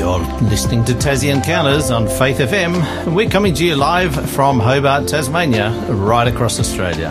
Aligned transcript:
You're 0.00 0.20
listening 0.48 0.82
to 0.86 0.94
Tassie 0.94 1.30
Encounters 1.30 1.90
on 1.90 2.08
Faith 2.08 2.38
FM. 2.38 3.12
We're 3.14 3.28
coming 3.28 3.52
to 3.52 3.62
you 3.62 3.76
live 3.76 4.30
from 4.30 4.58
Hobart, 4.58 5.06
Tasmania, 5.08 5.72
right 5.92 6.26
across 6.26 6.58
Australia. 6.58 7.10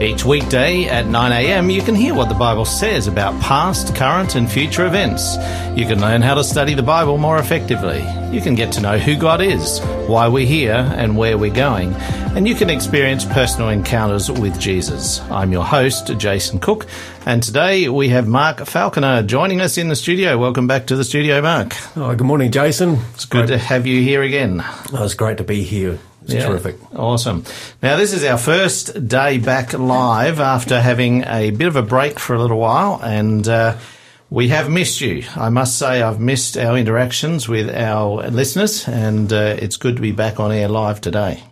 Each 0.00 0.24
weekday 0.24 0.84
at 0.84 1.06
9am, 1.06 1.74
you 1.74 1.82
can 1.82 1.96
hear 1.96 2.14
what 2.14 2.28
the 2.28 2.34
Bible 2.36 2.64
says 2.64 3.08
about 3.08 3.40
past, 3.42 3.96
current, 3.96 4.36
and 4.36 4.48
future 4.48 4.86
events. 4.86 5.36
You 5.76 5.86
can 5.86 6.00
learn 6.00 6.22
how 6.22 6.34
to 6.34 6.44
study 6.44 6.74
the 6.74 6.84
Bible 6.84 7.18
more 7.18 7.36
effectively. 7.38 8.06
You 8.32 8.40
can 8.40 8.54
get 8.54 8.70
to 8.74 8.80
know 8.80 8.96
who 8.96 9.16
God 9.16 9.40
is, 9.40 9.80
why 10.06 10.28
we're 10.28 10.46
here, 10.46 10.76
and 10.96 11.16
where 11.16 11.36
we're 11.36 11.52
going. 11.52 11.94
And 12.36 12.46
you 12.46 12.54
can 12.54 12.70
experience 12.70 13.24
personal 13.24 13.70
encounters 13.70 14.30
with 14.30 14.60
Jesus. 14.60 15.20
I'm 15.32 15.50
your 15.50 15.64
host, 15.64 16.16
Jason 16.16 16.60
Cook, 16.60 16.86
and 17.26 17.42
today 17.42 17.88
we 17.88 18.10
have 18.10 18.28
Mark 18.28 18.66
Falconer 18.66 19.24
joining 19.24 19.60
us 19.60 19.78
in 19.78 19.88
the 19.88 19.96
studio. 19.96 20.38
Welcome 20.38 20.68
back 20.68 20.86
to 20.86 20.96
the 20.96 21.02
studio, 21.02 21.42
Mark. 21.42 21.74
Oh, 21.96 22.14
good 22.14 22.26
morning, 22.26 22.52
Jason. 22.52 23.00
It's 23.14 23.24
good 23.24 23.48
to 23.48 23.58
have 23.58 23.84
you 23.84 24.00
here 24.00 24.22
again. 24.22 24.62
Oh, 24.92 25.02
it's 25.02 25.14
great 25.14 25.38
to 25.38 25.44
be 25.44 25.64
here. 25.64 25.98
It's 26.28 26.34
yeah, 26.34 26.46
terrific. 26.46 26.76
Awesome. 26.94 27.42
Now, 27.82 27.96
this 27.96 28.12
is 28.12 28.22
our 28.22 28.36
first 28.36 29.08
day 29.08 29.38
back 29.38 29.72
live 29.72 30.40
after 30.40 30.78
having 30.78 31.24
a 31.24 31.50
bit 31.52 31.68
of 31.68 31.76
a 31.76 31.82
break 31.82 32.18
for 32.18 32.34
a 32.34 32.38
little 32.38 32.58
while, 32.58 33.00
and 33.02 33.48
uh, 33.48 33.78
we 34.28 34.48
have 34.48 34.68
missed 34.68 35.00
you. 35.00 35.24
I 35.34 35.48
must 35.48 35.78
say, 35.78 36.02
I've 36.02 36.20
missed 36.20 36.58
our 36.58 36.76
interactions 36.76 37.48
with 37.48 37.74
our 37.74 38.28
listeners, 38.28 38.86
and 38.86 39.32
uh, 39.32 39.56
it's 39.58 39.78
good 39.78 39.96
to 39.96 40.02
be 40.02 40.12
back 40.12 40.38
on 40.38 40.52
air 40.52 40.68
live 40.68 41.00
today. 41.00 41.42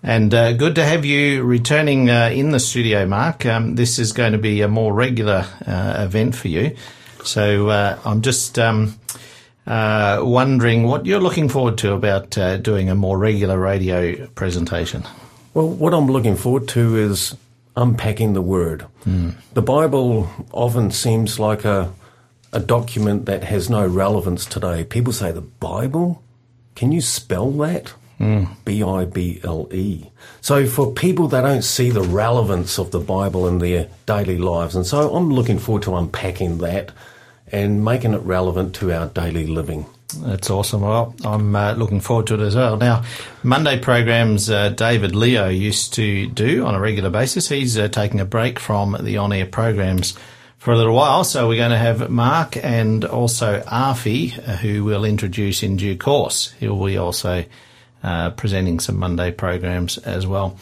And 0.00 0.32
uh, 0.32 0.52
good 0.52 0.76
to 0.76 0.84
have 0.84 1.04
you 1.04 1.42
returning 1.42 2.08
uh, 2.08 2.30
in 2.32 2.52
the 2.52 2.60
studio, 2.60 3.04
Mark. 3.04 3.44
Um, 3.46 3.74
this 3.74 3.98
is 3.98 4.12
going 4.12 4.30
to 4.30 4.38
be 4.38 4.60
a 4.60 4.68
more 4.68 4.94
regular 4.94 5.44
uh, 5.66 6.04
event 6.06 6.36
for 6.36 6.46
you. 6.46 6.76
So 7.24 7.68
uh, 7.68 7.98
I'm 8.04 8.22
just. 8.22 8.60
Um, 8.60 9.00
uh, 9.66 10.20
wondering 10.22 10.84
what 10.84 11.06
you're 11.06 11.20
looking 11.20 11.48
forward 11.48 11.78
to 11.78 11.92
about 11.92 12.36
uh, 12.36 12.56
doing 12.56 12.88
a 12.88 12.94
more 12.94 13.18
regular 13.18 13.58
radio 13.58 14.26
presentation. 14.28 15.04
Well, 15.54 15.68
what 15.68 15.94
I'm 15.94 16.06
looking 16.06 16.36
forward 16.36 16.68
to 16.68 16.96
is 16.96 17.36
unpacking 17.76 18.32
the 18.32 18.42
Word. 18.42 18.86
Mm. 19.04 19.34
The 19.54 19.62
Bible 19.62 20.28
often 20.52 20.90
seems 20.90 21.38
like 21.38 21.64
a 21.64 21.92
a 22.52 22.60
document 22.60 23.24
that 23.26 23.44
has 23.44 23.70
no 23.70 23.86
relevance 23.86 24.44
today. 24.44 24.84
People 24.84 25.12
say 25.12 25.32
the 25.32 25.40
Bible. 25.40 26.22
Can 26.74 26.92
you 26.92 27.00
spell 27.00 27.50
that? 27.52 27.94
Mm. 28.20 28.48
B 28.64 28.82
I 28.82 29.04
B 29.04 29.40
L 29.42 29.68
E. 29.72 30.06
So 30.40 30.66
for 30.66 30.92
people 30.92 31.28
that 31.28 31.40
don't 31.42 31.62
see 31.62 31.90
the 31.90 32.02
relevance 32.02 32.78
of 32.78 32.90
the 32.90 33.00
Bible 33.00 33.48
in 33.48 33.58
their 33.58 33.88
daily 34.06 34.38
lives, 34.38 34.76
and 34.76 34.86
so 34.86 35.14
I'm 35.14 35.30
looking 35.30 35.58
forward 35.58 35.82
to 35.84 35.96
unpacking 35.96 36.58
that 36.58 36.92
and 37.52 37.84
making 37.84 38.14
it 38.14 38.22
relevant 38.22 38.74
to 38.76 38.92
our 38.92 39.06
daily 39.06 39.46
living. 39.46 39.86
That's 40.20 40.50
awesome. 40.50 40.82
Well, 40.82 41.14
I'm 41.24 41.54
uh, 41.54 41.74
looking 41.74 42.00
forward 42.00 42.26
to 42.28 42.34
it 42.34 42.40
as 42.40 42.56
well. 42.56 42.76
Now, 42.76 43.04
Monday 43.42 43.78
programs 43.78 44.50
uh, 44.50 44.70
David 44.70 45.14
Leo 45.14 45.48
used 45.48 45.94
to 45.94 46.26
do 46.28 46.66
on 46.66 46.74
a 46.74 46.80
regular 46.80 47.10
basis. 47.10 47.48
He's 47.48 47.78
uh, 47.78 47.88
taking 47.88 48.20
a 48.20 48.24
break 48.24 48.58
from 48.58 48.96
the 49.00 49.16
on 49.18 49.32
air 49.32 49.46
programs 49.46 50.18
for 50.58 50.72
a 50.72 50.76
little 50.76 50.94
while. 50.94 51.24
So 51.24 51.48
we're 51.48 51.56
going 51.56 51.70
to 51.70 51.78
have 51.78 52.10
Mark 52.10 52.56
and 52.56 53.04
also 53.04 53.60
Arfi, 53.62 54.38
uh, 54.38 54.56
who 54.56 54.84
we'll 54.84 55.04
introduce 55.04 55.62
in 55.62 55.76
due 55.76 55.96
course. 55.96 56.52
He'll 56.60 56.84
be 56.84 56.98
also 56.98 57.44
uh, 58.02 58.30
presenting 58.30 58.80
some 58.80 58.98
Monday 58.98 59.32
programs 59.32 59.98
as 59.98 60.26
well. 60.26 60.58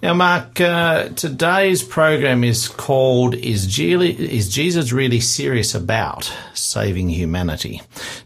Now, 0.00 0.14
Mark, 0.14 0.60
uh, 0.60 1.08
today's 1.08 1.82
program 1.82 2.44
is 2.44 2.68
called 2.68 3.34
is, 3.34 3.64
is, 3.80 4.48
Jesus 4.48 4.92
Really 4.92 5.18
Serious 5.18 5.74
About 5.74 6.32
Saving 6.54 7.08
Humanity? 7.08 7.82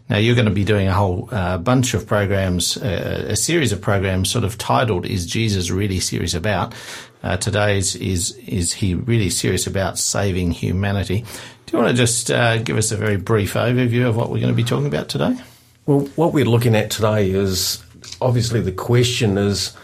Now, 0.07 0.17
you're 0.17 0.35
going 0.35 0.45
to 0.45 0.51
be 0.51 0.65
doing 0.65 0.87
a 0.87 0.93
whole 0.93 1.29
uh, 1.31 1.57
bunch 1.57 1.95
of 1.95 2.05
programs, 2.05 2.77
uh, 2.77 3.25
a 3.27 3.35
series 3.35 3.71
of 3.71 3.81
programs 3.81 4.29
sort 4.29 4.43
of 4.43 4.59
titled 4.59 5.07
Is 5.07 5.25
Jesus 5.25 5.71
Really 5.71 5.99
Serious 5.99 6.35
About? 6.35 6.75
Uh, 7.23 7.37
today's 7.37 7.95
is 7.95 8.37
Is 8.47 8.71
He 8.73 8.93
Really 8.93 9.31
Serious 9.31 9.65
About 9.65 9.97
Saving 9.97 10.51
Humanity? 10.51 11.25
Do 11.65 11.77
you 11.77 11.83
want 11.83 11.89
to 11.89 11.97
just 11.97 12.29
uh, 12.29 12.57
give 12.57 12.77
us 12.77 12.91
a 12.91 12.97
very 12.97 13.17
brief 13.17 13.55
overview 13.55 14.07
of 14.07 14.15
what 14.15 14.29
we're 14.29 14.41
going 14.41 14.53
to 14.53 14.55
be 14.55 14.63
talking 14.63 14.85
about 14.85 15.09
today? 15.09 15.35
Well, 15.87 16.01
what 16.17 16.33
we're 16.33 16.45
looking 16.45 16.75
at 16.75 16.91
today 16.91 17.31
is 17.31 17.83
obviously 18.21 18.61
the 18.61 18.71
question 18.71 19.39
is 19.39 19.75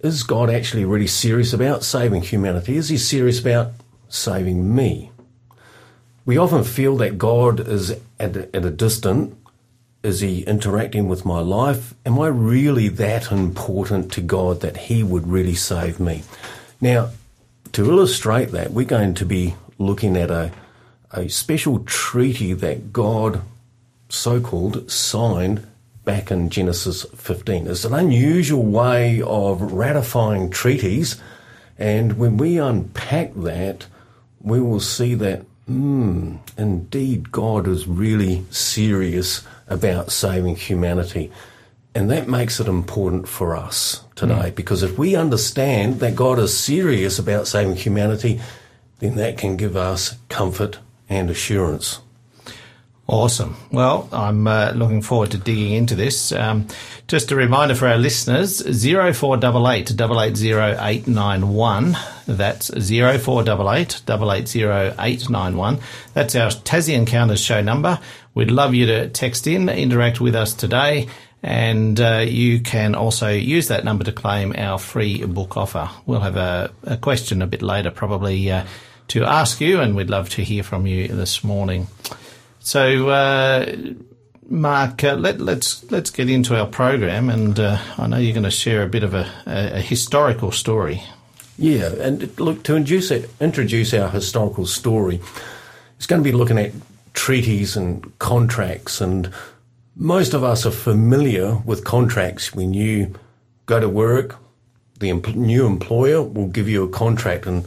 is 0.00 0.22
God 0.22 0.48
actually 0.50 0.84
really 0.84 1.06
serious 1.06 1.52
about 1.52 1.82
saving 1.82 2.22
humanity? 2.22 2.76
Is 2.76 2.88
he 2.88 2.96
serious 2.96 3.40
about 3.40 3.72
saving 4.08 4.74
me? 4.74 5.10
We 6.24 6.36
often 6.36 6.62
feel 6.62 6.96
that 6.98 7.18
God 7.18 7.60
is 7.66 7.96
at 8.20 8.36
a, 8.36 8.56
at 8.56 8.64
a 8.64 8.70
distance. 8.70 9.34
Is 10.02 10.20
he 10.20 10.42
interacting 10.42 11.08
with 11.08 11.24
my 11.24 11.40
life? 11.40 11.94
Am 12.06 12.20
I 12.20 12.28
really 12.28 12.88
that 12.88 13.32
important 13.32 14.12
to 14.12 14.20
God 14.20 14.60
that 14.60 14.76
he 14.76 15.02
would 15.02 15.26
really 15.26 15.56
save 15.56 15.98
me? 15.98 16.22
Now, 16.80 17.10
to 17.72 17.90
illustrate 17.90 18.52
that, 18.52 18.70
we're 18.70 18.86
going 18.86 19.14
to 19.14 19.26
be 19.26 19.54
looking 19.78 20.16
at 20.16 20.30
a, 20.30 20.52
a 21.10 21.28
special 21.28 21.80
treaty 21.80 22.52
that 22.52 22.92
God, 22.92 23.42
so 24.08 24.40
called, 24.40 24.90
signed 24.90 25.66
back 26.08 26.30
in 26.30 26.48
Genesis 26.48 27.04
15. 27.16 27.66
It's 27.66 27.84
an 27.84 27.92
unusual 27.92 28.62
way 28.62 29.20
of 29.20 29.60
ratifying 29.60 30.48
treaties, 30.48 31.20
and 31.76 32.16
when 32.16 32.38
we 32.38 32.56
unpack 32.56 33.34
that, 33.34 33.84
we 34.40 34.58
will 34.58 34.80
see 34.80 35.14
that, 35.16 35.42
hmm, 35.66 36.36
indeed, 36.56 37.30
God 37.30 37.68
is 37.68 37.86
really 37.86 38.46
serious 38.50 39.46
about 39.66 40.10
saving 40.10 40.56
humanity. 40.56 41.30
And 41.94 42.10
that 42.10 42.26
makes 42.26 42.58
it 42.58 42.68
important 42.68 43.28
for 43.28 43.54
us 43.54 44.02
today 44.14 44.50
mm. 44.50 44.54
because 44.54 44.82
if 44.82 44.96
we 44.96 45.14
understand 45.14 46.00
that 46.00 46.16
God 46.16 46.38
is 46.38 46.58
serious 46.58 47.18
about 47.18 47.46
saving 47.46 47.76
humanity, 47.76 48.40
then 49.00 49.16
that 49.16 49.36
can 49.36 49.58
give 49.58 49.76
us 49.76 50.16
comfort 50.30 50.78
and 51.10 51.28
assurance. 51.28 52.00
Awesome. 53.08 53.56
Well, 53.72 54.06
I'm 54.12 54.46
uh, 54.46 54.72
looking 54.74 55.00
forward 55.00 55.30
to 55.30 55.38
digging 55.38 55.72
into 55.72 55.94
this. 55.94 56.30
Um, 56.30 56.66
just 57.06 57.32
a 57.32 57.36
reminder 57.36 57.74
for 57.74 57.88
our 57.88 57.96
listeners, 57.96 58.60
0488 58.60 59.92
880891. 59.92 61.96
That's 62.26 62.68
0488 62.68 64.02
880891. 64.06 65.78
That's 66.12 66.34
our 66.34 66.50
Tassie 66.50 66.94
Encounters 66.94 67.40
show 67.40 67.62
number. 67.62 67.98
We'd 68.34 68.50
love 68.50 68.74
you 68.74 68.84
to 68.84 69.08
text 69.08 69.46
in, 69.46 69.70
interact 69.70 70.20
with 70.20 70.34
us 70.34 70.52
today, 70.52 71.08
and 71.42 71.98
uh, 71.98 72.26
you 72.28 72.60
can 72.60 72.94
also 72.94 73.30
use 73.30 73.68
that 73.68 73.84
number 73.84 74.04
to 74.04 74.12
claim 74.12 74.54
our 74.54 74.78
free 74.78 75.24
book 75.24 75.56
offer. 75.56 75.88
We'll 76.04 76.20
have 76.20 76.36
a, 76.36 76.70
a 76.82 76.98
question 76.98 77.40
a 77.40 77.46
bit 77.46 77.62
later, 77.62 77.90
probably, 77.90 78.50
uh, 78.50 78.66
to 79.08 79.24
ask 79.24 79.62
you, 79.62 79.80
and 79.80 79.96
we'd 79.96 80.10
love 80.10 80.28
to 80.30 80.44
hear 80.44 80.62
from 80.62 80.86
you 80.86 81.08
this 81.08 81.42
morning. 81.42 81.86
So, 82.68 83.08
uh, 83.08 83.74
Mark, 84.46 85.02
uh, 85.02 85.14
let, 85.14 85.36
us 85.36 85.40
let's, 85.40 85.90
let's 85.90 86.10
get 86.10 86.28
into 86.28 86.54
our 86.54 86.66
program, 86.66 87.30
and 87.30 87.58
uh, 87.58 87.78
I 87.96 88.06
know 88.06 88.18
you're 88.18 88.34
going 88.34 88.42
to 88.42 88.50
share 88.50 88.82
a 88.82 88.86
bit 88.86 89.02
of 89.02 89.14
a, 89.14 89.26
a, 89.46 89.80
historical 89.80 90.52
story. 90.52 91.02
Yeah, 91.56 91.94
and 91.94 92.38
look 92.38 92.64
to 92.64 92.76
introduce 92.76 93.10
introduce 93.40 93.94
our 93.94 94.10
historical 94.10 94.66
story. 94.66 95.18
It's 95.96 96.04
going 96.04 96.22
to 96.22 96.30
be 96.30 96.36
looking 96.36 96.58
at 96.58 96.72
treaties 97.14 97.74
and 97.74 98.18
contracts, 98.18 99.00
and 99.00 99.32
most 99.96 100.34
of 100.34 100.44
us 100.44 100.66
are 100.66 100.70
familiar 100.70 101.54
with 101.64 101.84
contracts. 101.84 102.54
When 102.54 102.74
you 102.74 103.14
go 103.64 103.80
to 103.80 103.88
work, 103.88 104.36
the 105.00 105.14
new 105.14 105.64
employer 105.64 106.22
will 106.22 106.48
give 106.48 106.68
you 106.68 106.84
a 106.84 106.90
contract, 106.90 107.46
and 107.46 107.66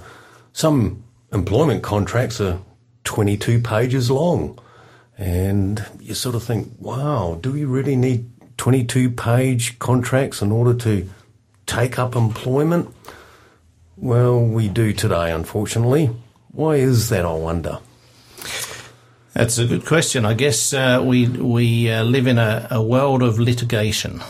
some 0.54 1.04
employment 1.34 1.82
contracts 1.82 2.40
are 2.40 2.60
22 3.06 3.62
pages 3.62 4.12
long. 4.12 4.60
And 5.22 5.86
you 6.00 6.16
sort 6.16 6.34
of 6.34 6.44
think, 6.44 6.74
wow, 6.80 7.38
do 7.40 7.52
we 7.52 7.64
really 7.64 7.96
need 7.96 8.28
22 8.58 9.12
page 9.12 9.78
contracts 9.78 10.42
in 10.42 10.52
order 10.52 10.74
to 10.80 11.08
take 11.68 12.00
up 12.00 12.16
employment? 12.16 12.92
Well, 13.98 14.44
we 14.44 14.68
do 14.68 14.94
today, 14.94 15.32
unfortunately. 15.32 16.10
Why 16.52 16.78
is 16.78 17.10
that, 17.10 17.24
I 17.24 17.34
wonder? 17.34 17.78
That's 19.34 19.60
a 19.60 19.68
good 19.68 19.86
question. 19.86 20.26
I 20.26 20.34
guess 20.34 20.74
uh, 20.74 21.04
we 21.06 21.28
we 21.28 21.92
uh, 21.92 22.04
live 22.04 22.26
in 22.26 22.40
a, 22.40 22.68
a, 22.72 22.82
world 22.82 23.22
of 23.22 23.38
litigation. 23.38 24.24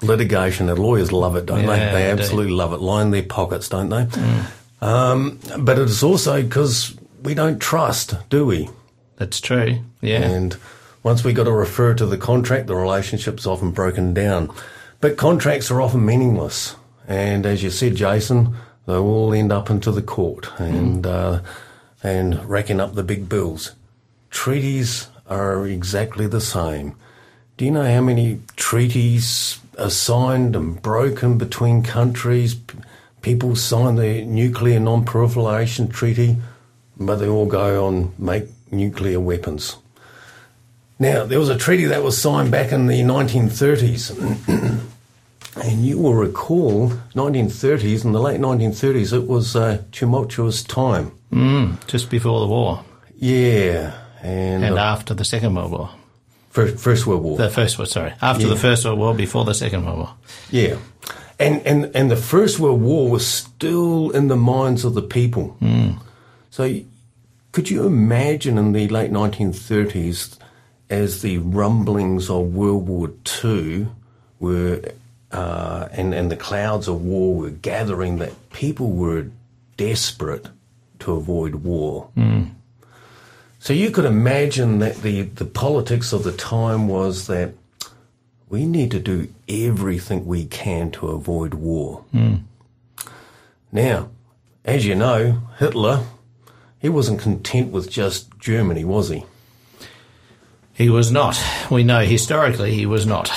Litigation, 0.00 0.66
The 0.66 0.74
lawyers 0.74 1.12
love 1.12 1.36
it, 1.36 1.46
don't 1.46 1.60
yeah, 1.60 1.92
they? 1.92 1.92
They 1.92 2.10
absolutely 2.10 2.52
love 2.52 2.72
it. 2.72 2.80
Line 2.80 3.12
their 3.12 3.22
pockets, 3.22 3.68
don't 3.68 3.90
they? 3.90 4.06
Mm. 4.06 4.44
Um, 4.82 5.38
but 5.60 5.78
it's 5.78 6.02
also 6.02 6.42
because 6.42 6.96
we 7.22 7.32
don't 7.34 7.60
trust, 7.60 8.16
do 8.28 8.44
we? 8.44 8.68
That's 9.16 9.40
true. 9.40 9.80
Yeah. 10.00 10.22
And 10.22 10.56
once 11.02 11.24
we 11.24 11.32
got 11.32 11.44
to 11.44 11.52
refer 11.52 11.94
to 11.94 12.06
the 12.06 12.18
contract, 12.18 12.66
the 12.66 12.76
relationship's 12.76 13.46
often 13.46 13.70
broken 13.72 14.14
down. 14.14 14.52
But 15.00 15.16
contracts 15.16 15.70
are 15.70 15.80
often 15.80 16.04
meaningless. 16.04 16.76
And 17.08 17.44
as 17.44 17.62
you 17.62 17.70
said, 17.70 17.96
Jason, 17.96 18.54
they 18.86 18.94
all 18.94 19.34
end 19.34 19.52
up 19.52 19.70
into 19.70 19.90
the 19.90 20.02
court 20.02 20.48
and, 20.58 21.04
mm. 21.04 21.06
uh, 21.06 21.42
and 22.02 22.44
racking 22.48 22.80
up 22.80 22.94
the 22.94 23.02
big 23.02 23.28
bills. 23.28 23.72
Treaties 24.30 25.08
are 25.28 25.66
exactly 25.66 26.26
the 26.26 26.40
same. 26.40 26.96
Do 27.56 27.64
you 27.64 27.70
know 27.70 27.84
how 27.84 28.00
many 28.00 28.40
treaties 28.56 29.58
are 29.78 29.90
signed 29.90 30.56
and 30.56 30.80
broken 30.80 31.38
between 31.38 31.82
countries? 31.82 32.56
People 33.20 33.56
sign 33.56 33.96
the 33.96 34.24
Nuclear 34.24 34.80
Non-Proliferation 34.80 35.88
Treaty, 35.88 36.36
but 36.98 37.16
they 37.16 37.28
all 37.28 37.46
go 37.46 37.86
on 37.86 38.14
make 38.18 38.44
nuclear 38.72 39.20
weapons. 39.20 39.76
Now, 40.98 41.24
there 41.24 41.38
was 41.38 41.48
a 41.48 41.58
treaty 41.58 41.84
that 41.86 42.02
was 42.02 42.16
signed 42.16 42.50
back 42.50 42.72
in 42.72 42.86
the 42.86 43.00
1930s. 43.00 44.12
and 45.62 45.84
you 45.84 45.98
will 45.98 46.14
recall 46.14 46.90
1930s, 47.14 48.04
in 48.04 48.12
the 48.12 48.20
late 48.20 48.40
1930s, 48.40 49.12
it 49.12 49.26
was 49.26 49.54
a 49.56 49.84
tumultuous 49.92 50.62
time. 50.62 51.12
Mm, 51.32 51.84
just 51.86 52.10
before 52.10 52.40
the 52.40 52.46
war 52.46 52.84
Yeah, 53.16 53.94
and, 54.22 54.64
and 54.64 54.78
uh, 54.78 54.80
after 54.80 55.14
the 55.14 55.24
Second 55.24 55.54
World 55.54 55.72
War. 55.72 55.90
First, 56.50 56.78
First 56.78 57.06
World 57.06 57.22
War. 57.22 57.38
The 57.38 57.48
First 57.50 57.78
War, 57.78 57.86
sorry. 57.86 58.12
After 58.20 58.46
the 58.46 58.56
First 58.56 58.84
World 58.84 58.98
War, 58.98 59.14
before 59.14 59.44
the 59.44 59.54
Second 59.54 59.86
World 59.86 59.98
War. 59.98 60.14
Yeah. 60.50 60.76
And, 61.38 61.66
and, 61.66 61.90
and 61.96 62.10
the 62.10 62.16
First 62.16 62.60
World 62.60 62.82
War 62.82 63.10
was 63.10 63.26
still 63.26 64.10
in 64.10 64.28
the 64.28 64.36
minds 64.36 64.84
of 64.84 64.94
the 64.94 65.02
people. 65.02 65.56
So 66.50 66.80
could 67.52 67.70
you 67.70 67.86
imagine 67.86 68.58
in 68.58 68.72
the 68.72 68.88
late 68.88 69.10
1930s 69.12 70.38
as 70.90 71.22
the 71.22 71.38
rumblings 71.38 72.28
of 72.28 72.54
World 72.54 72.86
War 72.88 73.10
II 73.44 73.86
were, 74.40 74.82
uh, 75.30 75.88
and, 75.92 76.12
and 76.14 76.30
the 76.30 76.36
clouds 76.36 76.88
of 76.88 77.02
war 77.02 77.34
were 77.34 77.50
gathering 77.50 78.18
that 78.18 78.50
people 78.50 78.90
were 78.90 79.26
desperate 79.76 80.48
to 81.00 81.12
avoid 81.12 81.56
war. 81.56 82.08
So 83.58 83.72
you 83.72 83.90
could 83.90 84.04
imagine 84.04 84.80
that 84.80 84.96
the, 84.96 85.22
the 85.22 85.44
politics 85.44 86.12
of 86.12 86.24
the 86.24 86.32
time 86.32 86.88
was 86.88 87.26
that 87.28 87.54
we 88.48 88.66
need 88.66 88.90
to 88.90 88.98
do 89.00 89.28
everything 89.48 90.26
we 90.26 90.44
can 90.46 90.90
to 90.92 91.08
avoid 91.08 91.54
war. 91.54 92.04
Now, 93.70 94.10
as 94.64 94.84
you 94.84 94.94
know, 94.94 95.42
Hitler, 95.58 96.04
he 96.82 96.88
wasn't 96.88 97.20
content 97.20 97.70
with 97.70 97.88
just 97.88 98.36
Germany, 98.40 98.84
was 98.84 99.08
he? 99.08 99.24
He 100.74 100.90
was 100.90 101.12
not. 101.12 101.40
We 101.70 101.84
know 101.84 102.00
historically 102.00 102.74
he 102.74 102.86
was 102.86 103.06
not. 103.06 103.30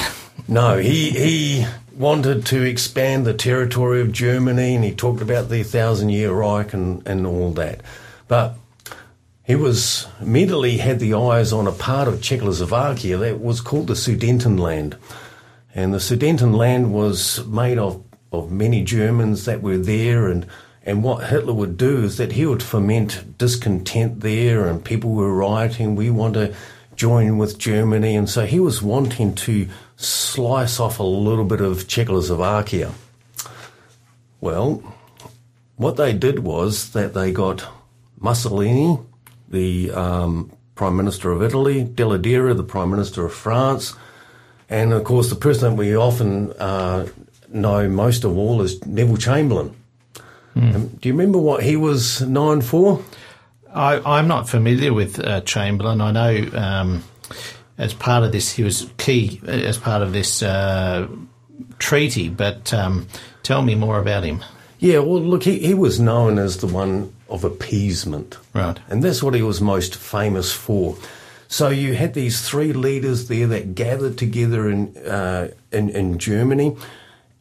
No, 0.48 0.78
he 0.80 1.12
he 1.12 1.66
wanted 1.96 2.46
to 2.48 2.62
expand 2.64 3.26
the 3.26 3.34
territory 3.34 4.02
of 4.02 4.12
Germany, 4.12 4.76
and 4.76 4.84
he 4.84 4.92
talked 4.94 5.22
about 5.22 5.50
the 5.50 5.64
Thousand 5.64 6.10
Year 6.10 6.32
Reich 6.32 6.74
and, 6.74 7.06
and 7.08 7.26
all 7.28 7.52
that. 7.52 7.82
But 8.28 8.58
he 9.44 9.56
was 9.56 10.08
immediately 10.20 10.78
had 10.78 11.00
the 11.00 11.14
eyes 11.14 11.54
on 11.54 11.68
a 11.68 11.72
part 11.72 12.08
of 12.08 12.22
Czechoslovakia 12.22 13.18
that 13.18 13.40
was 13.40 13.62
called 13.62 13.88
the 13.88 13.94
Sudetenland, 13.94 14.98
and 15.74 15.94
the 15.94 16.00
Sudetenland 16.00 16.92
was 16.92 17.46
made 17.46 17.78
of 17.78 18.04
of 18.32 18.52
many 18.52 18.84
Germans 18.84 19.46
that 19.46 19.62
were 19.62 19.78
there, 19.78 20.28
and 20.28 20.48
and 20.86 21.04
what 21.04 21.30
Hitler 21.30 21.54
would 21.54 21.78
do 21.78 22.04
is 22.04 22.18
that 22.18 22.34
he 22.34 22.46
would 22.46 22.62
foment 22.62 23.38
discontent 23.40 24.22
there, 24.22 24.68
and 24.68 24.86
people 24.86 25.12
were 25.12 25.34
rioting. 25.34 25.96
We 25.96 26.12
want 26.12 26.36
to 26.36 26.54
join 26.96 27.38
with 27.38 27.58
Germany, 27.58 28.16
and 28.16 28.30
so 28.30 28.46
he 28.46 28.60
was 28.60 28.84
wanting 28.84 29.34
to 29.36 29.68
slice 29.98 30.80
off 30.80 31.00
a 31.00 31.04
little 31.04 31.44
bit 31.46 31.60
of 31.60 31.88
Czechoslovakia. 31.88 32.92
Well, 34.40 34.84
what 35.76 35.98
they 35.98 36.14
did 36.14 36.40
was 36.40 36.92
that 36.92 37.16
they 37.16 37.32
got 37.32 37.66
Mussolini, 38.20 39.00
the 39.50 39.92
um, 39.92 40.52
Prime 40.76 40.96
Minister 40.96 41.32
of 41.32 41.42
Italy, 41.42 41.84
Daladier, 41.84 42.56
the 42.56 42.64
Prime 42.64 42.92
Minister 42.92 43.26
of 43.26 43.34
France, 43.34 43.96
and 44.70 44.94
of 44.94 45.04
course 45.04 45.30
the 45.30 45.36
president 45.36 45.78
we 45.78 45.96
often 45.96 46.52
uh, 46.54 47.08
know 47.50 47.90
most 47.90 48.24
of 48.24 48.38
all 48.38 48.62
is 48.62 48.86
Neville 48.86 49.18
Chamberlain. 49.18 49.76
Um, 50.56 50.88
do 50.88 51.10
you 51.10 51.14
remember 51.14 51.38
what 51.38 51.64
he 51.64 51.76
was 51.76 52.22
known 52.22 52.62
for? 52.62 53.04
I, 53.74 54.00
I'm 54.06 54.28
not 54.28 54.48
familiar 54.48 54.94
with 54.94 55.20
uh, 55.20 55.42
Chamberlain. 55.42 56.00
I 56.00 56.12
know 56.12 56.50
um, 56.58 57.04
as 57.78 57.94
part 57.94 58.24
of 58.24 58.32
this, 58.32 58.52
he 58.52 58.64
was 58.64 58.90
key 58.98 59.42
as 59.46 59.78
part 59.78 60.02
of 60.02 60.14
this 60.14 60.42
uh, 60.42 61.08
treaty, 61.78 62.30
but 62.30 62.74
um, 62.74 63.08
tell 63.44 63.62
me 63.62 63.76
more 63.76 64.00
about 64.00 64.24
him. 64.24 64.44
Yeah, 64.80 65.00
well, 65.00 65.22
look, 65.22 65.44
he, 65.44 65.60
he 65.60 65.74
was 65.74 66.00
known 66.00 66.38
as 66.38 66.58
the 66.58 66.68
one 66.68 67.14
of 67.30 67.44
appeasement. 67.44 68.38
Right. 68.54 68.80
And 68.88 69.04
that's 69.04 69.22
what 69.22 69.34
he 69.34 69.42
was 69.42 69.60
most 69.60 69.96
famous 69.96 70.54
for. 70.54 70.98
So 71.48 71.70
you 71.70 71.96
had 71.96 72.14
these 72.14 72.48
three 72.48 72.74
leaders 72.74 73.28
there 73.28 73.48
that 73.48 73.76
gathered 73.76 74.18
together 74.18 74.70
in, 74.70 74.96
uh, 74.98 75.50
in, 75.72 75.90
in 75.90 76.18
Germany 76.18 76.78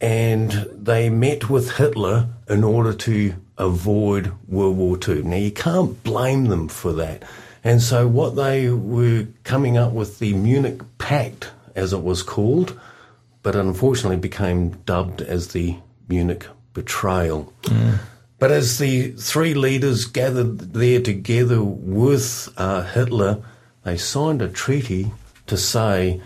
and 0.05 0.51
they 0.71 1.09
met 1.09 1.49
with 1.49 1.77
Hitler 1.77 2.27
in 2.47 2.63
order 2.63 2.93
to 2.93 3.33
avoid 3.57 4.31
World 4.47 4.77
War 4.77 4.99
II. 5.07 5.23
Now 5.23 5.37
you 5.37 5.49
can't 5.49 6.03
blame 6.03 6.45
them 6.45 6.67
for 6.67 6.93
that. 6.93 7.23
And 7.63 7.81
so 7.81 8.07
what 8.07 8.35
they 8.35 8.69
were 8.69 9.25
coming 9.43 9.79
up 9.79 9.93
with 9.93 10.19
the 10.19 10.35
Munich 10.35 10.79
Pact, 10.99 11.49
as 11.73 11.91
it 11.91 12.03
was 12.03 12.21
called, 12.21 12.79
but 13.41 13.55
unfortunately 13.55 14.17
became 14.17 14.77
dubbed 14.85 15.23
as 15.23 15.47
the 15.53 15.77
Munich 16.07 16.45
Betrayal. 16.75 17.51
But 18.37 18.51
as 18.51 18.77
the 18.77 19.13
three 19.13 19.55
leaders 19.55 20.05
gathered 20.05 20.59
there 20.73 21.01
together 21.01 21.63
with 21.63 22.53
uh, 22.57 22.83
Hitler, 22.83 23.41
they 23.83 23.97
signed 23.97 24.43
a 24.43 24.49
treaty 24.49 25.11
to 25.47 25.57
say, 25.57 26.21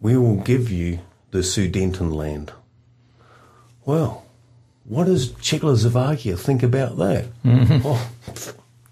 we 0.00 0.16
will 0.16 0.36
give 0.36 0.70
you 0.70 1.00
the 1.32 1.38
Sudetenland. 1.38 2.50
Well, 3.86 4.24
what 4.84 5.04
does 5.04 5.30
Czechoslovakia 5.40 6.36
think 6.36 6.64
about 6.64 6.98
that? 6.98 7.26
Mm-hmm. 7.44 7.86
Oh, 7.86 8.10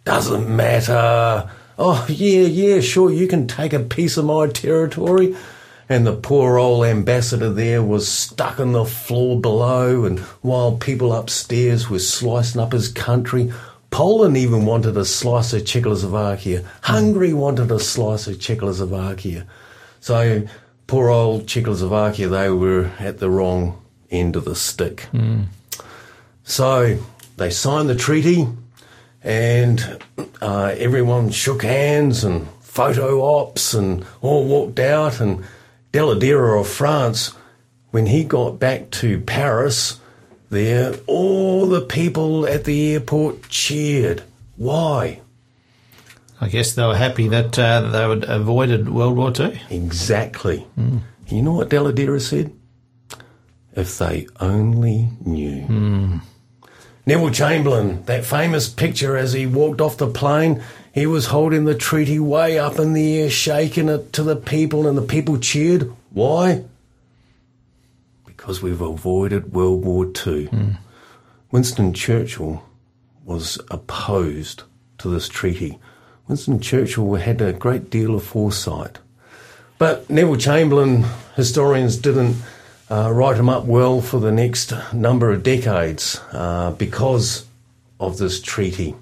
doesn't 0.04 0.48
matter. 0.48 1.50
Oh, 1.76 2.06
yeah, 2.08 2.42
yeah, 2.42 2.80
sure, 2.80 3.12
you 3.12 3.26
can 3.26 3.48
take 3.48 3.72
a 3.72 3.80
piece 3.80 4.16
of 4.16 4.24
my 4.24 4.46
territory. 4.46 5.36
And 5.88 6.06
the 6.06 6.14
poor 6.14 6.58
old 6.58 6.86
ambassador 6.86 7.52
there 7.52 7.82
was 7.82 8.08
stuck 8.08 8.60
on 8.60 8.70
the 8.70 8.84
floor 8.84 9.40
below, 9.40 10.04
and 10.04 10.20
while 10.40 10.76
people 10.76 11.12
upstairs 11.12 11.90
were 11.90 11.98
slicing 11.98 12.60
up 12.60 12.72
his 12.72 12.88
country, 12.88 13.52
Poland 13.90 14.36
even 14.36 14.64
wanted 14.64 14.96
a 14.96 15.04
slice 15.04 15.52
of 15.52 15.66
Czechoslovakia. 15.66 16.64
Hungary 16.82 17.32
wanted 17.32 17.70
a 17.70 17.80
slice 17.80 18.28
of 18.28 18.40
Czechoslovakia. 18.40 19.44
So, 20.00 20.46
poor 20.86 21.10
old 21.10 21.48
Czechoslovakia, 21.48 22.28
they 22.28 22.48
were 22.48 22.92
at 23.00 23.18
the 23.18 23.28
wrong 23.28 23.83
end 24.18 24.36
of 24.36 24.44
the 24.44 24.54
stick. 24.54 25.08
So, 26.44 26.98
they 27.36 27.50
signed 27.50 27.88
the 27.88 27.94
treaty, 27.94 28.46
and 29.22 29.98
uh, 30.42 30.74
everyone 30.76 31.30
shook 31.30 31.62
hands 31.62 32.22
and 32.24 32.48
photo 32.60 33.22
ops 33.24 33.72
and 33.74 34.04
all 34.20 34.44
walked 34.44 34.78
out. 34.78 35.20
And 35.20 35.44
Daladier 35.92 36.60
of 36.60 36.68
France, 36.68 37.32
when 37.90 38.06
he 38.06 38.24
got 38.24 38.58
back 38.58 38.90
to 38.92 39.20
Paris, 39.20 40.00
there 40.50 40.94
all 41.06 41.66
the 41.66 41.80
people 41.80 42.46
at 42.46 42.64
the 42.64 42.92
airport 42.92 43.48
cheered. 43.48 44.22
Why? 44.56 45.20
I 46.40 46.48
guess 46.48 46.74
they 46.74 46.84
were 46.84 46.96
happy 46.96 47.28
that 47.28 47.58
uh, 47.58 47.88
they 47.90 48.08
had 48.08 48.24
avoided 48.24 48.88
World 48.90 49.16
War 49.16 49.32
II. 49.38 49.60
Exactly. 49.70 50.66
You 51.28 51.42
know 51.42 51.54
what 51.54 51.70
Daladier 51.70 52.20
said? 52.20 52.52
If 53.76 53.98
they 53.98 54.28
only 54.40 55.08
knew. 55.24 56.20
Neville 57.06 57.30
Chamberlain, 57.30 58.04
that 58.06 58.24
famous 58.24 58.68
picture 58.68 59.16
as 59.16 59.32
he 59.32 59.46
walked 59.46 59.80
off 59.80 59.98
the 59.98 60.06
plane, 60.08 60.62
he 60.92 61.06
was 61.06 61.26
holding 61.26 61.64
the 61.64 61.74
treaty 61.74 62.18
way 62.18 62.58
up 62.58 62.78
in 62.78 62.92
the 62.92 63.20
air, 63.20 63.30
shaking 63.30 63.88
it 63.88 64.12
to 64.14 64.22
the 64.22 64.36
people, 64.36 64.86
and 64.86 64.96
the 64.96 65.02
people 65.02 65.38
cheered. 65.38 65.92
Why? 66.10 66.64
Because 68.24 68.62
we've 68.62 68.80
avoided 68.80 69.52
World 69.52 69.84
War 69.84 70.10
II. 70.26 70.48
Winston 71.50 71.92
Churchill 71.92 72.64
was 73.24 73.58
opposed 73.70 74.62
to 74.98 75.08
this 75.08 75.28
treaty. 75.28 75.78
Winston 76.26 76.60
Churchill 76.60 77.14
had 77.16 77.40
a 77.40 77.52
great 77.52 77.90
deal 77.90 78.14
of 78.14 78.24
foresight. 78.24 78.98
But 79.78 80.08
Neville 80.08 80.36
Chamberlain, 80.36 81.04
historians 81.36 81.96
didn't 81.96 82.36
uh, 82.90 83.10
write 83.12 83.36
them 83.36 83.48
up 83.48 83.64
well 83.64 84.00
for 84.00 84.20
the 84.20 84.32
next 84.32 84.72
number 84.92 85.30
of 85.30 85.42
decades 85.42 86.20
uh, 86.32 86.72
because 86.72 87.46
of 87.98 88.18
this 88.18 88.40
treaty. 88.40 88.94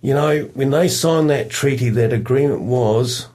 You 0.00 0.14
know, 0.14 0.42
when 0.54 0.70
they 0.70 0.88
signed 0.88 1.28
that 1.30 1.50
treaty, 1.50 1.90
that 1.90 2.12
agreement 2.12 2.62
was 2.62 3.28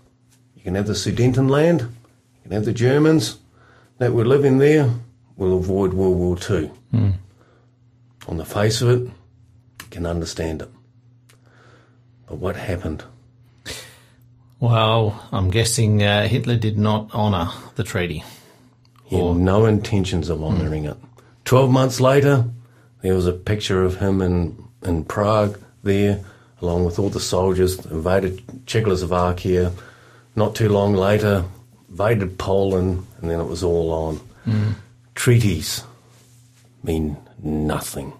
you 0.55 0.63
can 0.63 0.75
have 0.75 0.87
the 0.87 0.93
Sudetenland, 0.93 1.81
you 1.81 2.41
can 2.43 2.51
have 2.51 2.65
the 2.65 2.73
Germans 2.73 3.37
that 3.97 4.13
were 4.13 4.25
living 4.25 4.57
there, 4.57 4.89
We'll 5.37 5.57
avoid 5.57 5.93
World 5.93 6.17
War 6.17 6.37
II. 6.49 6.71
On 8.27 8.37
the 8.37 8.45
face 8.45 8.81
of 8.81 8.89
it, 8.89 9.01
you 9.01 9.87
can 9.89 10.05
understand 10.05 10.61
it. 10.61 10.69
But 12.27 12.37
what 12.37 12.55
happened? 12.55 13.03
Well, 14.59 15.27
I'm 15.31 15.51
guessing 15.51 16.01
uh, 16.01 16.27
Hitler 16.27 16.55
did 16.55 16.77
not 16.77 17.13
honour 17.13 17.51
the 17.75 17.83
treaty. 17.83 18.23
He 19.05 19.17
had 19.17 19.35
no 19.37 19.65
intentions 19.65 20.29
of 20.29 20.43
honouring 20.43 20.85
it. 20.85 20.97
Twelve 21.45 21.69
months 21.71 22.01
later, 22.01 22.45
there 23.01 23.13
was 23.13 23.27
a 23.27 23.31
picture 23.33 23.83
of 23.83 23.97
him 23.97 24.21
in, 24.21 24.57
in 24.83 25.03
Prague 25.05 25.59
there, 25.83 26.21
along 26.61 26.85
with 26.85 26.97
all 26.97 27.09
the 27.09 27.19
soldiers, 27.19 27.85
invaded 27.85 28.41
Czechoslovakia. 28.65 29.71
Not 30.35 30.55
too 30.55 30.69
long 30.69 30.95
later, 30.95 31.45
invaded 31.89 32.37
Poland, 32.39 33.05
and 33.21 33.29
then 33.29 33.39
it 33.39 33.45
was 33.45 33.63
all 33.63 33.91
on. 33.91 34.75
Treaties 35.13 35.83
mean 36.83 37.17
nothing. 37.43 38.13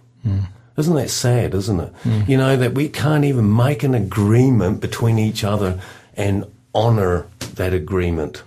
Isn't 0.77 0.95
that 0.95 1.09
sad, 1.09 1.53
isn't 1.53 1.79
it? 1.79 1.93
You 2.27 2.37
know, 2.37 2.55
that 2.57 2.73
we 2.73 2.89
can't 2.89 3.23
even 3.25 3.55
make 3.55 3.83
an 3.83 3.95
agreement 3.95 4.81
between 4.81 5.17
each 5.19 5.43
other 5.43 5.79
and 6.15 6.45
honour 6.73 7.25
that 7.55 7.73
agreement. 7.73 8.43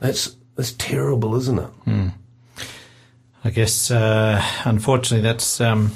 That's, 0.00 0.34
that's 0.56 0.72
terrible, 0.72 1.34
isn't 1.36 1.58
it? 1.58 1.70
I 3.44 3.50
guess, 3.50 3.90
uh, 3.90 4.42
unfortunately, 4.64 5.20
that's 5.20 5.60
um, 5.60 5.92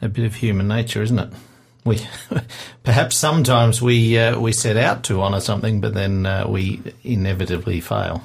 a 0.00 0.08
bit 0.08 0.24
of 0.24 0.36
human 0.36 0.66
nature, 0.66 1.02
isn't 1.02 1.18
it? 1.18 1.30
We 1.84 2.00
perhaps 2.84 3.16
sometimes 3.16 3.82
we 3.82 4.18
uh, 4.18 4.40
we 4.40 4.52
set 4.52 4.78
out 4.78 5.04
to 5.04 5.20
honour 5.20 5.40
something, 5.40 5.82
but 5.82 5.92
then 5.92 6.24
uh, 6.24 6.46
we 6.48 6.80
inevitably 7.02 7.80
fail. 7.80 8.22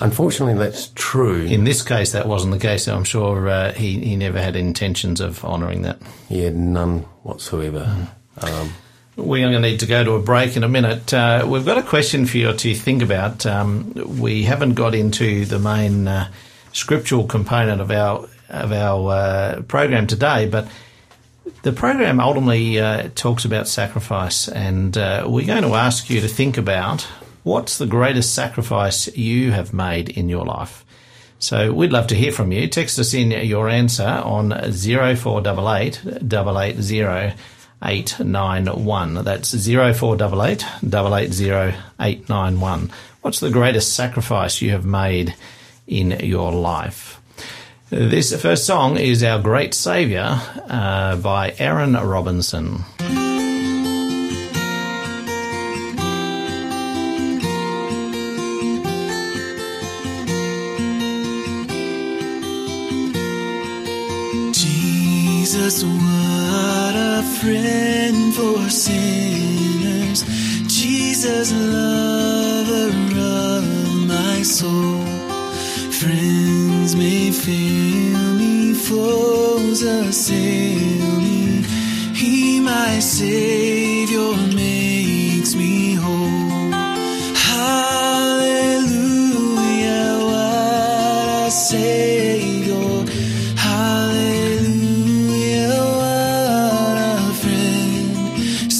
Unfortunately, 0.00 0.54
that's 0.54 0.90
true. 0.94 1.42
In 1.42 1.64
this 1.64 1.82
case, 1.82 2.12
that 2.12 2.26
wasn't 2.26 2.54
the 2.54 2.60
case. 2.60 2.88
I'm 2.88 3.04
sure 3.04 3.48
uh, 3.48 3.72
he 3.72 3.98
he 4.00 4.16
never 4.16 4.40
had 4.40 4.56
intentions 4.56 5.20
of 5.20 5.44
honouring 5.44 5.82
that. 5.82 5.98
He 6.28 6.40
had 6.40 6.56
none 6.56 7.00
whatsoever. 7.22 8.08
Um, 8.40 8.72
We're 9.18 9.42
going 9.42 9.60
to 9.60 9.68
need 9.68 9.80
to 9.80 9.86
go 9.86 10.04
to 10.04 10.12
a 10.12 10.22
break 10.22 10.56
in 10.56 10.62
a 10.62 10.68
minute. 10.68 11.12
Uh, 11.12 11.44
we've 11.44 11.66
got 11.66 11.76
a 11.76 11.82
question 11.82 12.24
for 12.24 12.38
you 12.38 12.52
to 12.52 12.74
think 12.74 13.02
about. 13.02 13.44
Um, 13.46 13.92
we 14.16 14.44
haven't 14.44 14.74
got 14.74 14.94
into 14.94 15.44
the 15.44 15.58
main 15.58 16.06
uh, 16.06 16.30
scriptural 16.72 17.24
component 17.24 17.80
of 17.80 17.90
our 17.90 18.28
of 18.48 18.70
our 18.70 19.10
uh, 19.10 19.62
program 19.62 20.06
today, 20.06 20.48
but 20.48 20.68
the 21.62 21.72
program 21.72 22.20
ultimately 22.20 22.78
uh, 22.78 23.08
talks 23.16 23.44
about 23.44 23.66
sacrifice, 23.66 24.46
and 24.46 24.96
uh, 24.96 25.26
we're 25.28 25.44
going 25.44 25.64
to 25.64 25.74
ask 25.74 26.08
you 26.08 26.20
to 26.20 26.28
think 26.28 26.56
about 26.56 27.02
what's 27.42 27.78
the 27.78 27.86
greatest 27.86 28.36
sacrifice 28.36 29.14
you 29.16 29.50
have 29.50 29.74
made 29.74 30.10
in 30.10 30.28
your 30.28 30.44
life. 30.44 30.84
So 31.40 31.72
we'd 31.72 31.92
love 31.92 32.06
to 32.06 32.14
hear 32.14 32.30
from 32.30 32.52
you. 32.52 32.68
Text 32.68 33.00
us 33.00 33.14
in 33.14 33.32
your 33.32 33.68
answer 33.68 34.06
on 34.06 34.50
0488 34.50 36.02
880 36.06 37.36
891. 37.82 39.24
That's 39.24 39.50
0488 39.52 40.64
880 40.84 41.76
891. 42.00 42.90
What's 43.22 43.40
the 43.40 43.50
greatest 43.50 43.94
sacrifice 43.94 44.60
you 44.62 44.70
have 44.70 44.84
made 44.84 45.34
in 45.86 46.10
your 46.20 46.52
life? 46.52 47.20
This 47.90 48.38
first 48.40 48.66
song 48.66 48.98
is 48.98 49.22
Our 49.22 49.40
Great 49.40 49.72
Saviour 49.74 50.40
uh, 50.68 51.16
by 51.16 51.54
Aaron 51.58 51.94
Robinson. 51.94 52.84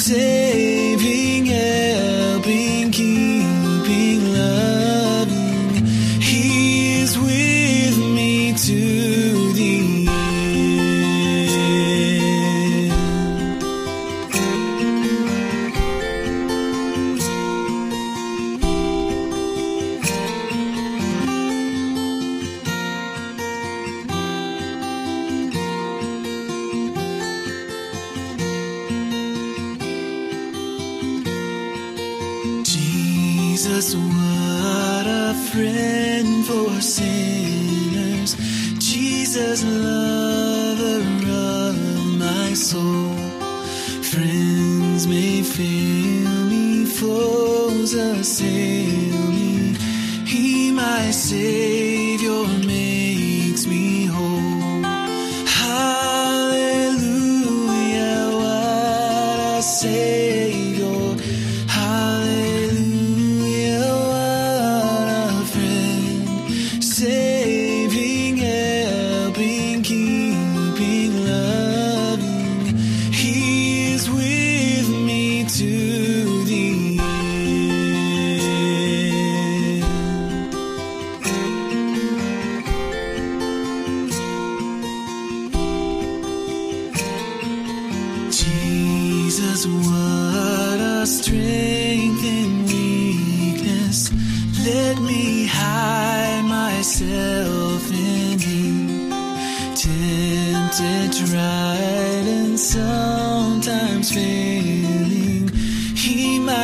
Saving, 0.08 0.37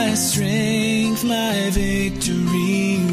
my 0.06 0.14
strength, 0.14 1.24
my 1.24 1.70
victory 1.70 3.03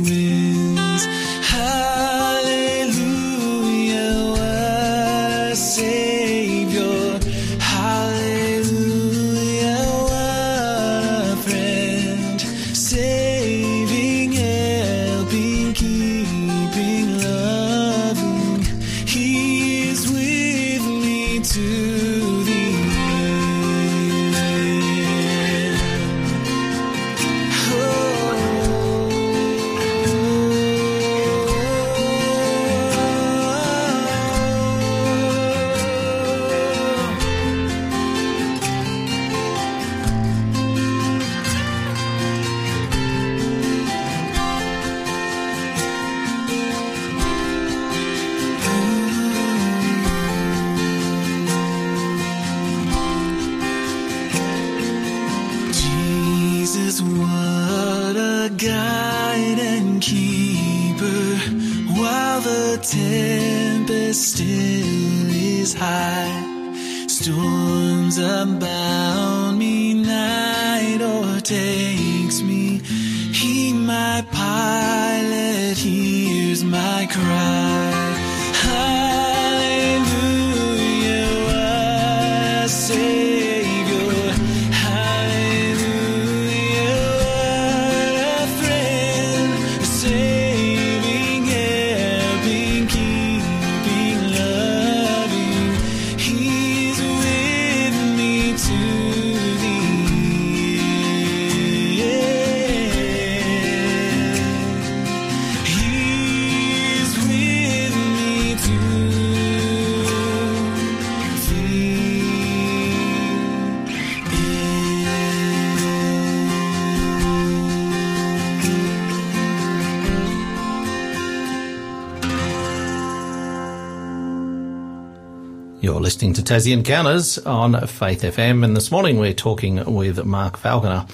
listening 126.21 126.45
to 126.45 126.53
Tassie 126.53 126.71
Encounters 126.71 127.39
on 127.39 127.87
Faith 127.87 128.21
FM, 128.21 128.63
and 128.63 128.77
this 128.77 128.91
morning 128.91 129.17
we're 129.17 129.33
talking 129.33 129.83
with 129.91 130.23
Mark 130.23 130.55
Falconer 130.55 131.07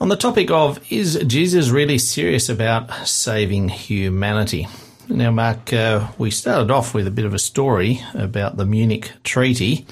on 0.00 0.08
the 0.08 0.14
topic 0.14 0.52
of 0.52 0.78
Is 0.88 1.20
Jesus 1.26 1.70
really 1.70 1.98
serious 1.98 2.48
about 2.48 2.92
saving 3.08 3.70
humanity? 3.70 4.68
Now, 5.08 5.32
Mark, 5.32 5.72
uh, 5.72 6.06
we 6.16 6.30
started 6.30 6.70
off 6.70 6.94
with 6.94 7.08
a 7.08 7.10
bit 7.10 7.24
of 7.24 7.34
a 7.34 7.40
story 7.40 8.02
about 8.14 8.56
the 8.56 8.64
Munich 8.64 9.10
Treaty, 9.24 9.84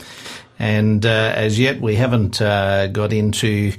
and 0.57 1.04
uh, 1.04 1.33
as 1.35 1.59
yet 1.59 1.80
we 1.80 1.97
haven't 1.97 2.40
uh, 2.40 2.87
got 2.87 3.12
into 3.12 3.73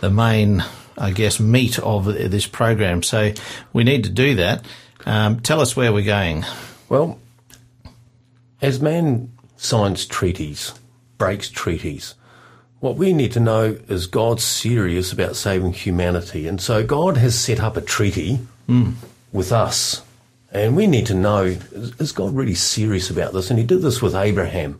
the 0.00 0.08
main, 0.08 0.64
I 0.96 1.10
guess, 1.10 1.38
meat 1.38 1.78
of 1.78 2.06
this 2.06 2.46
program, 2.46 3.02
so 3.02 3.32
we 3.74 3.84
need 3.84 4.04
to 4.04 4.10
do 4.10 4.36
that. 4.36 4.64
Um, 5.04 5.40
tell 5.40 5.60
us 5.60 5.76
where 5.76 5.92
we're 5.92 6.06
going. 6.06 6.46
Well, 6.88 7.20
as 8.62 8.80
man 8.80 9.35
signs 9.56 10.06
treaties, 10.06 10.74
breaks 11.18 11.48
treaties, 11.48 12.14
what 12.80 12.96
we 12.96 13.12
need 13.12 13.32
to 13.32 13.40
know 13.40 13.78
is 13.88 14.06
God's 14.06 14.44
serious 14.44 15.12
about 15.12 15.34
saving 15.34 15.72
humanity. 15.72 16.46
And 16.46 16.60
so 16.60 16.84
God 16.84 17.16
has 17.16 17.38
set 17.38 17.60
up 17.60 17.76
a 17.76 17.80
treaty 17.80 18.36
hmm. 18.66 18.92
with 19.32 19.50
us. 19.50 20.02
And 20.52 20.76
we 20.76 20.86
need 20.86 21.06
to 21.06 21.14
know 21.14 21.44
is 21.44 21.92
is 21.98 22.12
God 22.12 22.34
really 22.34 22.54
serious 22.54 23.10
about 23.10 23.32
this? 23.32 23.50
And 23.50 23.58
He 23.58 23.64
did 23.64 23.82
this 23.82 24.00
with 24.00 24.14
Abraham. 24.14 24.78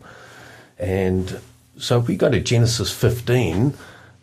And 0.78 1.40
so 1.78 1.98
if 1.98 2.06
we 2.06 2.16
go 2.16 2.30
to 2.30 2.40
Genesis 2.40 2.92
15, 2.92 3.74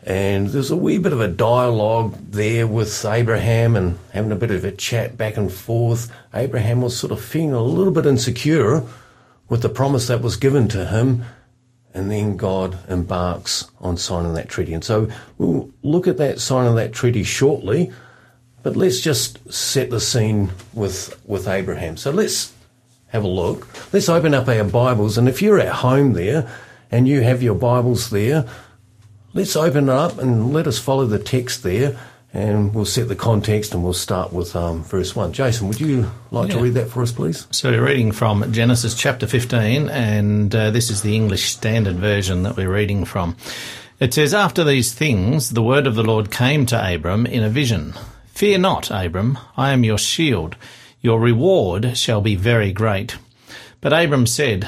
and 0.06 0.50
there's 0.50 0.72
a 0.72 0.76
wee 0.76 0.98
bit 0.98 1.14
of 1.14 1.22
a 1.22 1.28
dialogue 1.28 2.16
there 2.32 2.68
with 2.68 3.06
Abraham 3.06 3.76
and 3.76 3.98
having 4.12 4.32
a 4.32 4.36
bit 4.36 4.52
of 4.52 4.66
a 4.66 4.72
chat 4.72 5.18
back 5.18 5.38
and 5.38 5.52
forth. 5.52 6.12
Abraham 6.34 6.82
was 6.82 6.98
sort 6.98 7.12
of 7.12 7.22
feeling 7.22 7.54
a 7.54 7.64
little 7.64 7.94
bit 7.94 8.06
insecure 8.06 8.84
with 9.50 9.62
the 9.62 9.70
promise 9.70 10.08
that 10.08 10.22
was 10.22 10.36
given 10.36 10.68
to 10.70 10.86
him. 10.86 11.24
And 11.94 12.10
then 12.10 12.38
God 12.38 12.80
embarks 12.90 13.70
on 13.80 13.98
signing 13.98 14.34
that 14.34 14.50
treaty. 14.50 14.74
And 14.74 14.84
so 14.84 15.10
we'll 15.38 15.70
look 15.84 16.08
at 16.08 16.18
that 16.18 16.40
signing 16.40 16.70
of 16.70 16.76
that 16.76 16.92
treaty 16.92 17.24
shortly. 17.24 17.92
But 18.64 18.76
let's 18.76 19.00
just 19.00 19.54
set 19.54 19.90
the 19.90 20.00
scene 20.00 20.52
with, 20.74 21.20
with 21.28 21.48
Abraham. 21.48 21.98
So 21.98 22.10
let's 22.12 22.52
have 23.08 23.24
a 23.24 23.28
look. 23.28 23.68
Let's 23.94 24.10
open 24.10 24.34
up 24.34 24.48
our 24.48 24.64
Bibles. 24.64 25.18
And 25.18 25.30
if 25.30 25.42
you're 25.42 25.60
at 25.60 25.72
home 25.72 26.14
there 26.14 26.50
and 26.90 27.08
you 27.08 27.22
have 27.22 27.44
your 27.44 27.56
Bibles 27.56 28.10
there, 28.10 28.46
let's 29.34 29.56
open 29.56 29.84
it 29.84 29.92
up 29.92 30.18
and 30.18 30.52
let 30.52 30.66
us 30.66 30.80
follow 30.80 31.06
the 31.06 31.20
text 31.20 31.62
there. 31.62 32.00
And 32.34 32.74
we'll 32.74 32.86
set 32.86 33.08
the 33.08 33.16
context 33.16 33.76
and 33.76 33.84
we'll 33.84 33.94
start 33.94 34.34
with 34.34 34.56
um, 34.56 34.84
verse 34.84 35.16
1. 35.16 35.34
Jason, 35.34 35.68
would 35.68 35.80
you 35.80 36.10
like 36.32 36.50
to 36.50 36.60
read 36.60 36.74
that 36.74 36.90
for 36.90 37.04
us, 37.04 37.12
please? 37.12 37.46
So 37.52 37.70
we're 37.70 37.86
reading 37.86 38.12
from 38.12 38.52
Genesis 38.52 38.96
chapter 38.96 39.28
15, 39.28 39.88
and 39.90 40.56
uh, 40.56 40.72
this 40.72 40.90
is 40.90 41.04
the 41.04 41.16
English 41.16 41.52
Standard 41.52 41.98
Version 41.98 42.42
that 42.42 42.58
we're 42.58 42.74
reading 42.74 43.06
from. 43.06 43.38
It 44.00 44.16
says, 44.16 44.34
After 44.34 44.64
these 44.64 44.92
things, 44.94 45.52
the 45.52 45.62
word 45.62 45.86
of 45.86 45.94
the 45.94 46.02
Lord 46.02 46.32
came 46.32 46.66
to 46.66 46.94
Abram 46.96 47.28
in 47.28 47.44
a 47.44 47.50
vision. 47.50 47.94
Fear 48.30 48.58
not, 48.58 48.90
Abram, 48.90 49.38
I 49.56 49.72
am 49.72 49.84
your 49.84 50.00
shield. 50.00 50.56
Your 51.02 51.20
reward 51.20 51.96
shall 51.96 52.20
be 52.20 52.36
very 52.36 52.74
great. 52.74 53.16
But 53.80 53.94
Abram 53.94 54.26
said, 54.26 54.68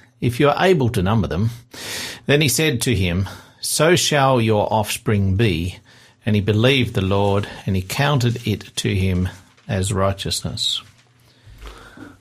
if 0.21 0.39
you 0.39 0.49
are 0.49 0.65
able 0.65 0.89
to 0.89 1.03
number 1.03 1.27
them. 1.27 1.49
Then 2.27 2.41
he 2.41 2.47
said 2.47 2.81
to 2.81 2.95
him, 2.95 3.27
So 3.59 3.95
shall 3.95 4.39
your 4.39 4.71
offspring 4.71 5.35
be. 5.35 5.77
And 6.23 6.35
he 6.35 6.41
believed 6.41 6.93
the 6.93 7.01
Lord, 7.01 7.49
and 7.65 7.75
he 7.75 7.81
counted 7.81 8.47
it 8.47 8.75
to 8.77 8.95
him 8.95 9.27
as 9.67 9.91
righteousness. 9.91 10.81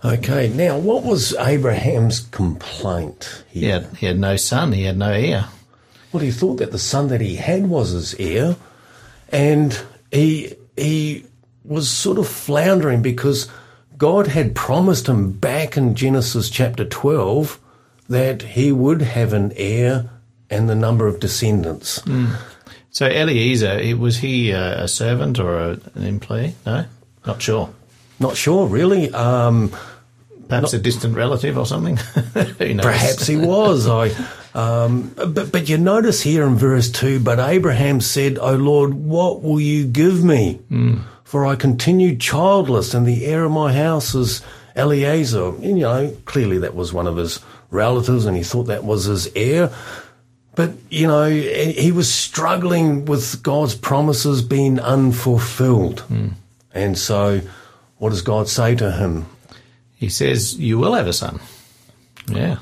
Okay, 0.03 0.49
now 0.49 0.79
what 0.79 1.05
was 1.05 1.35
Abraham's 1.35 2.21
complaint 2.21 3.45
He 3.51 3.67
had, 3.67 3.85
he 3.99 4.07
had 4.07 4.19
no 4.19 4.37
son, 4.37 4.73
he 4.73 4.85
had 4.85 4.97
no 4.97 5.11
heir. 5.11 5.49
Well, 6.11 6.23
he 6.23 6.31
thought 6.31 6.57
that 6.57 6.73
the 6.73 6.79
son 6.79 7.09
that 7.09 7.21
he 7.21 7.37
had 7.37 7.69
was 7.69 7.91
his 7.91 8.15
heir, 8.15 8.57
and 9.31 9.79
he 10.11 10.55
he 10.77 11.27
was 11.65 11.91
sort 11.91 12.19
of 12.19 12.27
floundering 12.27 13.03
because 13.03 13.49
God 13.99 14.27
had 14.27 14.55
promised 14.55 15.07
him 15.07 15.33
back 15.33 15.77
in 15.77 15.95
Genesis 15.95 16.49
chapter 16.49 16.85
twelve 16.87 17.60
that 18.11 18.43
he 18.43 18.73
would 18.73 19.01
have 19.01 19.33
an 19.33 19.53
heir 19.57 20.11
and 20.51 20.69
the 20.69 20.75
number 20.75 21.07
of 21.07 21.21
descendants. 21.21 22.03
So 22.91 23.07
Eliezer, 23.07 23.97
was 23.97 24.19
he 24.19 24.51
a, 24.51 24.83
a 24.85 24.89
servant 24.89 25.39
or 25.39 25.59
an 25.95 26.03
employee? 26.03 26.57
No, 26.67 26.85
not 27.25 27.41
sure. 27.41 27.71
Not 28.19 28.37
sure, 28.37 28.67
really. 28.67 29.11
Um, 29.13 29.73
Perhaps 30.49 30.73
a 30.73 30.81
distant 30.81 31.15
relative 31.17 31.57
or 31.57 31.65
something. 31.65 31.97
Who 32.59 32.75
knows? 32.75 32.85
Perhaps 32.85 33.27
he 33.29 33.37
was. 33.37 33.87
I, 33.87 34.11
um, 34.53 35.15
but 35.15 35.53
but 35.53 35.69
you 35.69 35.79
notice 35.79 36.21
here 36.23 36.45
in 36.45 36.57
verse 36.57 36.91
two. 36.91 37.21
But 37.21 37.39
Abraham 37.39 38.01
said, 38.01 38.37
"O 38.37 38.57
Lord, 38.57 38.95
what 38.95 39.43
will 39.43 39.61
you 39.61 39.87
give 39.87 40.25
me? 40.25 40.59
For 41.23 41.47
I 41.47 41.55
continued 41.55 42.21
childless, 42.21 42.93
and 42.93 43.07
the 43.07 43.25
heir 43.27 43.45
of 43.45 43.53
my 43.53 43.73
house 43.73 44.17
is 44.17 44.43
Eliezer." 44.77 45.49
And, 45.49 45.79
you 45.79 45.85
know, 45.85 46.17
clearly 46.25 46.59
that 46.59 46.75
was 46.75 46.93
one 46.93 47.07
of 47.07 47.17
his 47.17 47.41
relatives, 47.71 48.27
and 48.27 48.37
he 48.37 48.43
thought 48.43 48.65
that 48.65 48.85
was 48.85 49.05
his 49.05 49.29
heir. 49.35 49.71
But 50.55 50.73
you 50.91 51.07
know, 51.07 51.31
he 51.31 51.93
was 51.93 52.13
struggling 52.13 53.05
with 53.05 53.43
God's 53.43 53.75
promises 53.75 54.43
being 54.43 54.81
unfulfilled, 54.81 56.01
hmm. 56.01 56.29
and 56.75 56.99
so. 56.99 57.41
What 58.01 58.11
does 58.11 58.23
God 58.23 58.49
say 58.49 58.75
to 58.77 58.91
him? 58.91 59.27
He 59.95 60.09
says, 60.09 60.57
"You 60.57 60.79
will 60.79 60.95
have 60.95 61.07
a 61.07 61.13
son." 61.13 61.39
Yeah. 62.27 62.57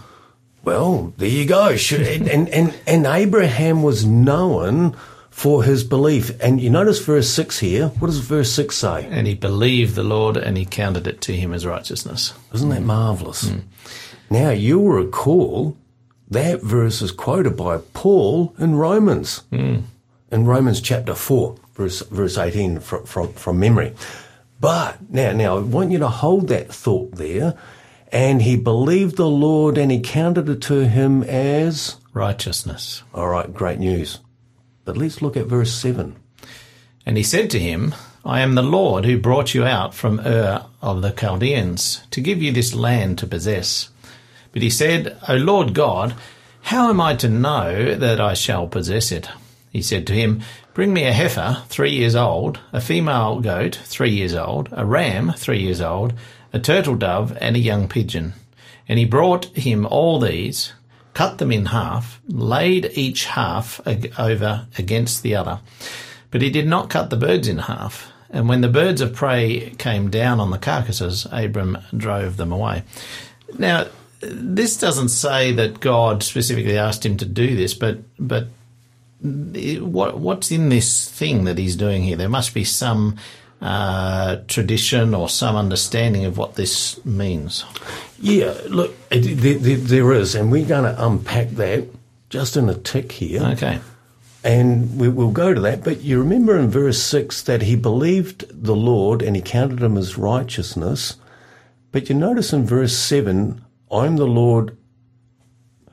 Well, 0.65 1.15
there 1.17 1.29
you 1.29 1.47
go. 1.47 1.77
And, 1.93 2.49
and, 2.49 2.75
and 2.89 3.07
Abraham 3.07 3.85
was 3.85 4.05
known 4.05 4.97
for 5.39 5.63
his 5.63 5.85
belief. 5.85 6.33
And 6.43 6.61
you 6.61 6.69
notice 6.69 6.99
verse 6.99 7.31
6 7.31 7.61
here. 7.61 7.89
What 8.01 8.09
does 8.09 8.19
verse 8.19 8.51
6 8.51 8.75
say? 8.75 9.07
And 9.09 9.25
he 9.25 9.37
believed 9.37 9.95
the 9.95 10.03
Lord, 10.03 10.37
and 10.37 10.59
he 10.59 10.65
counted 10.65 11.07
it 11.07 11.21
to 11.23 11.33
him 11.33 11.55
as 11.55 11.65
righteousness. 11.65 12.35
Isn't 12.53 12.71
that 12.71 12.83
mm. 12.83 12.87
marvelous? 12.87 13.45
Mm. 13.45 13.63
Now, 14.31 14.51
you'll 14.51 14.89
recall 14.89 15.77
that 16.29 16.63
verse 16.63 17.01
is 17.03 17.13
quoted 17.13 17.57
by 17.57 17.79
Paul 17.95 18.53
in 18.59 18.75
Romans. 18.75 19.45
Mm. 19.53 19.85
in 20.33 20.45
Romans 20.45 20.81
chapter 20.81 21.15
4, 21.15 21.55
verse, 21.75 22.01
verse 22.01 22.37
18 22.37 22.81
from, 22.81 23.07
from, 23.07 23.33
from 23.35 23.61
memory. 23.61 23.95
But 24.61 25.09
now, 25.09 25.31
now 25.35 25.59
I 25.59 25.61
want 25.61 25.93
you 25.93 25.99
to 25.99 26.09
hold 26.09 26.49
that 26.49 26.75
thought 26.75 27.15
there. 27.15 27.57
And 28.11 28.43
he 28.43 28.57
believed 28.57 29.17
the 29.17 29.31
Lord 29.31 29.79
and 29.79 29.93
he 29.93 30.01
counted 30.01 30.49
it 30.49 30.63
to 30.63 30.89
him 30.89 31.23
as, 31.23 31.95
Righteousness. 32.13 33.05
all 33.15 33.29
right, 33.29 33.55
great 33.55 33.79
news. 33.79 34.19
But 34.89 34.97
let's 34.97 35.21
look 35.21 35.37
at 35.37 35.45
verse 35.45 35.75
7. 35.75 36.17
And 37.05 37.19
he 37.19 37.23
said 37.23 37.51
to 37.51 37.59
him, 37.59 37.95
I 38.25 38.41
am 38.41 38.55
the 38.55 38.63
Lord 38.63 39.05
who 39.05 39.19
brought 39.19 39.53
you 39.53 39.67
out 39.67 39.93
from 39.93 40.19
Ur 40.21 40.65
of 40.81 41.03
the 41.03 41.11
Chaldeans 41.11 42.05
to 42.11 42.23
give 42.23 42.41
you 42.41 42.53
this 42.53 42.73
land 42.73 43.19
to 43.19 43.27
possess. 43.27 43.91
But 44.51 44.63
he 44.63 44.71
said, 44.71 45.19
O 45.29 45.37
Lord 45.37 45.75
God, 45.75 46.15
how 46.63 46.89
am 46.89 47.03
I 47.03 47.15
to 47.17 47.29
know 47.29 47.97
that 47.97 48.19
I 48.19 48.33
shall 48.33 48.67
possess 48.67 49.13
it? 49.13 49.29
He 49.71 49.83
said 49.83 50.07
to 50.07 50.15
him, 50.15 50.41
Bring 50.73 50.95
me 50.95 51.05
a 51.05 51.13
heifer, 51.13 51.65
three 51.69 51.93
years 51.93 52.17
old, 52.17 52.59
a 52.73 52.81
female 52.81 53.41
goat, 53.41 53.79
three 53.85 54.13
years 54.13 54.35
old, 54.35 54.71
a 54.73 54.87
ram, 54.87 55.35
three 55.37 55.61
years 55.61 55.83
old, 55.83 56.15
a 56.55 56.59
turtle 56.59 56.95
dove, 56.95 57.37
and 57.43 57.57
a 57.57 57.61
young 57.61 57.89
pigeon. 57.89 58.33
And 58.89 58.99
he 58.99 59.05
brought 59.05 59.55
him 59.55 59.85
all 59.85 60.19
these, 60.19 60.73
cut 61.19 61.39
them 61.39 61.51
in 61.51 61.67
half, 61.67 62.21
laid 62.29 62.93
each 62.95 63.25
half 63.25 63.81
ag- 63.85 64.13
over 64.21 64.69
against 64.79 65.25
the 65.25 65.35
other. 65.35 65.59
But 66.31 66.43
he 66.43 66.49
did 66.49 66.69
not 66.69 66.91
cut 66.91 67.11
the 67.11 67.17
birds 67.17 67.49
in 67.49 67.59
half. 67.59 68.13
And 68.31 68.49
when 68.49 68.61
the 68.61 68.69
birds 68.69 69.01
of 69.01 69.17
prey 69.17 69.71
came 69.79 70.11
down 70.11 70.39
on 70.39 70.53
the 70.53 70.59
carcasses, 70.59 71.27
Abram 71.33 71.77
drove 71.97 72.37
them 72.37 72.53
away. 72.53 72.85
Now, 73.59 73.89
this 74.21 74.79
doesn't 74.79 75.09
say 75.09 75.51
that 75.55 75.81
God 75.81 76.23
specifically 76.23 76.79
asked 76.79 77.05
him 77.05 77.17
to 77.17 77.25
do 77.25 77.57
this, 77.57 77.75
but 77.75 77.99
but 78.21 78.47
what 79.21 80.21
what's 80.21 80.53
in 80.53 80.69
this 80.69 81.11
thing 81.11 81.47
that 81.47 81.59
he's 81.59 81.75
doing 81.75 82.05
here? 82.05 82.17
There 82.17 82.29
must 82.29 82.55
be 82.55 82.63
some 82.63 83.17
uh, 83.61 84.37
tradition 84.47 85.15
or 85.15 85.29
some 85.29 85.57
understanding 85.57 86.25
of 86.25 86.39
what 86.39 86.55
this 86.55 87.05
means. 87.05 87.65
Yeah, 88.21 88.55
look, 88.69 88.95
it, 89.11 89.23
there, 89.37 89.59
there, 89.59 89.77
there 89.77 90.13
is, 90.13 90.35
and 90.35 90.51
we're 90.53 90.67
going 90.67 90.85
to 90.85 91.05
unpack 91.07 91.51
that 91.51 91.89
just 92.31 92.57
in 92.57 92.69
a 92.69 92.75
tick 92.75 93.13
here. 93.13 93.43
Okay. 93.43 93.81
And 94.45 94.99
we, 94.99 95.09
we'll 95.09 95.31
go 95.31 95.53
to 95.53 95.61
that. 95.63 95.83
But 95.83 96.03
you 96.03 96.19
remember 96.19 96.57
in 96.57 96.71
verse 96.71 97.03
6 97.03 97.43
that 97.43 97.63
he 97.63 97.75
believed 97.77 98.47
the 98.51 98.77
Lord 98.77 99.23
and 99.23 99.35
he 99.35 99.43
counted 99.43 99.81
him 99.81 99.97
as 99.97 100.19
righteousness. 100.19 101.17
But 101.91 102.09
you 102.09 102.15
notice 102.15 102.53
in 102.53 102.67
verse 102.67 102.97
7, 102.97 103.65
I'm 103.91 104.17
the 104.17 104.27
Lord 104.27 104.77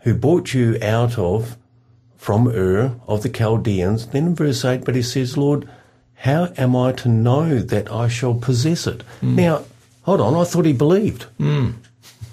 who 0.02 0.14
brought 0.14 0.54
you 0.54 0.78
out 0.82 1.18
of, 1.18 1.58
from 2.18 2.48
Ur 2.48 3.00
of 3.08 3.24
the 3.24 3.30
Chaldeans. 3.30 4.08
Then 4.08 4.28
in 4.28 4.36
verse 4.36 4.64
8, 4.64 4.86
but 4.86 4.96
he 4.96 5.02
says, 5.02 5.38
Lord, 5.38 5.68
how 6.16 6.52
am 6.58 6.76
I 6.76 6.92
to 6.94 7.10
know 7.10 7.60
that 7.60 7.92
I 7.92 8.08
shall 8.08 8.34
possess 8.34 8.88
it? 8.88 9.04
Now, 9.22 9.64
hold 10.04 10.22
on, 10.22 10.34
I 10.36 10.44
thought 10.44 10.66
he 10.66 10.74
believed. 10.74 11.26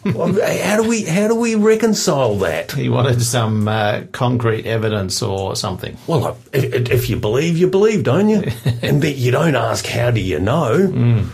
Well, 0.05 0.33
how 0.33 0.83
do 0.83 0.89
we 0.89 1.05
how 1.05 1.29
do 1.29 1.37
we 1.37 1.55
reconcile 1.55 2.35
that? 2.39 2.73
He 2.73 2.89
wanted 2.89 3.23
some 3.23 3.69
uh, 3.69 4.03
concrete 4.11 4.67
evidence 4.67 5.23
or 5.23 5.55
something. 5.55 5.97
Well, 6.09 6.37
if, 6.53 6.91
if 6.91 7.09
you 7.09 7.17
believe, 7.17 7.57
you 7.57 7.69
believe, 7.69 8.03
don't 8.03 8.29
you? 8.29 8.43
and 8.83 9.01
that 9.03 9.13
you 9.13 9.31
don't 9.31 9.55
ask, 9.55 9.87
how 9.87 10.11
do 10.11 10.21
you 10.21 10.41
know? 10.41 11.25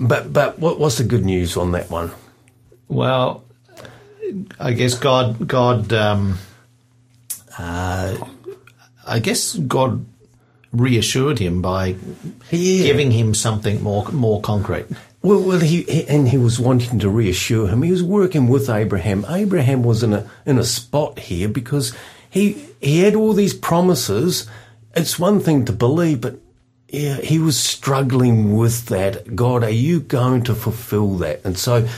But 0.00 0.32
but 0.32 0.58
what, 0.58 0.80
what's 0.80 0.98
the 0.98 1.04
good 1.04 1.24
news 1.24 1.56
on 1.56 1.70
that 1.72 1.88
one? 1.88 2.10
Well, 2.88 3.44
I 4.58 4.72
guess 4.72 4.94
God, 4.98 5.46
God, 5.46 5.92
um, 5.92 6.38
uh, 7.56 8.16
I 9.06 9.18
guess 9.20 9.54
God 9.54 10.04
reassured 10.74 11.38
him 11.38 11.62
by 11.62 11.96
Yeah. 12.50 12.84
giving 12.84 13.10
him 13.12 13.34
something 13.34 13.82
more 13.82 14.10
more 14.12 14.40
concrete. 14.40 14.86
Well, 15.22 15.40
well, 15.42 15.60
he, 15.60 15.82
he 15.82 16.06
and 16.08 16.28
he 16.28 16.36
was 16.36 16.60
wanting 16.60 16.98
to 16.98 17.08
reassure 17.08 17.68
him. 17.68 17.82
He 17.82 17.90
was 17.90 18.02
working 18.02 18.48
with 18.48 18.68
Abraham. 18.68 19.24
Abraham 19.28 19.82
was 19.82 20.02
in 20.02 20.12
a 20.12 20.28
in 20.44 20.58
a 20.58 20.64
spot 20.64 21.18
here 21.18 21.48
because 21.48 21.94
he 22.28 22.66
he 22.80 23.00
had 23.00 23.14
all 23.14 23.32
these 23.32 23.54
promises. 23.54 24.46
It's 24.94 25.18
one 25.18 25.40
thing 25.40 25.64
to 25.64 25.72
believe, 25.72 26.20
but 26.20 26.38
yeah, 26.88 27.16
he 27.16 27.38
was 27.38 27.58
struggling 27.58 28.56
with 28.56 28.86
that. 28.86 29.34
God, 29.34 29.64
are 29.64 29.70
you 29.70 30.00
going 30.00 30.42
to 30.44 30.54
fulfill 30.54 31.16
that? 31.18 31.40
And 31.44 31.56
so 31.58 31.88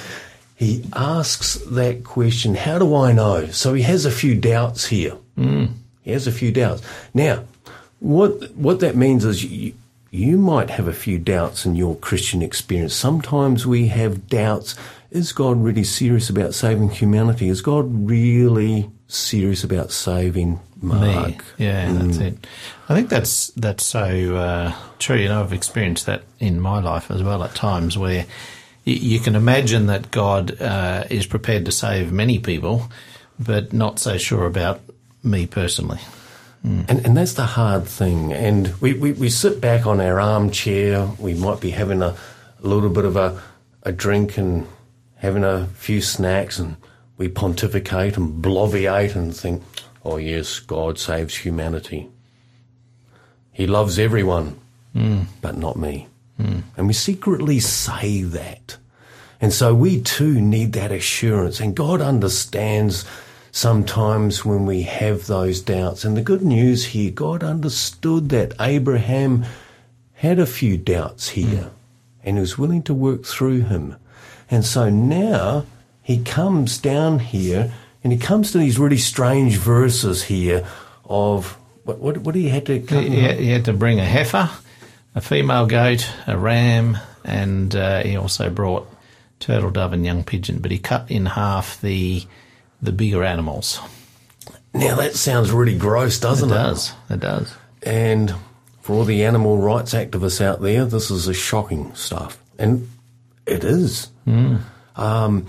he 0.55 0.85
asks 0.95 1.57
that 1.71 2.05
question. 2.05 2.55
How 2.55 2.79
do 2.79 2.95
I 2.95 3.13
know? 3.13 3.47
So 3.49 3.75
he 3.75 3.83
has 3.83 4.07
a 4.07 4.11
few 4.11 4.35
doubts 4.35 4.87
here. 4.87 5.17
Mm. 5.37 5.73
He 6.03 6.13
has 6.13 6.27
a 6.27 6.33
few 6.33 6.51
doubts. 6.53 6.83
Now, 7.13 7.45
what 8.01 8.55
what 8.55 8.81
that 8.81 8.97
means 8.97 9.25
is 9.25 9.45
you, 9.45 9.75
you 10.11 10.39
might 10.39 10.71
have 10.71 10.89
a 10.89 10.93
few 10.93 11.19
doubts 11.19 11.67
in 11.67 11.75
your 11.75 11.97
Christian 11.97 12.43
experience. 12.43 12.95
Sometimes 12.95 13.67
we 13.67 13.89
have 13.89 14.29
doubts. 14.29 14.75
Is 15.11 15.33
God 15.33 15.63
really 15.63 15.85
serious 15.85 16.31
about 16.31 16.55
saving 16.55 16.91
humanity? 16.91 17.49
Is 17.49 17.61
God 17.61 17.87
really 18.09 18.91
serious 19.09 19.65
about 19.65 19.93
saving 19.93 20.61
Mark? 20.81 21.39
Me. 21.39 21.39
Yeah, 21.59 21.93
that's 21.93 22.19
it. 22.19 22.47
I 22.89 22.95
think 22.95 23.09
that's 23.09 23.49
that's 23.49 23.85
so 23.85 24.37
uh, 24.37 24.75
true. 24.99 25.17
You 25.17 25.29
know, 25.29 25.41
I've 25.43 25.53
experienced 25.53 26.07
that 26.07 26.23
in 26.39 26.61
my 26.61 26.81
life 26.81 27.11
as 27.11 27.23
well 27.23 27.43
at 27.43 27.55
times 27.55 27.97
where 27.97 28.27
you 28.85 29.19
can 29.19 29.35
imagine 29.35 29.87
that 29.87 30.11
God 30.13 30.61
uh, 30.61 31.05
is 31.11 31.27
prepared 31.27 31.65
to 31.65 31.73
save 31.73 32.13
many 32.13 32.39
people, 32.39 32.89
but 33.39 33.73
not 33.73 33.99
so 33.99 34.17
sure 34.17 34.47
about 34.47 34.81
me 35.25 35.47
personally. 35.47 35.99
Mm. 36.65 36.89
And, 36.89 37.07
and 37.07 37.17
that's 37.17 37.35
the 37.35 37.47
hard 37.47 37.87
thing. 37.87 38.33
And 38.33 38.75
we, 38.81 38.95
we, 38.95 39.13
we 39.13 39.29
sit 39.31 39.61
back 39.61 39.87
on 39.87 40.01
our 40.01 40.21
armchair. 40.21 41.07
We 41.19 41.35
might 41.35 41.61
be 41.61 41.71
having 41.71 42.03
a, 42.03 42.17
a 42.63 42.67
little 42.67 42.91
bit 42.91 43.05
of 43.05 43.17
a, 43.17 43.41
a 43.83 43.93
drink 43.93 44.37
and 44.37 44.67
having 45.17 45.45
a 45.45 45.67
few 45.75 46.01
snacks, 46.01 46.59
and 46.59 46.77
we 47.17 47.29
pontificate 47.29 48.17
and 48.17 48.45
bloviate 48.45 49.17
and 49.17 49.35
think, 49.35 49.63
oh, 50.05 50.19
yes, 50.19 50.61
God 50.61 50.99
saves 50.99 51.37
humanity. 51.37 52.09
He 53.53 53.67
loves 53.67 53.99
everyone, 53.99 54.61
mm. 54.95 55.25
but 55.41 55.57
not 55.57 55.77
me. 55.77 56.09
Mm. 56.39 56.63
And 56.77 56.87
we 56.87 56.93
secretly 56.93 57.61
say 57.61 58.23
that. 58.23 58.77
And 59.41 59.53
so 59.53 59.75
we 59.75 60.01
too 60.03 60.41
need 60.41 60.75
that 60.75 60.93
assurance. 60.93 61.61
And 61.61 61.75
God 61.75 62.01
understands 62.01 63.05
sometimes 63.57 64.45
when 64.45 64.67
we 64.67 64.83
have 64.83 65.27
those 65.27 65.63
doubts. 65.63 66.05
And 66.05 66.15
the 66.15 66.21
good 66.21 66.43
news 66.43 66.85
here, 66.85 67.11
God 67.11 67.43
understood 67.43 68.29
that 68.29 68.53
Abraham 68.61 69.47
had 70.13 70.39
a 70.39 70.45
few 70.45 70.77
doubts 70.77 71.31
here 71.31 71.71
and 72.23 72.37
he 72.37 72.41
was 72.43 72.59
willing 72.59 72.83
to 72.83 72.93
work 72.93 73.25
through 73.25 73.63
him. 73.63 73.97
And 74.51 74.63
so 74.63 74.91
now 74.91 75.65
he 76.03 76.23
comes 76.23 76.77
down 76.77 77.19
here 77.21 77.73
and 78.05 78.13
he 78.13 78.19
comes 78.19 78.53
to 78.53 78.59
these 78.59 78.79
really 78.79 78.99
strange 78.99 79.57
verses 79.57 80.25
here 80.25 80.67
of 81.07 81.57
what, 81.85 81.99
what, 81.99 82.19
what 82.19 82.35
he 82.35 82.51
had 82.51 82.67
to 82.67 82.79
He, 82.79 83.09
he- 83.09 83.45
he 83.45 83.49
had 83.49 83.65
to 83.65 83.73
bring 83.73 83.99
a 83.99 84.05
heifer, 84.05 84.51
a 85.15 85.23
female 85.23 85.65
goat, 85.65 86.07
a 86.27 86.37
ram, 86.37 86.99
and 87.25 87.75
uh, 87.75 88.03
he 88.03 88.17
also 88.19 88.51
brought 88.51 88.87
turtle 89.41 89.71
dove 89.71 89.95
and 89.95 90.05
young 90.05 90.25
pigeon. 90.25 90.59
But 90.59 90.73
he 90.73 90.79
cut 90.79 91.11
in 91.11 91.25
half 91.25 91.81
the 91.81 92.23
the 92.83 92.93
bigger 92.93 93.25
animals. 93.25 93.81
Now 94.75 94.97
that 94.97 95.15
sounds 95.15 95.51
really 95.51 95.77
gross, 95.79 96.19
doesn't 96.21 96.51
It 96.51 96.53
it? 96.53 96.57
does. 96.57 96.93
It 97.11 97.21
does. 97.21 97.55
And 97.83 98.35
for 98.83 98.95
all 98.95 99.05
the 99.05 99.25
animal 99.25 99.59
rights 99.59 99.95
activists 99.95 100.41
out 100.41 100.61
there, 100.61 100.85
this 100.85 101.11
is 101.11 101.29
a 101.29 101.35
shocking 101.35 101.95
stuff. 101.95 102.39
And 102.59 102.89
it 103.47 103.65
is. 103.65 104.09
Um, 104.97 105.47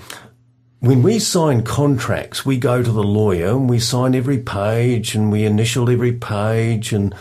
when 0.80 1.02
we 1.04 1.20
sign 1.20 1.64
contracts, 1.64 2.46
we 2.46 2.58
go 2.58 2.84
to 2.84 2.92
the 2.92 3.04
lawyer 3.04 3.50
and 3.50 3.70
we 3.70 3.80
sign 3.80 4.14
every 4.16 4.38
page 4.38 5.16
and 5.16 5.32
we 5.32 5.46
initial 5.46 5.90
every 5.90 6.14
page, 6.14 6.94
and 6.94 7.16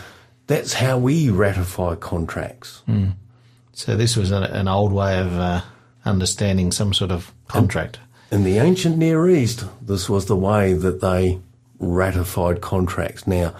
that's 0.45 0.73
how 0.73 0.97
we 0.99 1.29
ratify 1.29 1.95
contracts. 1.95 2.83
So 3.73 3.95
this 3.95 4.15
was 4.15 4.31
an, 4.31 4.43
an 4.43 4.67
old 4.67 4.91
way 4.93 5.19
of 5.19 5.33
uh, 5.37 5.61
understanding 6.05 6.71
some 6.71 6.93
sort 6.93 7.11
of 7.11 7.33
contract. 7.47 7.99
In 8.29 8.43
the 8.43 8.57
ancient 8.57 8.97
Near 8.97 9.29
East, 9.29 9.63
this 9.81 10.09
was 10.09 10.25
the 10.25 10.35
way 10.35 10.73
that 10.73 10.99
they 10.99 11.39
ratified 11.79 12.59
contracts. 12.59 13.25
Now, 13.25 13.55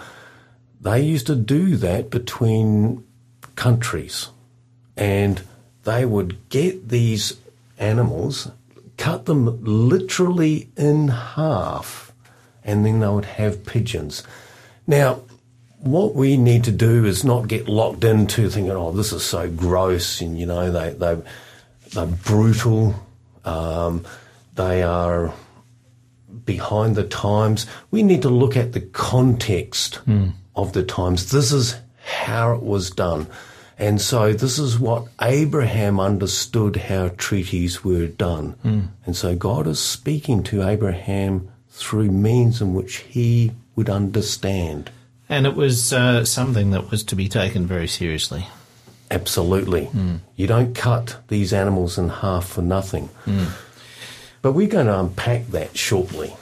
they 0.81 1.01
used 1.01 1.27
to 1.27 1.35
do 1.35 1.77
that 1.77 2.09
between 2.09 3.05
countries, 3.55 4.27
and 4.97 5.41
they 5.83 6.03
would 6.03 6.49
get 6.49 6.89
these 6.89 7.37
animals, 7.79 8.51
cut 8.97 9.25
them 9.25 9.63
literally 9.63 10.69
in 10.75 11.07
half, 11.07 12.11
and 12.63 12.85
then 12.85 12.99
they 12.99 13.07
would 13.07 13.25
have 13.25 13.65
pigeons. 13.65 14.23
Now, 14.85 15.21
what 15.79 16.13
we 16.13 16.35
need 16.35 16.65
to 16.65 16.71
do 16.71 17.05
is 17.05 17.23
not 17.23 17.47
get 17.47 17.69
locked 17.69 18.03
into 18.03 18.49
thinking, 18.49 18.71
"Oh, 18.71 18.91
this 18.91 19.13
is 19.13 19.23
so 19.23 19.49
gross," 19.49 20.19
and 20.19 20.37
you 20.37 20.45
know 20.45 20.71
they 20.71 20.89
they 20.89 21.21
they're 21.93 22.05
brutal. 22.05 22.95
Um, 23.45 24.03
they 24.57 24.83
are 24.83 25.33
behind 26.45 26.95
the 26.95 27.07
times. 27.07 27.65
We 27.91 28.03
need 28.03 28.23
to 28.23 28.29
look 28.29 28.57
at 28.57 28.73
the 28.73 28.81
context 28.81 29.95
hmm. 29.97 30.29
of 30.55 30.73
the 30.73 30.83
times. 30.83 31.31
This 31.31 31.51
is 31.51 31.77
how 32.03 32.53
it 32.53 32.63
was 32.63 32.89
done. 32.89 33.27
And 33.79 34.01
so 34.01 34.33
this 34.33 34.57
is 34.57 34.79
what 34.79 35.07
Abraham 35.21 35.99
understood 35.99 36.75
how 36.77 37.09
treaties 37.09 37.83
were 37.83 38.07
done. 38.07 38.51
Hmm. 38.63 38.81
And 39.05 39.15
so 39.15 39.35
God 39.35 39.67
is 39.67 39.79
speaking 39.79 40.43
to 40.43 40.67
Abraham 40.67 41.49
through 41.69 42.09
means 42.09 42.59
in 42.59 42.73
which 42.73 42.97
he 42.97 43.51
would 43.75 43.89
understand. 43.89 44.89
And 45.29 45.45
it 45.45 45.55
was 45.55 45.93
uh, 45.93 46.25
something 46.25 46.71
that 46.71 46.89
was 46.89 47.03
to 47.03 47.15
be 47.15 47.29
taken 47.29 47.67
very 47.67 47.87
seriously. 47.87 48.47
Absolutely. 49.11 49.85
Hmm. 49.85 50.15
You 50.35 50.47
don't 50.47 50.73
cut 50.73 51.17
these 51.27 51.53
animals 51.53 51.97
in 51.97 52.09
half 52.09 52.47
for 52.47 52.61
nothing. 52.61 53.09
But 54.41 54.53
we're 54.53 54.67
going 54.67 54.87
to 54.87 54.99
unpack 54.99 55.47
that 55.47 55.77
shortly. 55.77 56.33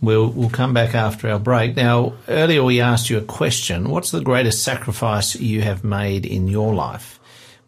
We'll, 0.00 0.28
we'll 0.28 0.50
come 0.50 0.74
back 0.74 0.94
after 0.94 1.30
our 1.30 1.38
break. 1.38 1.76
Now, 1.76 2.14
earlier 2.28 2.64
we 2.64 2.80
asked 2.80 3.10
you 3.10 3.18
a 3.18 3.22
question. 3.22 3.90
What's 3.90 4.10
the 4.10 4.20
greatest 4.20 4.62
sacrifice 4.62 5.36
you 5.36 5.62
have 5.62 5.84
made 5.84 6.26
in 6.26 6.48
your 6.48 6.74
life? 6.74 7.18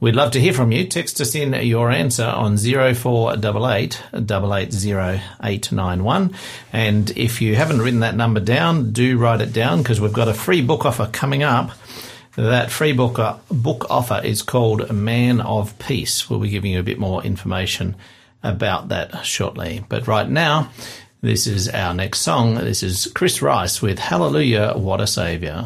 We'd 0.00 0.14
love 0.14 0.30
to 0.32 0.40
hear 0.40 0.52
from 0.52 0.70
you. 0.70 0.86
Text 0.86 1.20
us 1.20 1.34
in 1.34 1.54
your 1.54 1.90
answer 1.90 2.24
on 2.24 2.56
0488 2.56 4.00
880891. 4.14 6.34
And 6.72 7.10
if 7.16 7.42
you 7.42 7.56
haven't 7.56 7.82
written 7.82 8.00
that 8.00 8.14
number 8.14 8.38
down, 8.38 8.92
do 8.92 9.18
write 9.18 9.40
it 9.40 9.52
down 9.52 9.82
because 9.82 10.00
we've 10.00 10.12
got 10.12 10.28
a 10.28 10.34
free 10.34 10.62
book 10.62 10.86
offer 10.86 11.08
coming 11.12 11.42
up. 11.42 11.72
That 12.36 12.70
free 12.70 12.92
book, 12.92 13.18
uh, 13.18 13.38
book 13.50 13.86
offer 13.90 14.20
is 14.22 14.42
called 14.42 14.92
Man 14.92 15.40
of 15.40 15.76
Peace. 15.80 16.30
We'll 16.30 16.38
be 16.38 16.50
giving 16.50 16.70
you 16.70 16.78
a 16.78 16.84
bit 16.84 17.00
more 17.00 17.24
information 17.24 17.96
about 18.42 18.88
that 18.88 19.24
shortly. 19.24 19.84
But 19.88 20.06
right 20.06 20.28
now, 20.28 20.70
this 21.20 21.46
is 21.46 21.68
our 21.68 21.94
next 21.94 22.20
song. 22.20 22.54
This 22.54 22.82
is 22.82 23.10
Chris 23.14 23.42
Rice 23.42 23.82
with 23.82 23.98
Hallelujah, 23.98 24.74
What 24.76 25.00
a 25.00 25.06
Saviour. 25.06 25.64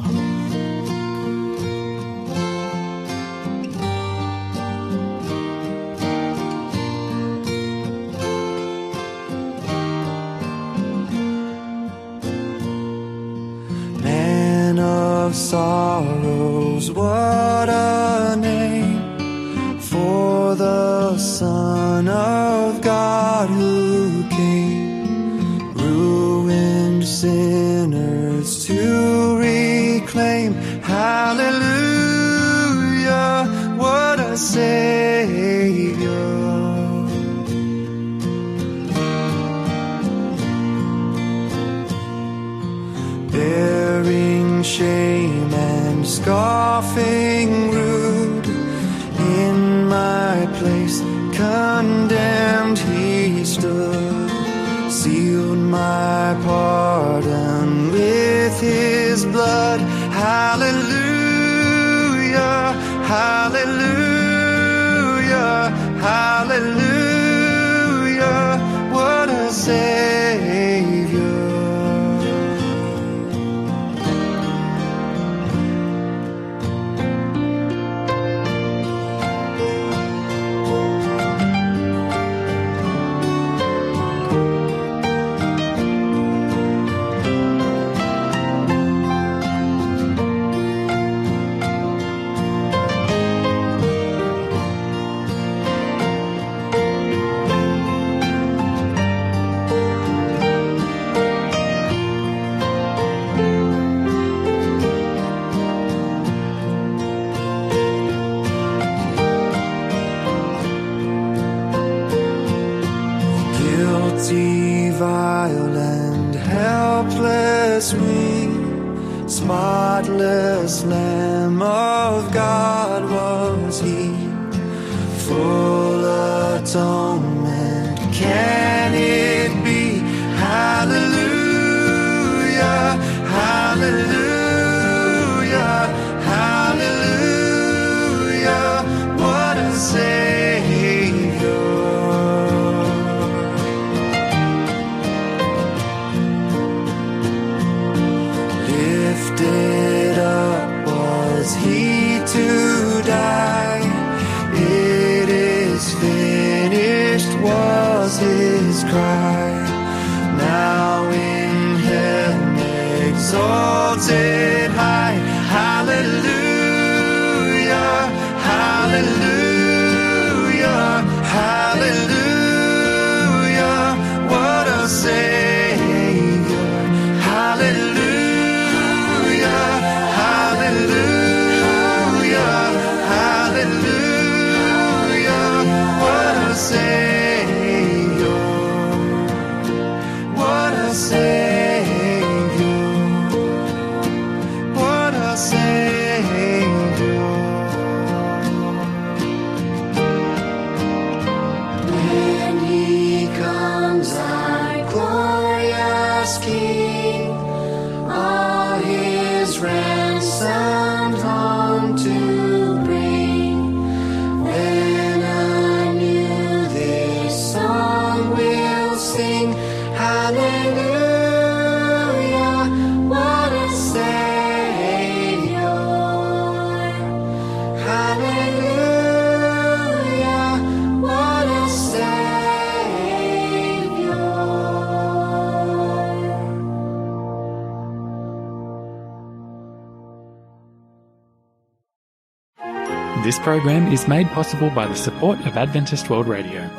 Program 243.42 243.88
is 243.88 244.06
made 244.06 244.28
possible 244.28 244.70
by 244.70 244.86
the 244.86 244.94
support 244.94 245.36
of 245.46 245.56
Adventist 245.56 246.08
World 246.08 246.28
Radio. 246.28 246.70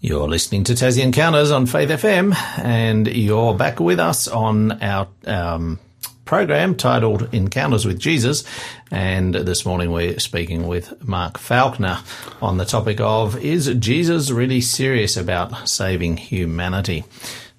You're 0.00 0.28
listening 0.28 0.62
to 0.64 0.74
Tassie 0.74 1.02
Encounters 1.02 1.50
on 1.50 1.64
Faith 1.64 1.88
FM, 1.88 2.36
and 2.58 3.06
you're 3.06 3.54
back 3.54 3.80
with 3.80 3.98
us 3.98 4.28
on 4.28 4.72
our 4.82 5.08
um, 5.24 5.78
program 6.26 6.74
titled 6.74 7.32
Encounters 7.32 7.86
with 7.86 7.98
Jesus. 7.98 8.44
And 8.90 9.34
this 9.34 9.64
morning 9.64 9.90
we're 9.90 10.18
speaking 10.18 10.68
with 10.68 11.02
Mark 11.08 11.38
Falconer 11.38 12.00
on 12.42 12.58
the 12.58 12.66
topic 12.66 13.00
of 13.00 13.42
Is 13.42 13.74
Jesus 13.78 14.30
really 14.30 14.60
serious 14.60 15.16
about 15.16 15.66
saving 15.66 16.18
humanity? 16.18 17.04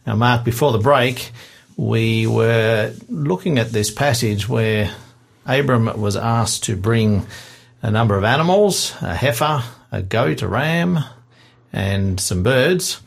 Now, 0.06 0.16
Mark, 0.16 0.44
before 0.44 0.72
the 0.74 0.78
break, 0.78 1.32
we 1.76 2.28
were 2.28 2.94
looking 3.10 3.58
at 3.58 3.72
this 3.72 3.90
passage 3.90 4.48
where 4.48 4.94
Abram 5.48 6.00
was 6.00 6.16
asked 6.16 6.66
to 6.66 6.76
bring 6.76 7.26
a 7.82 7.92
number 7.92 8.18
of 8.18 8.24
animals 8.24 8.94
a 9.02 9.16
heifer, 9.16 9.64
a 9.92 10.02
goat, 10.02 10.42
a 10.42 10.48
ram, 10.48 11.00
and 11.74 12.20
some 12.20 12.44
birds. 12.44 13.02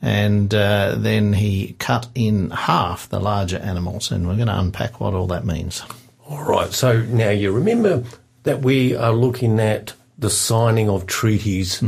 And 0.00 0.52
uh, 0.52 0.96
then 0.98 1.32
he 1.32 1.76
cut 1.78 2.08
in 2.14 2.50
half 2.50 3.08
the 3.08 3.20
larger 3.20 3.58
animals. 3.58 4.10
And 4.10 4.26
we're 4.26 4.36
going 4.36 4.48
to 4.48 4.58
unpack 4.58 5.00
what 5.00 5.14
all 5.14 5.28
that 5.28 5.44
means. 5.44 5.82
All 6.28 6.42
right. 6.42 6.72
So 6.72 7.02
now 7.02 7.30
you 7.30 7.52
remember 7.52 8.04
that 8.42 8.62
we 8.62 8.96
are 8.96 9.12
looking 9.12 9.60
at 9.60 9.92
the 10.18 10.30
signing 10.30 10.88
of 10.88 11.06
treaties 11.06 11.80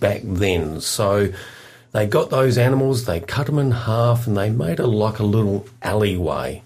back 0.00 0.20
then. 0.24 0.80
So 0.80 1.32
they 1.92 2.06
got 2.06 2.30
those 2.30 2.56
animals, 2.56 3.04
they 3.04 3.20
cut 3.20 3.46
them 3.46 3.58
in 3.58 3.70
half, 3.70 4.26
and 4.26 4.36
they 4.36 4.50
made 4.50 4.80
it 4.80 4.86
like 4.86 5.18
a 5.18 5.24
little 5.24 5.66
alleyway, 5.82 6.62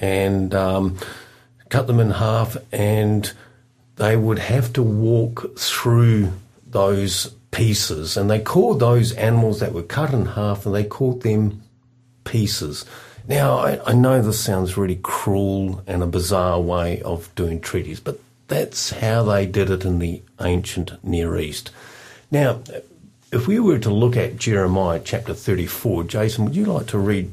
and 0.00 0.54
um, 0.54 0.98
cut 1.68 1.86
them 1.86 2.00
in 2.00 2.10
half, 2.10 2.56
and 2.72 3.30
they 3.96 4.16
would 4.16 4.38
have 4.38 4.72
to 4.74 4.82
walk 4.82 5.58
through 5.58 6.32
those 6.66 7.34
pieces, 7.50 8.16
and 8.16 8.30
they 8.30 8.40
called 8.40 8.80
those 8.80 9.12
animals 9.12 9.60
that 9.60 9.72
were 9.72 9.82
cut 9.82 10.12
in 10.12 10.26
half, 10.26 10.64
and 10.66 10.74
they 10.74 10.84
called 10.84 11.22
them 11.22 11.62
pieces. 12.24 12.84
Now, 13.28 13.58
I, 13.58 13.90
I 13.90 13.92
know 13.92 14.20
this 14.20 14.40
sounds 14.40 14.76
really 14.76 14.98
cruel 15.02 15.82
and 15.86 16.02
a 16.02 16.06
bizarre 16.06 16.60
way 16.60 17.02
of 17.02 17.32
doing 17.34 17.60
treaties, 17.60 18.00
but 18.00 18.18
that's 18.48 18.90
how 18.90 19.22
they 19.22 19.46
did 19.46 19.70
it 19.70 19.84
in 19.84 19.98
the 19.98 20.22
ancient 20.40 21.02
Near 21.04 21.38
East. 21.38 21.70
Now, 22.30 22.60
if 23.30 23.46
we 23.46 23.60
were 23.60 23.78
to 23.78 23.90
look 23.90 24.16
at 24.16 24.36
Jeremiah 24.36 25.00
chapter 25.02 25.34
34, 25.34 26.04
Jason, 26.04 26.44
would 26.44 26.56
you 26.56 26.66
like 26.66 26.86
to 26.88 26.98
read 26.98 27.32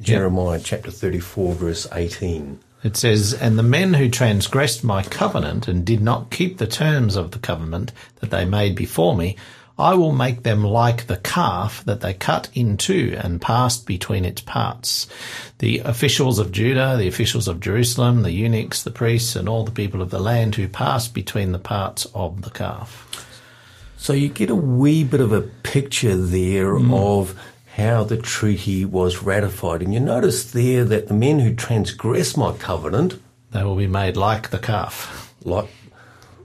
Jeremiah 0.00 0.60
chapter 0.62 0.90
34, 0.90 1.54
verse 1.54 1.86
18? 1.92 2.60
It 2.84 2.98
says, 2.98 3.32
And 3.32 3.58
the 3.58 3.62
men 3.62 3.94
who 3.94 4.10
transgressed 4.10 4.84
my 4.84 5.02
covenant 5.02 5.66
and 5.66 5.84
did 5.84 6.02
not 6.02 6.30
keep 6.30 6.58
the 6.58 6.66
terms 6.66 7.16
of 7.16 7.30
the 7.30 7.38
covenant 7.38 7.92
that 8.20 8.30
they 8.30 8.44
made 8.44 8.76
before 8.76 9.16
me, 9.16 9.36
I 9.76 9.94
will 9.94 10.12
make 10.12 10.44
them 10.44 10.62
like 10.62 11.06
the 11.06 11.16
calf 11.16 11.82
that 11.86 12.00
they 12.00 12.14
cut 12.14 12.48
in 12.54 12.76
two 12.76 13.18
and 13.18 13.40
passed 13.40 13.86
between 13.86 14.24
its 14.24 14.42
parts. 14.42 15.08
The 15.58 15.78
officials 15.78 16.38
of 16.38 16.52
Judah, 16.52 16.96
the 16.96 17.08
officials 17.08 17.48
of 17.48 17.58
Jerusalem, 17.58 18.22
the 18.22 18.30
eunuchs, 18.30 18.82
the 18.82 18.92
priests, 18.92 19.34
and 19.34 19.48
all 19.48 19.64
the 19.64 19.72
people 19.72 20.00
of 20.00 20.10
the 20.10 20.20
land 20.20 20.54
who 20.54 20.68
passed 20.68 21.14
between 21.14 21.52
the 21.52 21.58
parts 21.58 22.06
of 22.14 22.42
the 22.42 22.50
calf. 22.50 23.10
So 23.96 24.12
you 24.12 24.28
get 24.28 24.50
a 24.50 24.54
wee 24.54 25.02
bit 25.02 25.20
of 25.20 25.32
a 25.32 25.40
picture 25.40 26.16
there 26.16 26.78
hmm. 26.78 26.92
of 26.92 27.34
how 27.76 28.04
the 28.04 28.16
treaty 28.16 28.84
was 28.84 29.22
ratified. 29.22 29.82
And 29.82 29.92
you 29.92 30.00
notice 30.00 30.52
there 30.52 30.84
that 30.84 31.08
the 31.08 31.14
men 31.14 31.40
who 31.40 31.54
transgress 31.54 32.36
my 32.36 32.52
covenant, 32.52 33.20
They 33.50 33.62
will 33.64 33.76
be 33.76 33.86
made 33.86 34.16
like 34.16 34.50
the 34.50 34.58
calf, 34.58 35.34
like 35.44 35.68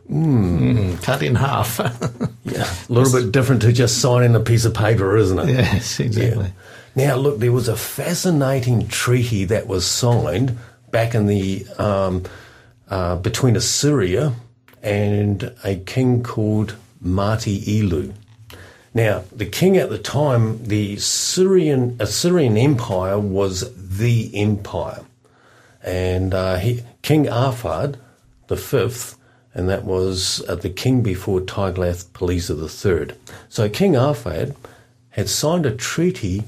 Mm, 0.09 1.01
cut 1.03 1.21
in 1.21 1.35
half. 1.35 1.77
yeah, 2.43 2.67
a 2.89 2.91
little 2.91 3.13
bit 3.21 3.31
different 3.31 3.61
to 3.61 3.71
just 3.71 3.99
signing 4.01 4.33
a 4.33 4.39
piece 4.39 4.65
of 4.65 4.73
paper, 4.73 5.15
isn't 5.17 5.37
it? 5.37 5.49
yes, 5.49 5.99
exactly. 5.99 6.51
Now, 6.95 7.15
look, 7.15 7.37
there 7.37 7.51
was 7.51 7.67
a 7.67 7.75
fascinating 7.75 8.87
treaty 8.87 9.45
that 9.45 9.67
was 9.67 9.85
signed 9.85 10.57
back 10.89 11.13
in 11.13 11.27
the 11.27 11.63
um, 11.77 12.23
uh, 12.89 13.17
between 13.17 13.55
Assyria 13.55 14.33
and 14.81 15.53
a 15.63 15.75
king 15.75 16.23
called 16.23 16.75
Mati 16.99 17.79
Ilu. 17.79 18.11
Now, 18.93 19.23
the 19.31 19.45
king 19.45 19.77
at 19.77 19.89
the 19.89 19.99
time, 19.99 20.63
the 20.65 20.97
Syrian 20.97 21.95
Assyrian 21.99 22.57
Empire 22.57 23.19
was 23.19 23.71
the 23.75 24.31
empire, 24.35 25.01
and 25.83 26.33
uh, 26.33 26.57
he, 26.57 26.83
King 27.01 27.29
Arphad 27.29 27.97
the 28.47 28.57
fifth, 28.57 29.15
and 29.53 29.69
that 29.69 29.85
was 29.85 30.43
uh, 30.49 30.55
the 30.55 30.69
king 30.69 31.01
before 31.01 31.39
Tiglath-Pileser 31.39 32.55
the 32.55 32.67
third. 32.67 33.15
So 33.47 33.69
King 33.69 33.95
Arphad 33.95 34.55
had 35.11 35.29
signed 35.29 35.65
a 35.65 35.75
treaty 35.75 36.43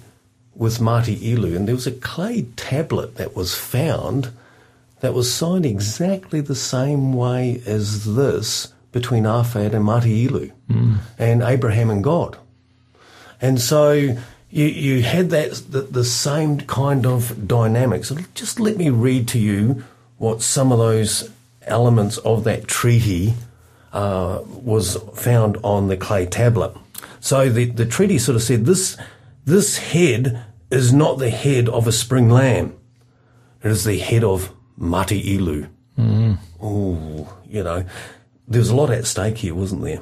with 0.55 0.81
Mati 0.81 1.15
Ilu, 1.31 1.55
and 1.55 1.67
there 1.67 1.75
was 1.75 1.87
a 1.87 1.91
clay 1.91 2.47
tablet 2.55 3.15
that 3.15 3.35
was 3.35 3.55
found 3.55 4.31
that 4.99 5.13
was 5.13 5.33
signed 5.33 5.65
exactly 5.65 6.41
the 6.41 6.55
same 6.55 7.13
way 7.13 7.61
as 7.65 8.15
this 8.15 8.73
between 8.91 9.25
Arphad 9.25 9.73
and 9.73 9.85
Mati 9.85 10.25
Ilu, 10.25 10.51
and 11.17 11.41
Abraham 11.41 11.89
and 11.89 12.03
God. 12.03 12.37
And 13.41 13.59
so 13.59 13.91
you, 13.93 14.65
you 14.65 15.01
had 15.01 15.29
that 15.29 15.63
the, 15.69 15.81
the 15.81 16.03
same 16.03 16.59
kind 16.61 17.05
of 17.05 17.47
dynamics. 17.47 18.09
So 18.09 18.17
just 18.33 18.59
let 18.59 18.77
me 18.77 18.89
read 18.89 19.27
to 19.29 19.39
you 19.39 19.83
what 20.17 20.41
some 20.41 20.71
of 20.71 20.77
those 20.77 21.31
elements 21.63 22.17
of 22.19 22.43
that 22.43 22.67
treaty 22.67 23.33
uh, 23.93 24.41
was 24.45 24.97
found 25.15 25.57
on 25.63 25.87
the 25.87 25.97
clay 25.97 26.25
tablet. 26.25 26.75
So 27.19 27.49
the, 27.49 27.65
the 27.65 27.85
treaty 27.85 28.17
sort 28.17 28.35
of 28.35 28.43
said 28.43 28.65
this 28.65 28.97
this 29.45 29.77
head 29.77 30.43
is 30.69 30.93
not 30.93 31.17
the 31.17 31.29
head 31.29 31.67
of 31.69 31.87
a 31.87 31.91
spring 31.91 32.29
lamb. 32.29 32.77
It 33.63 33.71
is 33.71 33.83
the 33.83 33.99
head 33.99 34.23
of 34.23 34.53
Mati 34.77 35.35
Ilu. 35.35 35.67
Mm. 35.97 36.37
Oh, 36.61 37.37
you 37.47 37.63
know, 37.63 37.85
there 38.47 38.59
was 38.59 38.69
a 38.69 38.75
lot 38.75 38.89
at 38.91 39.05
stake 39.05 39.39
here, 39.39 39.55
wasn't 39.55 39.83
there? 39.83 39.99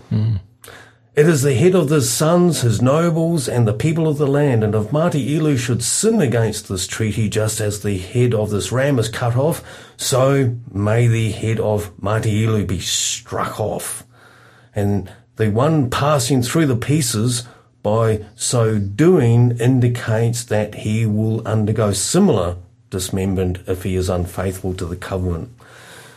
It 1.15 1.27
is 1.27 1.41
the 1.41 1.53
head 1.53 1.75
of 1.75 1.89
the 1.89 2.01
sons, 2.01 2.61
his 2.61 2.81
nobles, 2.81 3.49
and 3.49 3.67
the 3.67 3.73
people 3.73 4.07
of 4.07 4.17
the 4.17 4.27
land. 4.27 4.63
And 4.63 4.73
if 4.73 4.93
Mati 4.93 5.35
Ilu 5.35 5.57
should 5.57 5.83
sin 5.83 6.21
against 6.21 6.69
this 6.69 6.87
treaty, 6.87 7.27
just 7.27 7.59
as 7.59 7.81
the 7.81 7.97
head 7.97 8.33
of 8.33 8.51
this 8.51 8.71
ram 8.71 8.97
is 8.99 9.09
cut 9.09 9.35
off, 9.35 9.61
so 9.97 10.55
may 10.71 11.07
the 11.07 11.31
head 11.31 11.59
of 11.59 11.91
Mati 12.01 12.43
Ilu 12.45 12.65
be 12.65 12.79
struck 12.79 13.59
off. 13.59 14.05
And 14.73 15.11
the 15.35 15.49
one 15.51 15.89
passing 15.89 16.41
through 16.41 16.67
the 16.67 16.77
pieces 16.77 17.45
by 17.83 18.25
so 18.35 18.79
doing 18.79 19.57
indicates 19.59 20.43
that 20.45 20.75
he 20.75 21.05
will 21.05 21.45
undergo 21.45 21.91
similar 21.91 22.55
dismemberment 22.89 23.59
if 23.67 23.83
he 23.83 23.95
is 23.95 24.09
unfaithful 24.09 24.73
to 24.75 24.85
the 24.85 24.95
covenant. 24.95 25.49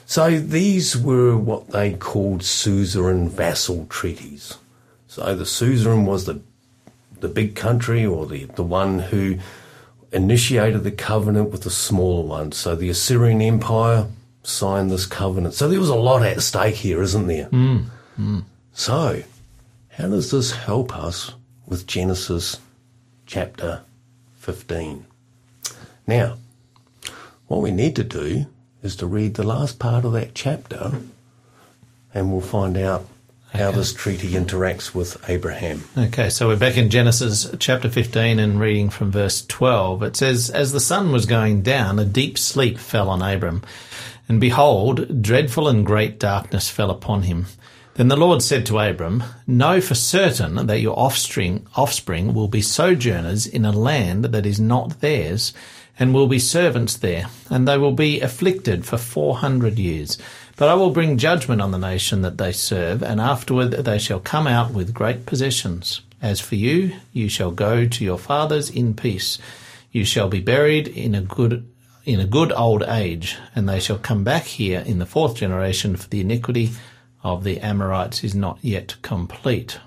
So 0.07 0.39
these 0.39 0.97
were 0.97 1.37
what 1.37 1.71
they 1.71 1.95
called 1.95 2.43
suzerain 2.43 3.29
vassal 3.29 3.87
treaties. 3.87 4.59
So 5.07 5.35
the 5.35 5.47
suzerain 5.47 6.05
was 6.07 6.27
the 6.27 6.41
the 7.21 7.29
big 7.29 7.55
country 7.55 8.05
or 8.05 8.27
the, 8.27 8.47
the 8.57 8.65
one 8.65 8.99
who 8.99 9.39
initiated 10.13 10.83
the 10.85 10.91
covenant 10.91 11.51
with 11.51 11.63
the 11.63 11.71
smaller 11.71 12.27
one. 12.27 12.53
So 12.53 12.75
the 12.75 12.91
Assyrian 12.91 13.41
Empire 13.41 14.09
signed 14.43 14.91
this 14.91 15.07
covenant. 15.07 15.55
So 15.55 15.69
there 15.69 15.81
was 15.81 15.89
a 15.89 15.95
lot 15.95 16.23
at 16.23 16.43
stake 16.43 16.75
here, 16.75 17.01
isn't 17.01 17.29
there? 17.29 17.45
Hmm, 17.47 17.79
hmm. 18.17 18.41
So, 18.73 19.23
how 19.91 20.09
does 20.09 20.31
this 20.31 20.53
help 20.53 20.97
us 20.97 21.33
with 21.67 21.87
Genesis 21.87 22.59
chapter 23.27 23.83
15? 24.39 25.07
Now, 26.07 26.39
what 27.47 27.63
we 27.63 27.71
need 27.71 27.95
to 27.97 28.05
do 28.05 28.47
is 28.83 28.97
to 28.97 29.07
read 29.07 29.35
the 29.35 29.47
last 29.47 29.79
part 29.79 30.05
of 30.05 30.13
that 30.13 30.35
chapter 30.35 31.01
and 32.15 32.31
we'll 32.31 32.41
find 32.41 32.77
out 32.77 33.07
how 33.55 33.71
this 33.71 33.93
treaty 33.93 34.31
interacts 34.31 34.95
with 34.95 35.23
Abraham. 35.29 35.85
Okay, 35.97 36.31
so 36.31 36.49
we're 36.49 36.57
back 36.57 36.79
in 36.79 36.89
Genesis 36.89 37.55
chapter 37.59 37.91
15 37.91 38.39
and 38.39 38.59
reading 38.59 38.89
from 38.89 39.11
verse 39.11 39.45
12. 39.45 40.03
It 40.03 40.17
says, 40.17 40.49
As 40.49 40.73
the 40.73 40.81
sun 40.81 41.13
was 41.13 41.27
going 41.27 41.63
down, 41.63 41.99
a 41.99 42.05
deep 42.05 42.39
sleep 42.39 42.79
fell 42.79 43.11
on 43.11 43.21
Abram. 43.21 43.63
And 44.27 44.41
behold, 44.41 45.23
dreadful 45.23 45.69
and 45.69 45.85
great 45.85 46.19
darkness 46.19 46.71
fell 46.71 46.91
upon 46.91 47.23
him. 47.25 47.47
Then 47.95 48.09
the 48.09 48.17
Lord 48.17 48.43
said 48.43 48.65
to 48.67 48.79
Abram, 48.79 49.23
Know 49.47 49.83
for 49.83 49.95
certain 49.95 50.67
that 50.67 50.81
your 50.81 50.99
offspring, 50.99 51.67
offspring 51.77 52.33
will 52.33 52.49
be 52.49 52.63
sojourners 52.63 53.47
in 53.47 53.67
a 53.67 53.73
land 53.73 54.25
that 54.27 54.47
is 54.47 54.59
not 54.59 55.01
theirs, 55.01 55.53
and 56.03 56.13
will 56.13 56.27
be 56.27 56.41
servants 56.41 56.97
there, 56.97 57.27
and 57.49 57.69
they 57.69 57.79
will 57.79 57.93
be 57.93 58.21
afflicted 58.21 58.85
for 58.85 58.97
four 58.97 59.37
hundred 59.37 59.79
years. 59.79 60.19
But 60.57 60.69
I 60.69 60.75
will 60.75 60.91
bring 60.91 61.17
judgment 61.17 61.63
on 61.63 61.71
the 61.71 61.79
nation 61.79 62.23
that 62.23 62.39
they 62.39 62.51
serve, 62.51 63.05
and 63.05 63.21
afterward 63.21 63.71
they 63.71 64.01
shall 64.01 64.19
come 64.19 64.49
out 64.49 64.73
with 64.73 64.93
great 64.93 65.27
possessions. 65.27 66.01
As 66.21 66.41
for 66.41 66.57
you, 66.57 66.97
you 67.13 67.29
shall 67.29 67.53
go 67.53 67.87
to 67.87 68.05
your 68.05 68.19
fathers 68.19 68.69
in 68.69 68.95
peace. 68.95 69.39
You 69.93 70.05
shall 70.05 70.29
be 70.29 70.41
buried 70.41 70.89
in 70.89 71.15
a 71.15 71.21
good 71.23 71.71
in 72.05 72.19
a 72.19 72.27
good 72.27 72.51
old 72.51 72.83
age, 72.83 73.39
and 73.55 73.69
they 73.69 73.79
shall 73.79 73.99
come 73.99 74.25
back 74.25 74.43
here 74.43 74.81
in 74.81 74.99
the 74.99 75.07
fourth 75.07 75.37
generation 75.37 75.95
for 75.95 76.09
the 76.09 76.21
iniquity 76.21 76.71
of 77.23 77.45
the 77.45 77.61
Amorites 77.61 78.25
is 78.25 78.35
not 78.35 78.59
yet 78.61 78.97
complete. 79.03 79.79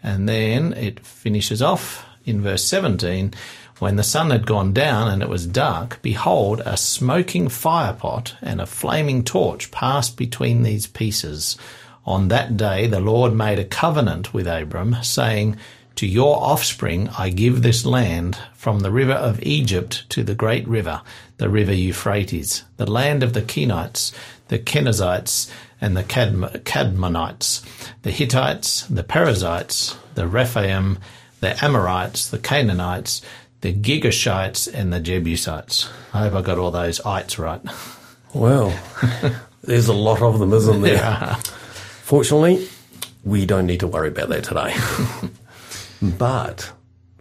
And 0.00 0.28
then 0.28 0.74
it 0.74 1.00
finishes 1.00 1.60
off 1.60 2.06
in 2.24 2.40
verse 2.40 2.64
17 2.64 3.34
when 3.78 3.96
the 3.96 4.02
sun 4.02 4.30
had 4.30 4.46
gone 4.46 4.72
down 4.72 5.08
and 5.08 5.22
it 5.22 5.28
was 5.28 5.46
dark, 5.46 6.00
behold, 6.00 6.62
a 6.64 6.76
smoking 6.76 7.48
firepot 7.48 8.34
and 8.40 8.60
a 8.60 8.66
flaming 8.66 9.24
torch 9.24 9.70
passed 9.70 10.16
between 10.16 10.62
these 10.62 10.86
pieces. 10.86 11.56
On 12.06 12.28
that 12.28 12.56
day 12.56 12.86
the 12.86 13.00
Lord 13.00 13.34
made 13.34 13.58
a 13.58 13.64
covenant 13.64 14.32
with 14.32 14.46
Abram, 14.46 14.96
saying, 15.02 15.56
To 15.96 16.06
your 16.06 16.36
offspring 16.42 17.08
I 17.18 17.30
give 17.30 17.62
this 17.62 17.84
land, 17.84 18.38
from 18.54 18.80
the 18.80 18.90
river 18.90 19.12
of 19.12 19.42
Egypt 19.42 20.08
to 20.10 20.22
the 20.22 20.34
great 20.34 20.66
river, 20.68 21.02
the 21.38 21.48
river 21.48 21.74
Euphrates, 21.74 22.64
the 22.76 22.90
land 22.90 23.22
of 23.22 23.32
the 23.32 23.42
Kenites, 23.42 24.12
the 24.48 24.58
Kenizzites, 24.58 25.50
and 25.80 25.96
the 25.96 26.04
Cadm- 26.04 26.62
Cadmonites, 26.62 27.62
the 28.02 28.10
Hittites, 28.10 28.86
the 28.86 29.02
Perizzites, 29.02 29.96
the 30.14 30.26
Rephaim, 30.26 30.98
the 31.40 31.62
Amorites, 31.62 32.28
the 32.28 32.38
Canaanites, 32.38 33.20
the 33.64 33.72
Girgashites, 33.72 34.70
and 34.72 34.92
the 34.92 35.00
Jebusites. 35.00 35.88
I 36.12 36.28
hope 36.28 36.34
I 36.34 36.42
got 36.42 36.58
all 36.58 36.70
those 36.70 37.00
ites 37.00 37.38
right. 37.38 37.62
Well, 38.34 38.78
there's 39.62 39.88
a 39.88 39.94
lot 39.94 40.20
of 40.20 40.38
them, 40.38 40.52
isn't 40.52 40.82
there? 40.82 41.34
Fortunately, 42.02 42.68
we 43.24 43.46
don't 43.46 43.64
need 43.64 43.80
to 43.80 43.86
worry 43.86 44.08
about 44.08 44.28
that 44.28 44.44
today. 44.44 44.74
but 46.18 46.70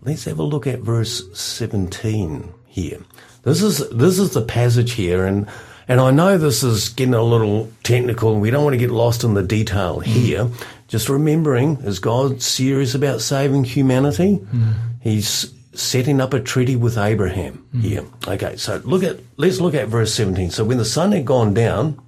let's 0.01 0.25
have 0.25 0.37
a 0.37 0.43
look 0.43 0.67
at 0.67 0.79
verse 0.79 1.23
17 1.33 2.53
here. 2.67 2.99
This 3.43 3.61
is 3.61 3.89
this 3.91 4.19
is 4.19 4.33
the 4.33 4.41
passage 4.41 4.91
here, 4.91 5.25
and 5.25 5.47
and 5.87 6.01
I 6.01 6.11
know 6.11 6.37
this 6.37 6.61
is 6.61 6.89
getting 6.89 7.13
a 7.13 7.23
little 7.23 7.71
technical. 7.83 8.37
We 8.37 8.51
don't 8.51 8.65
want 8.65 8.73
to 8.73 8.79
get 8.79 8.91
lost 8.91 9.23
in 9.23 9.33
the 9.33 9.43
detail 9.43 10.01
mm. 10.01 10.03
here. 10.03 10.49
Just 10.89 11.07
remembering, 11.07 11.77
is 11.83 11.99
God 11.99 12.41
serious 12.41 12.95
about 12.95 13.21
saving 13.21 13.63
humanity? 13.63 14.39
Mm. 14.39 14.73
He's 14.99 15.53
setting 15.73 16.21
up 16.21 16.33
a 16.33 16.39
treaty 16.39 16.75
with 16.75 16.97
Abraham 16.97 17.65
here. 17.81 18.05
Okay, 18.27 18.55
so 18.57 18.81
look 18.83 19.03
at 19.03 19.19
let's 19.37 19.59
look 19.59 19.73
at 19.73 19.87
verse 19.87 20.13
17. 20.13 20.51
So 20.51 20.63
when 20.63 20.77
the 20.77 20.85
sun 20.85 21.11
had 21.11 21.25
gone 21.25 21.53
down, 21.53 21.99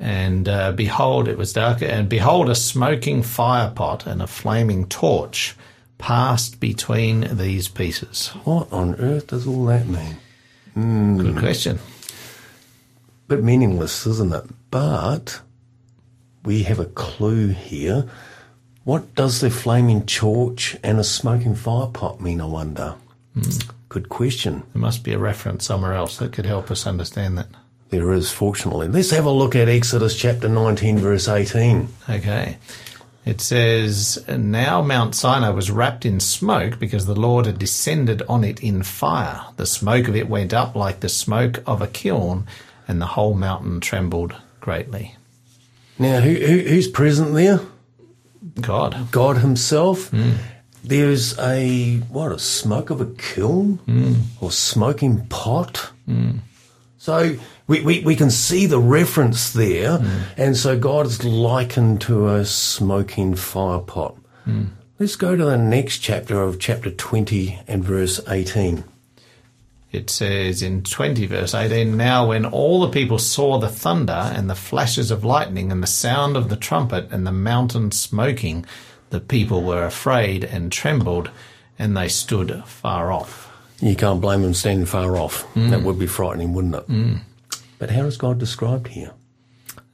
And 0.00 0.48
uh, 0.48 0.72
behold, 0.72 1.28
it 1.28 1.38
was 1.38 1.52
dark, 1.52 1.80
and 1.80 2.08
behold, 2.08 2.50
a 2.50 2.54
smoking 2.54 3.22
firepot 3.22 4.06
and 4.06 4.20
a 4.20 4.26
flaming 4.26 4.86
torch 4.88 5.54
passed 5.98 6.58
between 6.60 7.36
these 7.38 7.68
pieces. 7.68 8.28
what 8.44 8.70
on 8.72 8.96
earth 8.96 9.28
does 9.28 9.46
all 9.46 9.64
that 9.66 9.86
mean? 9.86 10.16
Good 10.74 11.38
question. 11.38 11.78
But 13.28 13.42
meaningless, 13.42 14.06
isn't 14.06 14.34
it? 14.34 14.44
But 14.70 15.40
we 16.44 16.64
have 16.64 16.80
a 16.80 16.86
clue 16.86 17.48
here. 17.48 18.04
What 18.84 19.14
does 19.14 19.40
the 19.40 19.50
flaming 19.50 20.04
torch 20.04 20.76
and 20.82 20.98
a 20.98 21.04
smoking 21.04 21.54
fire 21.54 21.86
pot 21.86 22.20
mean, 22.20 22.40
I 22.40 22.44
wonder? 22.44 22.96
Hmm. 23.34 23.50
Good 23.88 24.10
question. 24.10 24.62
There 24.72 24.80
must 24.80 25.02
be 25.02 25.12
a 25.12 25.18
reference 25.18 25.64
somewhere 25.64 25.94
else 25.94 26.18
that 26.18 26.32
could 26.32 26.46
help 26.46 26.70
us 26.70 26.86
understand 26.86 27.38
that. 27.38 27.48
There 27.88 28.12
is, 28.12 28.30
fortunately. 28.30 28.88
Let's 28.88 29.10
have 29.10 29.24
a 29.24 29.30
look 29.30 29.54
at 29.56 29.68
Exodus 29.68 30.16
chapter 30.16 30.48
19, 30.48 30.98
verse 30.98 31.28
18. 31.28 31.88
Okay. 32.10 32.58
It 33.24 33.40
says, 33.40 34.22
Now 34.28 34.82
Mount 34.82 35.14
Sinai 35.14 35.48
was 35.48 35.70
wrapped 35.70 36.04
in 36.04 36.20
smoke 36.20 36.78
because 36.78 37.06
the 37.06 37.14
Lord 37.14 37.46
had 37.46 37.58
descended 37.58 38.22
on 38.28 38.44
it 38.44 38.62
in 38.62 38.82
fire. 38.82 39.46
The 39.56 39.64
smoke 39.64 40.08
of 40.08 40.16
it 40.16 40.28
went 40.28 40.52
up 40.52 40.74
like 40.74 41.00
the 41.00 41.08
smoke 41.08 41.62
of 41.66 41.80
a 41.80 41.86
kiln, 41.86 42.46
and 42.86 43.00
the 43.00 43.06
whole 43.06 43.34
mountain 43.34 43.80
trembled 43.80 44.34
greatly. 44.60 45.16
Now, 45.98 46.20
who, 46.20 46.34
who, 46.34 46.58
who's 46.58 46.88
present 46.88 47.32
there? 47.32 47.60
God. 48.60 49.10
God 49.10 49.38
Himself. 49.38 50.10
Hmm. 50.10 50.32
There's 50.82 51.38
a, 51.38 51.96
what, 52.10 52.30
a 52.32 52.38
smoke 52.38 52.90
of 52.90 53.00
a 53.00 53.06
kiln? 53.06 53.76
Hmm. 53.86 54.14
Or 54.40 54.50
smoking 54.50 55.26
pot? 55.26 55.90
Hmm. 56.06 56.38
So 56.98 57.36
we, 57.66 57.80
we, 57.80 58.00
we 58.00 58.16
can 58.16 58.30
see 58.30 58.66
the 58.66 58.78
reference 58.78 59.52
there. 59.52 60.02
And 60.36 60.56
so 60.56 60.78
God 60.78 61.06
is 61.06 61.22
likened 61.24 62.00
to 62.02 62.28
a 62.28 62.44
smoking 62.44 63.34
fire 63.34 63.80
pot. 63.80 64.16
Let's 64.98 65.16
go 65.16 65.36
to 65.36 65.44
the 65.44 65.58
next 65.58 65.98
chapter 65.98 66.40
of 66.40 66.58
chapter 66.58 66.90
20 66.90 67.60
and 67.66 67.84
verse 67.84 68.20
18. 68.28 68.84
It 69.94 70.10
says 70.10 70.62
in 70.62 70.82
20 70.82 71.26
verse 71.26 71.54
18, 71.54 71.96
Now 71.96 72.28
when 72.28 72.44
all 72.44 72.80
the 72.80 72.90
people 72.90 73.18
saw 73.18 73.58
the 73.58 73.68
thunder 73.68 74.12
and 74.34 74.50
the 74.50 74.54
flashes 74.54 75.10
of 75.10 75.24
lightning 75.24 75.70
and 75.70 75.82
the 75.82 75.86
sound 75.86 76.36
of 76.36 76.48
the 76.48 76.56
trumpet 76.56 77.10
and 77.10 77.26
the 77.26 77.32
mountain 77.32 77.92
smoking, 77.92 78.66
the 79.10 79.20
people 79.20 79.62
were 79.62 79.84
afraid 79.84 80.42
and 80.42 80.72
trembled, 80.72 81.30
and 81.78 81.96
they 81.96 82.08
stood 82.08 82.64
far 82.66 83.12
off. 83.12 83.52
You 83.80 83.94
can't 83.94 84.20
blame 84.20 84.42
them 84.42 84.54
standing 84.54 84.86
far 84.86 85.16
off. 85.16 85.46
Mm. 85.54 85.70
That 85.70 85.82
would 85.82 85.98
be 85.98 86.06
frightening, 86.06 86.52
wouldn't 86.52 86.74
it? 86.74 86.88
Mm. 86.88 87.20
But 87.78 87.90
how 87.90 88.02
is 88.06 88.16
God 88.16 88.38
described 88.38 88.88
here? 88.88 89.12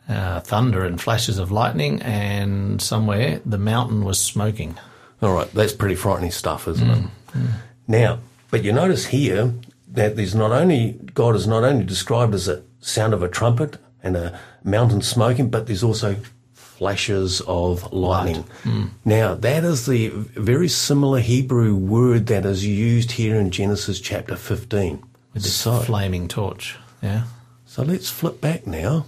Uh, 0.08 0.40
thunder 0.40 0.84
and 0.84 1.00
flashes 1.00 1.38
of 1.38 1.52
lightning, 1.52 2.00
and 2.02 2.80
somewhere 2.80 3.40
the 3.44 3.58
mountain 3.58 4.04
was 4.04 4.18
smoking. 4.18 4.78
All 5.20 5.34
right, 5.34 5.52
that's 5.52 5.72
pretty 5.72 5.94
frightening 5.96 6.30
stuff, 6.30 6.66
isn't 6.66 6.90
it? 6.90 7.04
Mm. 7.32 7.48
Now, 7.86 8.20
but 8.50 8.64
you 8.64 8.72
notice 8.72 9.06
here 9.06 9.52
that 9.92 10.16
there's 10.16 10.34
not 10.34 10.52
only 10.52 10.98
God 11.14 11.34
is 11.36 11.46
not 11.46 11.64
only 11.64 11.84
described 11.84 12.34
as 12.34 12.48
a 12.48 12.62
sound 12.80 13.12
of 13.14 13.22
a 13.22 13.28
trumpet 13.28 13.78
and 14.02 14.16
a 14.16 14.38
mountain 14.64 15.02
smoking, 15.02 15.50
but 15.50 15.66
there's 15.66 15.82
also 15.82 16.16
flashes 16.54 17.40
of 17.42 17.92
lightning. 17.92 18.44
Hmm. 18.62 18.86
Now, 19.04 19.34
that 19.34 19.64
is 19.64 19.84
the 19.86 20.08
very 20.08 20.68
similar 20.68 21.20
Hebrew 21.20 21.74
word 21.74 22.26
that 22.28 22.46
is 22.46 22.64
used 22.64 23.12
here 23.12 23.36
in 23.36 23.50
Genesis 23.50 24.00
chapter 24.00 24.36
15. 24.36 25.02
It's 25.34 25.50
So, 25.50 25.80
flaming 25.80 26.26
torch. 26.28 26.76
Yeah. 27.02 27.24
so 27.66 27.82
let's 27.82 28.10
flip 28.10 28.40
back 28.40 28.66
now. 28.66 29.04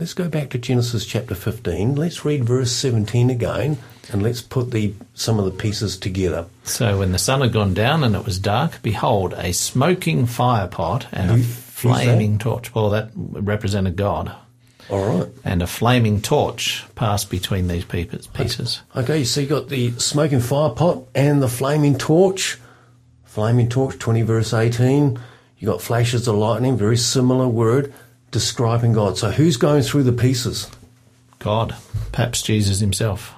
Let's 0.00 0.14
go 0.14 0.30
back 0.30 0.48
to 0.50 0.58
Genesis 0.58 1.04
chapter 1.04 1.34
15. 1.34 1.94
Let's 1.94 2.24
read 2.24 2.44
verse 2.44 2.72
17 2.72 3.28
again 3.28 3.76
and 4.10 4.22
let's 4.22 4.40
put 4.40 4.70
the 4.70 4.94
some 5.12 5.38
of 5.38 5.44
the 5.44 5.50
pieces 5.50 5.98
together. 5.98 6.46
So 6.64 6.98
when 7.00 7.12
the 7.12 7.18
sun 7.18 7.42
had 7.42 7.52
gone 7.52 7.74
down 7.74 8.02
and 8.02 8.16
it 8.16 8.24
was 8.24 8.38
dark, 8.38 8.80
behold, 8.80 9.34
a 9.36 9.52
smoking 9.52 10.24
fire 10.24 10.68
pot 10.68 11.06
and 11.12 11.30
a 11.30 11.34
Who- 11.34 11.42
who's 11.42 11.54
flaming 12.02 12.38
torch. 12.38 12.74
Well, 12.74 12.88
that 12.90 13.10
represented 13.14 13.96
God. 13.96 14.32
All 14.88 15.04
right. 15.04 15.28
And 15.44 15.60
a 15.62 15.66
flaming 15.66 16.22
torch 16.22 16.84
passed 16.94 17.28
between 17.28 17.68
these 17.68 17.84
pieces. 17.84 18.26
pieces. 18.26 18.80
Okay, 18.96 19.22
so 19.22 19.42
you 19.42 19.46
got 19.46 19.68
the 19.68 19.92
smoking 19.98 20.40
fire 20.40 20.70
pot 20.70 21.04
and 21.14 21.42
the 21.42 21.48
flaming 21.48 21.98
torch. 21.98 22.58
Flaming 23.24 23.68
torch, 23.68 23.98
20 23.98 24.22
verse 24.22 24.54
18. 24.54 25.18
You 25.58 25.66
got 25.66 25.82
flashes 25.82 26.26
of 26.26 26.36
lightning, 26.36 26.78
very 26.78 26.96
similar 26.96 27.46
word 27.46 27.92
describing 28.30 28.92
God. 28.92 29.18
So 29.18 29.30
who's 29.30 29.56
going 29.56 29.82
through 29.82 30.04
the 30.04 30.12
pieces? 30.12 30.70
God, 31.38 31.74
perhaps 32.12 32.42
Jesus 32.42 32.80
himself. 32.80 33.34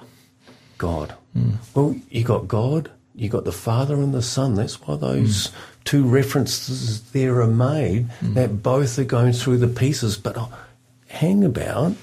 God. 0.77 1.15
Hmm. 1.33 1.51
Well, 1.73 1.95
you 2.09 2.23
got 2.23 2.47
God, 2.47 2.91
you 3.15 3.29
got 3.29 3.45
the 3.45 3.51
Father 3.51 3.95
and 3.95 4.13
the 4.13 4.21
Son. 4.21 4.55
That's 4.55 4.81
why 4.81 4.97
those 4.97 5.47
hmm. 5.47 5.55
two 5.85 6.03
references 6.03 7.11
there 7.11 7.41
are 7.41 7.47
made, 7.47 8.03
hmm. 8.19 8.33
that 8.33 8.61
both 8.61 8.99
are 8.99 9.03
going 9.03 9.33
through 9.33 9.57
the 9.57 9.67
pieces. 9.67 10.17
But 10.17 10.37
uh, 10.37 10.47
hang 11.07 11.43
about. 11.43 11.95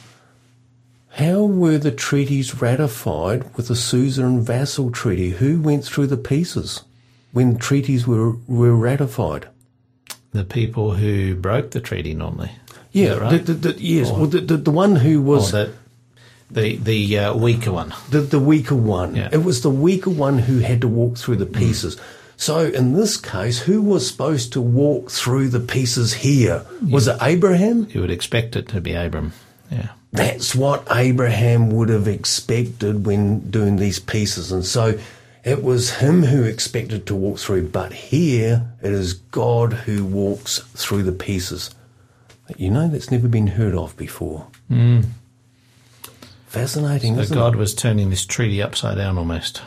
How 1.15 1.43
were 1.43 1.77
the 1.77 1.91
treaties 1.91 2.63
ratified 2.63 3.55
with 3.57 3.67
the 3.67 3.75
suzerain 3.75 4.37
and 4.37 4.47
Vassal 4.47 4.91
Treaty? 4.93 5.31
Who 5.31 5.61
went 5.61 5.85
through 5.85 6.07
the 6.07 6.17
pieces 6.17 6.83
when 7.33 7.59
treaties 7.59 8.07
were, 8.07 8.37
were 8.47 8.77
ratified? 8.77 9.49
The 10.33 10.45
people 10.45 10.95
who 10.95 11.35
broke 11.35 11.73
the 11.73 11.81
treaty 11.81 12.15
normally. 12.15 12.53
Yeah, 12.93 13.15
right? 13.15 13.45
the, 13.45 13.53
the, 13.53 13.73
the, 13.73 13.83
yes. 13.83 14.11
well, 14.11 14.27
the, 14.27 14.41
the, 14.41 14.57
the 14.57 14.71
one 14.71 14.97
who 14.97 15.21
Or 15.21 15.37
was 15.37 15.53
the, 15.53 15.73
the, 16.51 16.77
the 16.77 17.19
uh, 17.19 17.35
weaker 17.37 17.73
one. 17.73 17.95
the, 18.11 18.21
the 18.21 18.41
weaker 18.41 18.75
one. 18.75 19.15
Yeah. 19.15 19.29
It 19.33 19.45
was 19.45 19.61
the 19.63 19.71
weaker 19.71 20.11
one 20.11 20.39
who 20.39 20.59
had 20.59 20.81
to 20.81 20.89
walk 20.89 21.17
through 21.17 21.37
the 21.37 21.47
pieces. 21.47 21.97
So 22.37 22.61
in 22.61 22.95
this 22.95 23.17
case, 23.19 23.61
who 23.61 23.83
was 23.83 24.09
supposed 24.09 24.55
to 24.55 24.61
walk 24.61 25.11
through 25.11 25.51
the 25.51 25.61
pieces 25.61 26.15
here? 26.15 26.65
Was 26.91 27.07
it 27.07 27.19
Abraham? 27.21 27.87
You 27.91 28.01
would 28.01 28.11
expect 28.11 28.57
it 28.57 28.69
to 28.69 28.81
be 28.81 28.95
Abram. 28.95 29.35
Yeah. 29.71 29.91
That's 30.13 30.55
what 30.55 30.89
Abraham 30.91 31.71
would 31.71 31.91
have 31.91 32.09
expected 32.09 33.07
when 33.07 33.51
doing 33.51 33.77
these 33.77 33.99
pieces. 34.01 34.51
And 34.51 34.65
so 34.65 34.99
it 35.45 35.63
was 35.63 35.99
him 35.99 36.23
who 36.23 36.43
expected 36.43 37.07
to 37.07 37.15
walk 37.15 37.39
through. 37.39 37.69
But 37.69 37.93
here 37.93 38.73
it 38.83 38.91
is 38.91 39.13
God 39.13 39.73
who 39.75 40.05
walks 40.05 40.59
through 40.75 41.03
the 41.05 41.13
pieces. 41.13 41.75
You 42.59 42.71
know, 42.71 42.89
that's 42.89 43.11
never 43.11 43.29
been 43.29 43.49
heard 43.49 43.75
of 43.75 43.97
before. 43.97 44.47
Mm. 44.71 45.05
Fascinating, 46.47 47.23
So 47.23 47.35
God 47.35 47.55
it? 47.55 47.59
was 47.59 47.75
turning 47.75 48.11
this 48.11 48.27
treaty 48.27 48.61
upside 48.61 48.97
down 48.97 49.19
almost. 49.19 49.63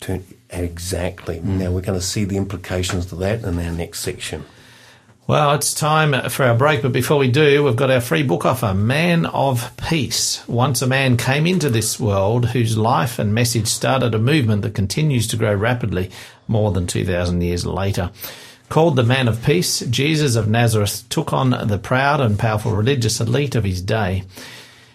Turn, 0.00 0.24
exactly. 0.50 1.40
Now 1.40 1.70
we're 1.70 1.80
going 1.80 1.98
to 1.98 2.04
see 2.04 2.24
the 2.24 2.36
implications 2.36 3.10
of 3.12 3.18
that 3.20 3.42
in 3.44 3.58
our 3.58 3.72
next 3.72 4.00
section. 4.00 4.44
Well, 5.28 5.54
it's 5.54 5.72
time 5.72 6.28
for 6.30 6.44
our 6.44 6.56
break, 6.56 6.82
but 6.82 6.90
before 6.92 7.16
we 7.16 7.30
do, 7.30 7.62
we've 7.62 7.76
got 7.76 7.92
our 7.92 8.00
free 8.00 8.24
book 8.24 8.44
offer 8.44 8.74
Man 8.74 9.24
of 9.26 9.74
Peace. 9.76 10.46
Once 10.48 10.82
a 10.82 10.86
man 10.86 11.16
came 11.16 11.46
into 11.46 11.70
this 11.70 11.98
world 12.00 12.46
whose 12.46 12.76
life 12.76 13.20
and 13.20 13.32
message 13.32 13.68
started 13.68 14.14
a 14.14 14.18
movement 14.18 14.62
that 14.62 14.74
continues 14.74 15.28
to 15.28 15.36
grow 15.36 15.54
rapidly 15.54 16.10
more 16.48 16.72
than 16.72 16.88
2,000 16.88 17.40
years 17.40 17.64
later. 17.64 18.10
Called 18.72 18.96
the 18.96 19.02
Man 19.02 19.28
of 19.28 19.44
Peace, 19.44 19.80
Jesus 19.80 20.34
of 20.34 20.48
Nazareth 20.48 21.06
took 21.10 21.34
on 21.34 21.50
the 21.50 21.76
proud 21.76 22.22
and 22.22 22.38
powerful 22.38 22.72
religious 22.72 23.20
elite 23.20 23.54
of 23.54 23.64
his 23.64 23.82
day. 23.82 24.24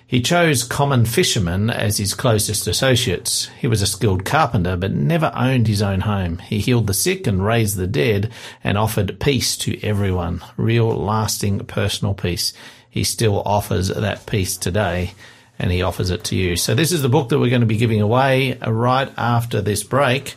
He 0.07 0.19
chose 0.19 0.63
common 0.63 1.05
fishermen 1.05 1.69
as 1.69 1.97
his 1.97 2.15
closest 2.15 2.65
associates. 2.65 3.49
He 3.59 3.67
was 3.67 3.84
a 3.84 3.86
skilled 3.86 4.25
carpenter, 4.25 4.78
but 4.78 4.93
never 4.93 5.32
owned 5.36 5.67
his 5.67 5.84
own 5.84 5.99
home. 5.99 6.39
He 6.39 6.57
healed 6.57 6.88
the 6.88 6.95
sick 6.95 7.28
and 7.28 7.45
raised 7.45 7.78
the 7.78 7.86
dead 7.86 8.32
and 8.63 8.80
offered 8.80 9.19
peace 9.19 9.55
to 9.57 9.80
everyone. 9.86 10.43
Real, 10.57 10.89
lasting, 10.89 11.59
personal 11.67 12.15
peace. 12.15 12.53
He 12.89 13.03
still 13.03 13.43
offers 13.43 13.89
that 13.89 14.25
peace 14.25 14.57
today 14.57 15.11
and 15.59 15.71
he 15.71 15.84
offers 15.84 16.09
it 16.09 16.23
to 16.23 16.36
you. 16.36 16.55
So 16.55 16.73
this 16.73 16.91
is 16.91 17.03
the 17.03 17.09
book 17.09 17.30
that 17.30 17.38
we're 17.38 17.51
going 17.51 17.61
to 17.61 17.67
be 17.67 17.78
giving 17.78 18.01
away 18.01 18.57
right 18.57 19.11
after 19.17 19.61
this 19.61 19.84
break. 19.84 20.36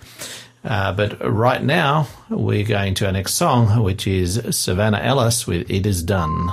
Uh, 0.63 0.93
but 0.93 1.19
right 1.27 1.63
now, 1.63 2.07
we're 2.29 2.67
going 2.67 2.93
to 2.95 3.07
our 3.07 3.13
next 3.13 3.35
song, 3.35 3.83
which 3.83 4.07
is 4.07 4.41
Savannah 4.51 4.99
Ellis 4.99 5.47
with 5.47 5.71
It 5.71 5.87
Is 5.87 6.03
Done. 6.03 6.51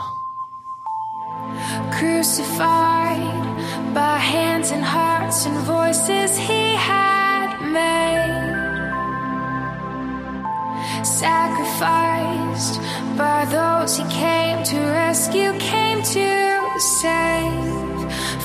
crucified 1.91 3.17
by 3.93 4.17
hands 4.17 4.71
and 4.71 4.83
hearts 4.83 5.45
and 5.45 5.57
voices 5.65 6.37
he 6.37 6.73
had 6.75 7.59
made, 7.71 8.53
sacrificed 11.03 12.79
by 13.17 13.45
those 13.49 13.97
he 13.97 14.03
came 14.13 14.63
to 14.63 14.79
rescue, 14.79 15.51
came 15.59 16.01
to 16.03 16.79
save. 16.79 17.86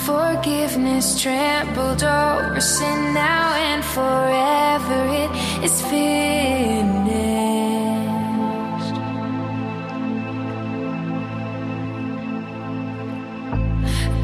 Forgiveness 0.04 1.22
trampled 1.22 2.02
over 2.02 2.60
sin 2.60 3.14
now 3.14 3.54
and 3.54 3.84
forever. 3.84 5.06
It 5.22 5.30
is 5.62 5.80
finished. 5.82 7.12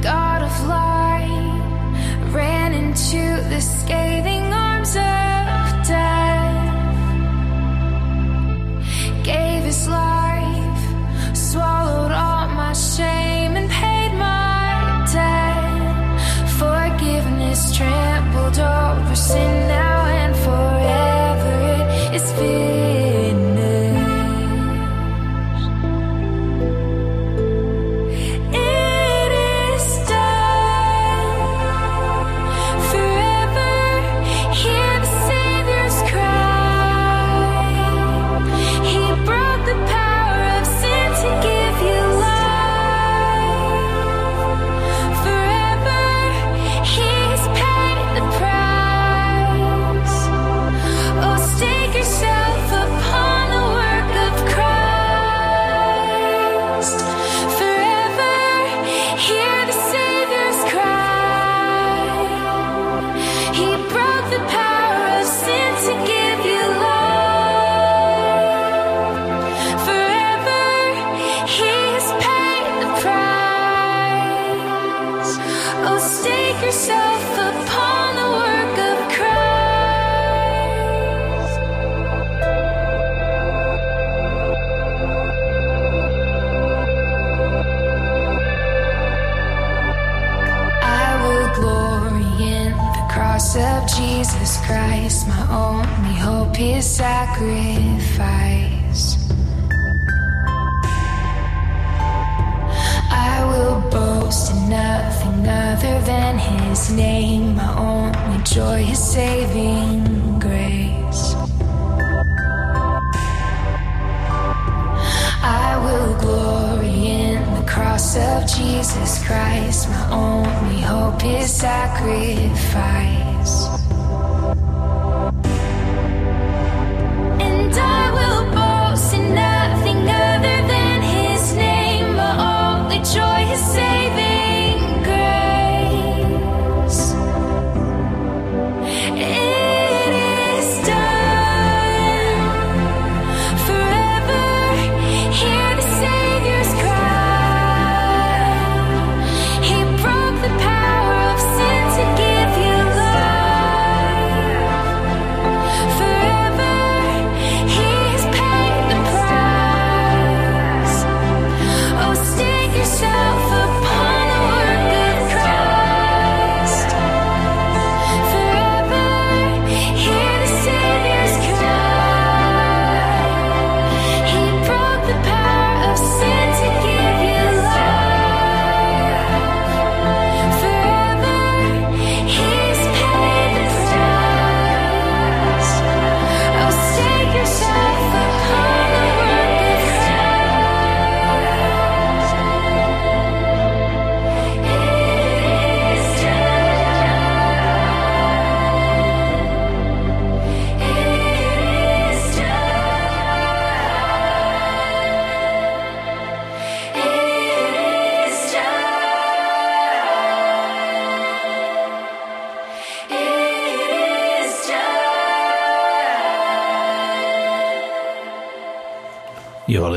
God 0.03 0.43
of 0.43 0.66
light 0.66 2.33
ran 2.33 2.72
into 2.72 3.41
the 3.49 3.61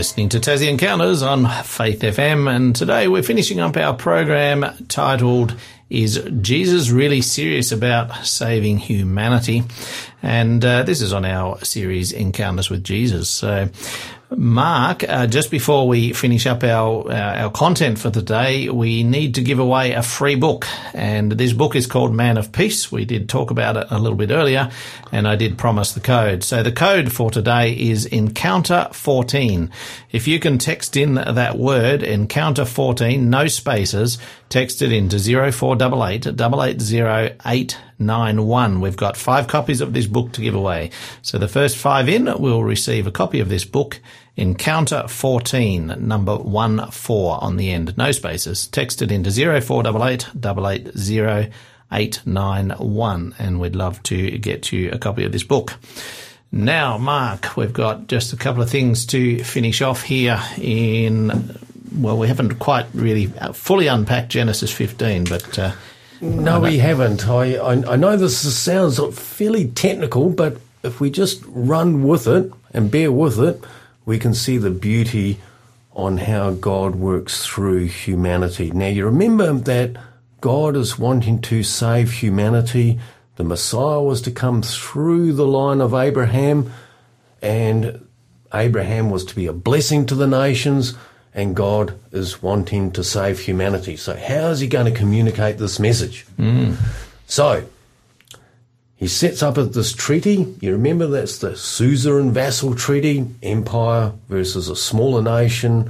listening 0.02 0.30
to 0.30 0.40
Tassie 0.40 0.68
Encounters 0.68 1.22
on 1.22 1.46
Faith 1.62 2.00
FM, 2.02 2.50
and 2.50 2.76
today 2.76 3.08
we're 3.08 3.22
finishing 3.22 3.60
up 3.60 3.78
our 3.78 3.94
program 3.94 4.66
titled 4.88 5.56
Is 5.92 6.28
Jesus 6.42 6.90
Really 6.90 7.22
Serious 7.22 7.72
About 7.72 8.26
Saving 8.26 8.80
Humanity? 8.80 9.62
And 10.24 10.66
uh, 10.66 10.82
this 10.82 11.02
is 11.02 11.14
on 11.14 11.24
our 11.24 11.64
series 11.64 12.14
Encounters 12.14 12.68
with 12.68 12.84
Jesus. 12.84 13.30
So, 13.30 13.70
Mark, 14.38 15.04
uh, 15.10 15.28
just 15.28 15.52
before 15.52 15.90
we 15.90 16.14
finish 16.14 16.48
up 16.48 16.64
our, 16.64 17.12
uh, 17.12 17.44
our 17.44 17.52
content 17.52 18.00
for 18.00 18.10
today, 18.10 18.70
we 18.70 19.04
need 19.04 19.36
to 19.36 19.42
give 19.42 19.60
away 19.60 19.92
a 19.92 20.02
free 20.02 20.36
book. 20.36 20.66
And 20.94 21.34
this 21.34 21.52
book 21.52 21.76
is 21.76 21.86
called 21.86 22.14
Man 22.14 22.38
of 22.38 22.54
Peace. 22.54 22.90
We 22.90 23.04
did 23.04 23.28
talk 23.28 23.52
about 23.52 23.76
it 23.76 23.88
a 23.90 24.00
little 24.00 24.18
bit 24.18 24.32
earlier, 24.32 24.72
and 25.12 25.28
I 25.28 25.36
did 25.36 25.58
promise 25.58 25.92
the 25.92 26.00
code. 26.00 26.46
So 26.46 26.64
the 26.64 26.72
code 26.72 27.12
for 27.12 27.30
today 27.30 27.74
is 27.74 28.06
Encounter 28.06 28.88
14. 28.94 29.70
If 30.14 30.30
you 30.30 30.40
can 30.40 30.58
text 30.58 30.96
in 30.96 31.16
that 31.16 31.58
word, 31.58 32.02
Encounter 32.02 32.64
14, 32.64 33.30
no 33.30 33.48
spaces, 33.48 34.18
text 34.52 34.82
it 34.82 34.92
into 34.92 35.18
0488 35.18 36.28
880 36.28 37.36
891. 37.46 38.82
We've 38.82 38.98
got 38.98 39.18
five 39.18 39.48
copies 39.48 39.82
of 39.82 39.94
this 39.94 40.06
book 40.06 40.34
to 40.34 40.42
give 40.42 40.54
away. 40.54 40.92
So 41.22 41.38
the 41.38 41.48
first 41.48 41.78
five 41.78 42.10
in 42.10 42.26
will 42.40 42.64
receive 42.64 43.08
a 43.08 43.12
copy 43.12 43.40
of 43.40 43.50
this 43.50 43.66
book. 43.66 44.00
Encounter 44.36 45.08
14, 45.08 45.96
number 45.98 46.36
1 46.36 46.92
4 46.92 47.44
on 47.44 47.58
the 47.58 47.72
end. 47.72 47.98
No 47.98 48.12
spaces. 48.12 48.68
Text 48.68 49.02
it 49.02 49.12
into 49.12 49.32
0488 49.32 50.28
880 50.36 51.52
891 51.92 53.36
and 53.38 53.60
we'd 53.60 53.76
love 53.76 54.02
to 54.04 54.38
get 54.38 54.72
you 54.72 54.92
a 54.92 54.98
copy 54.98 55.26
of 55.26 55.32
this 55.32 55.44
book. 55.44 55.74
Now, 56.52 56.98
Mark, 56.98 57.56
we've 57.56 57.72
got 57.72 58.08
just 58.08 58.34
a 58.34 58.38
couple 58.38 58.62
of 58.62 58.70
things 58.70 59.06
to 59.08 59.42
finish 59.44 59.82
off 59.82 60.04
here 60.04 60.42
in, 60.58 61.58
well, 61.96 62.18
we 62.18 62.28
haven't 62.28 62.60
quite 62.60 62.86
really 62.94 63.28
fully 63.54 63.88
unpacked 63.88 64.30
Genesis 64.30 64.72
15, 64.72 65.26
but, 65.26 65.60
uh, 65.60 65.72
No, 66.22 66.60
we 66.60 66.78
haven't. 66.78 67.28
I, 67.28 67.56
I, 67.56 67.94
I 67.94 67.96
know 67.96 68.16
this 68.16 68.46
is- 68.46 68.58
sounds 68.58 69.00
fairly 69.18 69.68
technical, 69.68 70.30
but 70.30 70.58
if 70.84 71.00
we 71.00 71.10
just 71.10 71.42
run 71.48 72.04
with 72.04 72.28
it 72.28 72.52
and 72.74 72.92
bear 72.92 73.12
with 73.12 73.40
it, 73.40 73.64
we 74.06 74.18
can 74.20 74.34
see 74.34 74.58
the 74.58 74.70
beauty 74.70 75.40
on 75.94 76.18
how 76.20 76.52
God 76.52 76.96
works 76.96 77.46
through 77.46 77.86
humanity. 77.86 78.72
Now, 78.72 78.88
you 78.88 79.06
remember 79.06 79.52
that 79.54 79.96
God 80.40 80.76
is 80.78 80.98
wanting 80.98 81.42
to 81.42 81.64
save 81.64 82.12
humanity. 82.14 83.00
The 83.36 83.44
Messiah 83.44 84.02
was 84.02 84.22
to 84.24 84.32
come 84.32 84.62
through 84.62 85.34
the 85.34 85.46
line 85.48 85.82
of 85.82 85.94
Abraham, 85.94 86.72
and 87.42 88.06
Abraham 88.54 89.10
was 89.10 89.26
to 89.26 89.36
be 89.36 89.48
a 89.48 89.54
blessing 89.54 90.06
to 90.08 90.16
the 90.16 90.28
nations, 90.28 90.94
and 91.34 91.56
God 91.56 91.98
is 92.12 92.42
wanting 92.42 92.92
to 92.92 93.04
save 93.04 93.40
humanity. 93.40 93.96
So, 93.96 94.16
how 94.16 94.50
is 94.50 94.60
he 94.60 94.68
going 94.68 94.92
to 94.92 94.98
communicate 94.98 95.58
this 95.58 95.80
message? 95.80 96.24
Hmm. 96.38 96.74
So, 97.26 97.66
he 99.02 99.08
sets 99.08 99.42
up 99.42 99.56
this 99.56 99.94
treaty. 99.94 100.56
You 100.60 100.74
remember 100.74 101.08
that's 101.08 101.40
the 101.40 101.56
suzerain 101.56 102.32
vassal 102.32 102.76
treaty, 102.76 103.26
empire 103.42 104.14
versus 104.30 104.70
a 104.70 104.76
smaller 104.76 105.24
nation. 105.24 105.90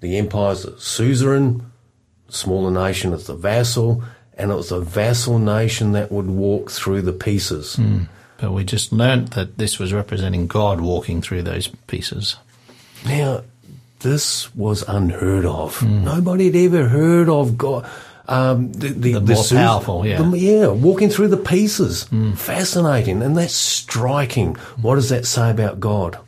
The 0.00 0.16
empire 0.18 0.52
is 0.52 0.62
the 0.64 0.72
suzerain, 0.80 1.62
the 2.26 2.32
smaller 2.32 2.72
nation 2.72 3.12
is 3.12 3.28
the 3.28 3.36
vassal, 3.36 4.02
and 4.36 4.50
it 4.50 4.54
was 4.56 4.70
the 4.70 4.80
vassal 4.80 5.38
nation 5.38 5.92
that 5.92 6.10
would 6.10 6.26
walk 6.26 6.70
through 6.70 7.02
the 7.02 7.12
pieces. 7.12 7.76
Hmm. 7.76 8.04
but 8.38 8.50
we 8.50 8.64
just 8.64 8.92
learnt 8.92 9.34
that 9.34 9.56
this 9.56 9.78
was 9.78 9.92
representing 9.92 10.48
God 10.48 10.80
walking 10.80 11.22
through 11.22 11.42
those 11.42 11.68
pieces. 11.86 12.34
Now, 13.04 13.44
this 14.02 14.54
was 14.54 14.82
unheard 14.88 15.44
of. 15.44 15.82
Nobody 15.82 16.46
had 16.46 16.56
ever 16.56 16.88
heard 16.88 17.28
of 17.28 17.56
God. 17.58 17.88
Um, 18.28 18.72
the, 18.72 18.88
the, 18.88 19.12
The 19.14 19.20
more 19.20 19.36
Sus- 19.44 19.52
powerful, 19.58 20.06
yeah. 20.06 20.22
the- 20.22 20.38
yeah, 20.38 20.66
walking 20.68 21.10
through 21.10 21.28
the 21.28 21.36
pieces. 21.36 22.04
Fascinating. 22.36 23.20
And 23.22 23.36
that's 23.36 23.54
striking. 23.54 24.54
What 24.80 24.94
does 24.94 25.08
that 25.08 25.26
say 25.26 25.50
about 25.50 25.80
God? 25.80 26.18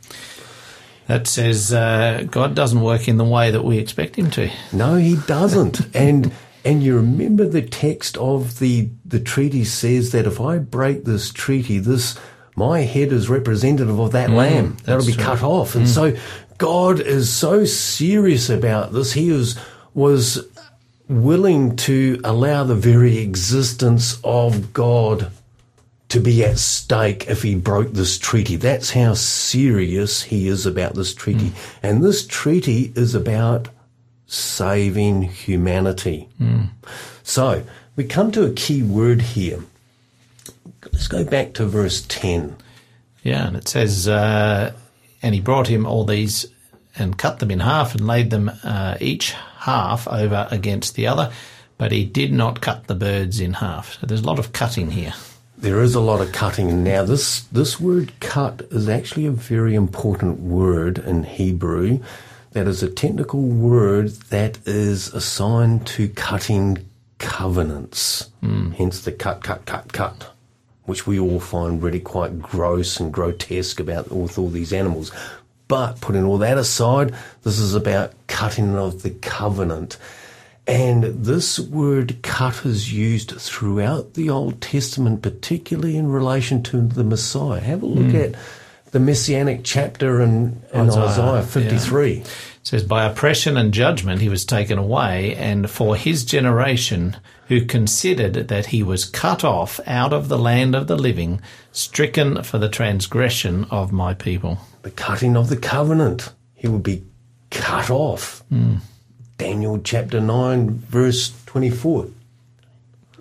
That 1.07 1.27
says 1.27 1.71
uh, 1.71 2.25
God 2.29 2.55
doesn't 2.55 2.81
work 2.81 3.07
in 3.07 3.17
the 3.17 3.23
way 3.23 3.51
that 3.51 3.63
we 3.63 3.77
expect 3.77 4.15
him 4.15 4.31
to. 4.31 4.49
No, 4.73 4.95
he 4.95 5.17
doesn't. 5.27 5.81
and 5.95 6.31
and 6.65 6.81
you 6.81 6.95
remember 6.95 7.45
the 7.47 7.61
text 7.61 8.17
of 8.17 8.57
the 8.59 8.89
the 9.05 9.19
treaty 9.19 9.63
says 9.65 10.11
that 10.13 10.25
if 10.25 10.41
I 10.41 10.57
break 10.57 11.05
this 11.05 11.31
treaty, 11.31 11.77
this 11.77 12.17
my 12.55 12.81
head 12.81 13.11
is 13.13 13.29
representative 13.29 13.99
of 13.99 14.13
that 14.13 14.31
lamb. 14.31 14.77
That'll 14.85 15.05
be 15.05 15.13
true. 15.13 15.23
cut 15.23 15.43
off. 15.43 15.75
And 15.75 15.87
so 15.87 16.15
God 16.57 16.99
is 16.99 17.31
so 17.31 17.65
serious 17.65 18.49
about 18.49 18.93
this. 18.93 19.13
He 19.13 19.31
was 19.31 19.57
was 19.93 20.45
willing 21.07 21.75
to 21.75 22.19
allow 22.23 22.63
the 22.63 22.75
very 22.75 23.19
existence 23.19 24.19
of 24.23 24.73
God 24.73 25.31
to 26.09 26.19
be 26.19 26.43
at 26.45 26.57
stake 26.57 27.27
if 27.29 27.41
he 27.43 27.55
broke 27.55 27.91
this 27.93 28.17
treaty. 28.17 28.55
That's 28.55 28.91
how 28.91 29.13
serious 29.13 30.23
he 30.23 30.47
is 30.47 30.65
about 30.65 30.95
this 30.95 31.13
treaty. 31.13 31.51
And 31.83 32.03
this 32.03 32.25
treaty 32.25 32.91
is 32.95 33.15
about 33.15 33.69
saving 34.27 35.23
humanity. 35.23 36.29
So 37.23 37.63
we 37.95 38.03
come 38.05 38.31
to 38.31 38.45
a 38.45 38.51
key 38.53 38.81
word 38.83 39.21
here. 39.21 39.59
Let's 40.91 41.07
go 41.07 41.23
back 41.23 41.53
to 41.55 41.65
verse 41.65 42.05
10. 42.07 42.55
Yeah, 43.23 43.47
and 43.47 43.57
it 43.57 43.67
says, 43.67 44.07
uh, 44.07 44.73
and 45.25 45.33
he 45.33 45.41
brought 45.41 45.67
him 45.67 45.87
all 45.87 46.03
these 46.05 46.45
and 46.99 47.17
cut 47.17 47.39
them 47.39 47.49
in 47.49 47.59
half 47.59 47.95
and 47.95 48.05
laid 48.05 48.29
them 48.29 48.51
uh, 48.63 48.95
each 49.01 49.31
half 49.57 50.07
over 50.07 50.47
against 50.51 50.93
the 50.93 51.07
other, 51.07 51.31
but 51.79 51.91
he 51.91 52.05
did 52.05 52.31
not 52.31 52.61
cut 52.61 52.85
the 52.85 52.93
birds 52.93 53.39
in 53.39 53.53
half. 53.53 53.99
So 53.99 54.05
there's 54.05 54.21
a 54.21 54.25
lot 54.25 54.37
of 54.37 54.53
cutting 54.53 54.91
here. 54.91 55.15
There 55.57 55.81
is 55.81 55.95
a 55.95 55.99
lot 55.99 56.21
of 56.21 56.31
cutting. 56.31 56.83
Now, 56.83 57.03
this, 57.03 57.41
this 57.51 57.79
word 57.79 58.13
cut 58.19 58.67
is 58.69 58.87
actually 58.87 59.25
a 59.25 59.31
very 59.31 59.73
important 59.73 60.41
word 60.41 60.99
in 60.99 61.23
Hebrew. 61.23 62.01
That 62.51 62.67
is 62.67 62.83
a 62.83 62.89
technical 62.89 63.41
word 63.41 64.09
that 64.29 64.59
is 64.67 65.11
assigned 65.11 65.87
to 65.87 66.07
cutting 66.09 66.87
covenants. 67.17 68.29
Hence 68.77 69.01
the 69.01 69.11
cut, 69.11 69.43
cut, 69.43 69.65
cut, 69.65 69.91
cut, 69.91 70.34
which 70.85 71.07
we 71.07 71.19
all 71.19 71.39
find 71.39 71.81
really 71.81 71.99
quite 71.99 72.41
gross 72.41 72.99
and 72.99 73.11
grotesque 73.11 73.79
about 73.79 74.11
with 74.11 74.37
all 74.37 74.49
these 74.49 74.73
animals. 74.73 75.11
But 75.67 75.99
putting 75.99 76.23
all 76.23 76.37
that 76.39 76.57
aside, 76.57 77.15
this 77.43 77.59
is 77.59 77.73
about 77.73 78.13
cutting 78.27 78.75
of 78.75 79.01
the 79.01 79.09
covenant. 79.09 79.97
And 80.67 81.03
this 81.03 81.59
word 81.59 82.21
cut 82.23 82.65
is 82.65 82.91
used 82.91 83.31
throughout 83.31 84.15
the 84.15 84.29
Old 84.29 84.61
Testament, 84.61 85.21
particularly 85.21 85.95
in 85.97 86.07
relation 86.07 86.63
to 86.63 86.81
the 86.81 87.03
Messiah. 87.03 87.59
Have 87.59 87.83
a 87.83 87.87
look 87.87 88.11
hmm. 88.11 88.15
at 88.15 88.35
the 88.91 88.99
Messianic 88.99 89.61
chapter 89.63 90.21
in, 90.21 90.61
in 90.73 90.89
Isaiah, 90.89 91.03
Isaiah, 91.03 91.43
53. 91.43 92.11
It 92.13 92.27
says, 92.65 92.83
By 92.83 93.05
oppression 93.05 93.55
and 93.55 93.73
judgment 93.73 94.21
he 94.21 94.27
was 94.27 94.43
taken 94.43 94.77
away, 94.77 95.35
and 95.35 95.69
for 95.69 95.95
his 95.95 96.25
generation, 96.25 97.15
who 97.47 97.63
considered 97.63 98.47
that 98.49 98.67
he 98.67 98.83
was 98.83 99.05
cut 99.05 99.43
off 99.43 99.79
out 99.85 100.11
of 100.11 100.27
the 100.27 100.37
land 100.37 100.75
of 100.75 100.87
the 100.87 100.97
living, 100.97 101.39
stricken 101.71 102.43
for 102.43 102.57
the 102.57 102.67
transgression 102.67 103.65
of 103.65 103.91
my 103.91 104.15
people. 104.15 104.57
The 104.81 104.91
cutting 104.91 105.37
of 105.37 105.47
the 105.47 105.57
covenant. 105.57 106.33
He 106.55 106.67
would 106.67 106.83
be 106.83 107.03
cut 107.51 107.91
off. 107.91 108.43
Daniel 109.37 109.79
chapter 109.79 110.19
9, 110.19 110.71
verse 110.79 111.33
24. 111.45 112.07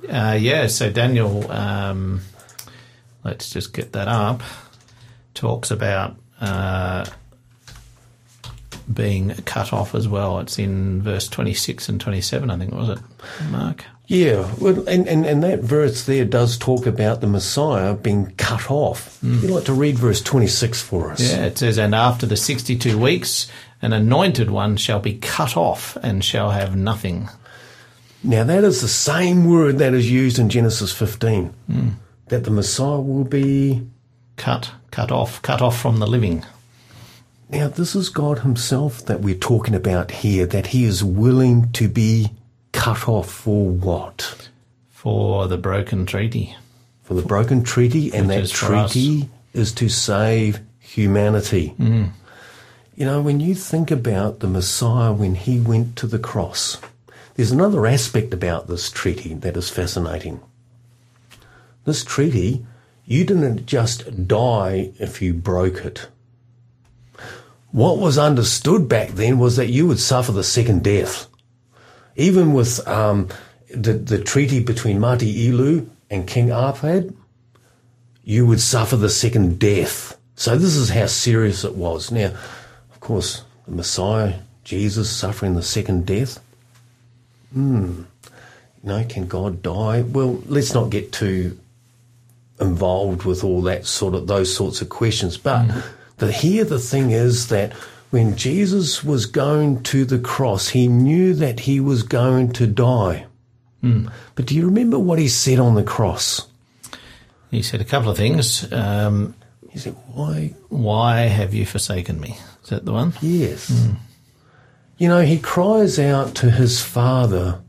Uh, 0.09 0.39
yeah, 0.41 0.67
so 0.69 0.91
Daniel, 0.91 1.51
um, 1.51 2.23
let's 3.25 3.51
just 3.51 3.75
get 3.75 3.93
that 3.93 4.09
up, 4.09 4.43
talks 5.35 5.71
about 5.71 6.17
uh, 6.41 7.05
being 8.93 9.31
cut 9.45 9.73
off 9.73 9.95
as 9.95 10.09
well. 10.09 10.39
It's 10.41 10.59
in 10.59 11.03
verse 11.03 11.29
26 11.29 11.89
and 11.89 12.01
27, 12.01 12.51
I 12.51 12.59
think, 12.59 12.73
was 12.73 12.91
it, 12.91 12.99
Mark? 13.51 13.85
Yeah, 14.07 14.53
well, 14.61 14.87
and, 14.87 15.09
and, 15.09 15.25
and 15.25 15.43
that 15.43 15.61
verse 15.61 16.05
there 16.05 16.27
does 16.27 16.59
talk 16.59 16.85
about 16.85 17.23
the 17.23 17.27
Messiah 17.27 17.95
being 17.95 18.35
cut 18.37 18.71
off. 18.71 19.19
Mm. 19.23 19.43
You'd 19.43 19.51
like 19.51 19.65
to 19.65 19.73
read 19.73 19.99
verse 19.99 20.21
26 20.21 20.83
for 20.83 21.13
us? 21.13 21.33
Yeah, 21.33 21.47
it 21.47 21.57
says, 21.57 21.79
And 21.79 21.95
after 21.95 22.27
the 22.27 22.37
62 22.37 22.99
weeks, 22.99 23.51
an 23.81 23.95
anointed 23.95 24.51
one 24.51 24.77
shall 24.77 25.01
be 25.01 25.15
cut 25.15 25.57
off 25.57 25.97
and 26.03 26.23
shall 26.23 26.51
have 26.51 26.77
nothing. 26.77 27.31
Now, 28.23 28.45
that 28.45 28.63
is 28.63 28.83
the 28.83 28.89
same 28.89 29.47
word 29.47 29.79
that 29.79 29.95
is 29.95 30.11
used 30.11 30.39
in 30.39 30.51
Genesis 30.51 30.93
15, 30.93 31.55
mm. 31.71 31.93
that 32.29 32.45
the 32.45 32.51
Messiah 32.51 33.01
will 33.01 33.25
be. 33.25 33.87
Cut, 34.37 34.73
cut 34.91 35.13
off, 35.13 35.41
cut 35.43 35.63
off 35.63 35.81
from 35.81 35.99
the 35.99 36.09
living. 36.09 36.45
Now, 37.55 37.69
this 37.69 37.95
is 37.95 38.09
God 38.09 38.41
Himself 38.41 39.07
that 39.07 39.21
we're 39.21 39.37
talking 39.37 39.77
about 39.77 40.11
here, 40.11 40.45
that 40.45 40.67
He 40.67 40.85
is 40.85 41.05
willing 41.05 41.71
to 41.75 41.87
be 41.87 42.31
cut 42.73 43.09
off 43.09 43.31
for 43.31 43.71
what? 43.71 44.49
For 44.91 45.47
the 45.47 45.57
broken 45.57 46.05
treaty. 46.05 46.57
For 47.05 47.15
the 47.15 47.23
broken 47.23 47.63
treaty, 47.63 48.13
and 48.13 48.27
Which 48.27 48.37
that 48.37 48.43
is 48.43 48.51
treaty 48.51 49.29
is 49.53 49.71
to 49.75 49.89
save 49.89 50.59
humanity. 50.81 51.77
Mm. 51.79 52.11
You 52.97 53.07
know, 53.07 53.23
when 53.23 53.39
you 53.39 53.55
think 53.55 53.93
about 53.93 54.41
the 54.41 54.49
Messiah 54.49 55.13
when 55.13 55.37
he 55.37 55.61
went 55.61 55.95
to 55.99 56.09
the 56.09 56.19
cross, 56.19 56.79
there's 57.37 57.53
another 57.53 57.87
aspect 57.87 58.35
about 58.35 58.67
this 58.67 58.91
treaty 58.91 59.33
that 59.33 59.57
is 59.57 59.71
fascinating. 59.71 60.41
This 61.85 62.03
treaty, 62.03 62.67
you 63.07 63.25
didn't 63.25 63.67
just 63.67 64.27
die 64.27 64.91
if 64.99 65.23
you 65.23 65.33
broke 65.33 65.85
it. 65.85 66.09
What 67.75 67.99
was 67.99 68.19
understood 68.19 68.89
back 68.89 69.09
then 69.09 69.41
was 69.41 69.57
that 69.57 69.67
you 69.67 69.89
would 69.89 69.99
suffer 69.99 70.31
the 70.31 70.45
second 70.45 70.85
death. 70.85 71.27
Even 72.15 72.53
with 72.53 72.87
um, 72.87 73.27
the, 73.69 73.95
the 73.95 74.23
treaty 74.23 74.61
between 74.61 75.01
Mati 75.01 75.49
Ilu 75.49 75.91
and 76.09 76.25
King 76.25 76.51
Arpad, 76.51 77.13
you 78.23 78.47
would 78.47 78.61
suffer 78.61 78.95
the 78.95 79.11
second 79.11 79.59
death. 79.59 80.17
So 80.37 80.57
this 80.57 80.77
is 80.77 80.91
how 80.91 81.07
serious 81.07 81.65
it 81.65 81.75
was. 81.75 82.13
Now, 82.13 82.27
of 82.93 83.01
course, 83.01 83.43
the 83.67 83.73
Messiah, 83.73 84.35
Jesus, 84.63 85.11
suffering 85.11 85.57
the 85.57 85.63
second 85.65 86.07
death. 86.07 86.39
Hmm. 87.53 88.03
You 88.85 88.89
know, 88.89 89.05
can 89.09 89.27
God 89.27 89.65
die? 89.65 90.03
Well, 90.03 90.41
let's 90.47 90.75
not 90.75 90.91
get 90.91 91.11
too 91.11 91.59
involved 92.61 93.25
with 93.25 93.43
all 93.43 93.63
that 93.63 93.85
sort 93.85 94.15
of 94.15 94.29
those 94.29 94.55
sorts 94.55 94.81
of 94.81 94.89
questions. 94.91 95.37
But 95.37 95.69
the 96.27 96.33
here 96.33 96.65
the 96.65 96.79
thing 96.79 97.11
is 97.11 97.49
that 97.49 97.73
when 98.11 98.37
Jesus 98.37 99.03
was 99.03 99.27
going 99.27 99.83
to 99.85 100.05
the 100.05 100.19
cross, 100.19 100.69
he 100.69 100.87
knew 100.89 101.35
that 101.35 101.61
he 101.61 101.81
was 101.81 102.03
going 102.03 102.53
to 102.53 102.67
die. 102.67 103.27
But 104.35 104.47
do 104.47 104.55
you 104.55 104.65
remember 104.65 104.99
what 104.99 105.19
he 105.19 105.29
said 105.29 105.59
on 105.59 105.75
the 105.75 105.83
cross? 105.83 106.49
He 107.51 107.61
said 107.61 107.83
a 107.83 107.85
couple 107.85 108.11
of 108.11 108.17
things. 108.17 108.65
Um, 108.73 109.35
He 109.69 109.79
said, 109.79 109.95
"Why 110.15 110.55
why 110.71 111.29
have 111.29 111.53
you 111.53 111.67
forsaken 111.67 112.21
me? 112.21 112.39
Is 112.63 112.71
that 112.71 112.87
the 112.87 112.93
one? 112.93 113.13
Yes. 113.21 113.69
You 114.97 115.09
know, 115.09 115.21
he 115.21 115.39
cries 115.39 115.99
out 115.99 116.35
to 116.37 116.51
his 116.51 116.81
father, 116.81 117.61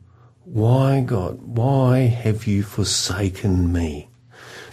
Why, 0.45 1.01
God, 1.01 1.41
why 1.41 2.08
have 2.08 2.45
you 2.47 2.64
forsaken 2.64 3.74
me? 3.74 4.08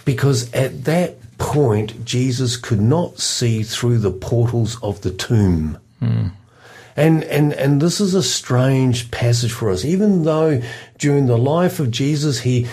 Because 0.05 0.53
at 0.53 0.85
that 0.85 1.17
point, 1.43 2.05
Jesus 2.05 2.55
could 2.55 2.79
not 2.79 3.19
see 3.19 3.63
through 3.63 3.99
the 3.99 4.11
portals 4.11 4.81
of 4.81 5.01
the 5.01 5.11
tomb. 5.11 5.77
And, 6.95 7.23
and, 7.25 7.53
and 7.53 7.81
this 7.81 7.99
is 7.99 8.13
a 8.13 8.23
strange 8.23 9.11
passage 9.11 9.51
for 9.51 9.69
us. 9.69 9.83
Even 9.83 10.23
though 10.23 10.61
during 10.97 11.25
the 11.25 11.37
life 11.37 11.79
of 11.79 11.91
Jesus, 11.91 12.39
he, 12.39 12.67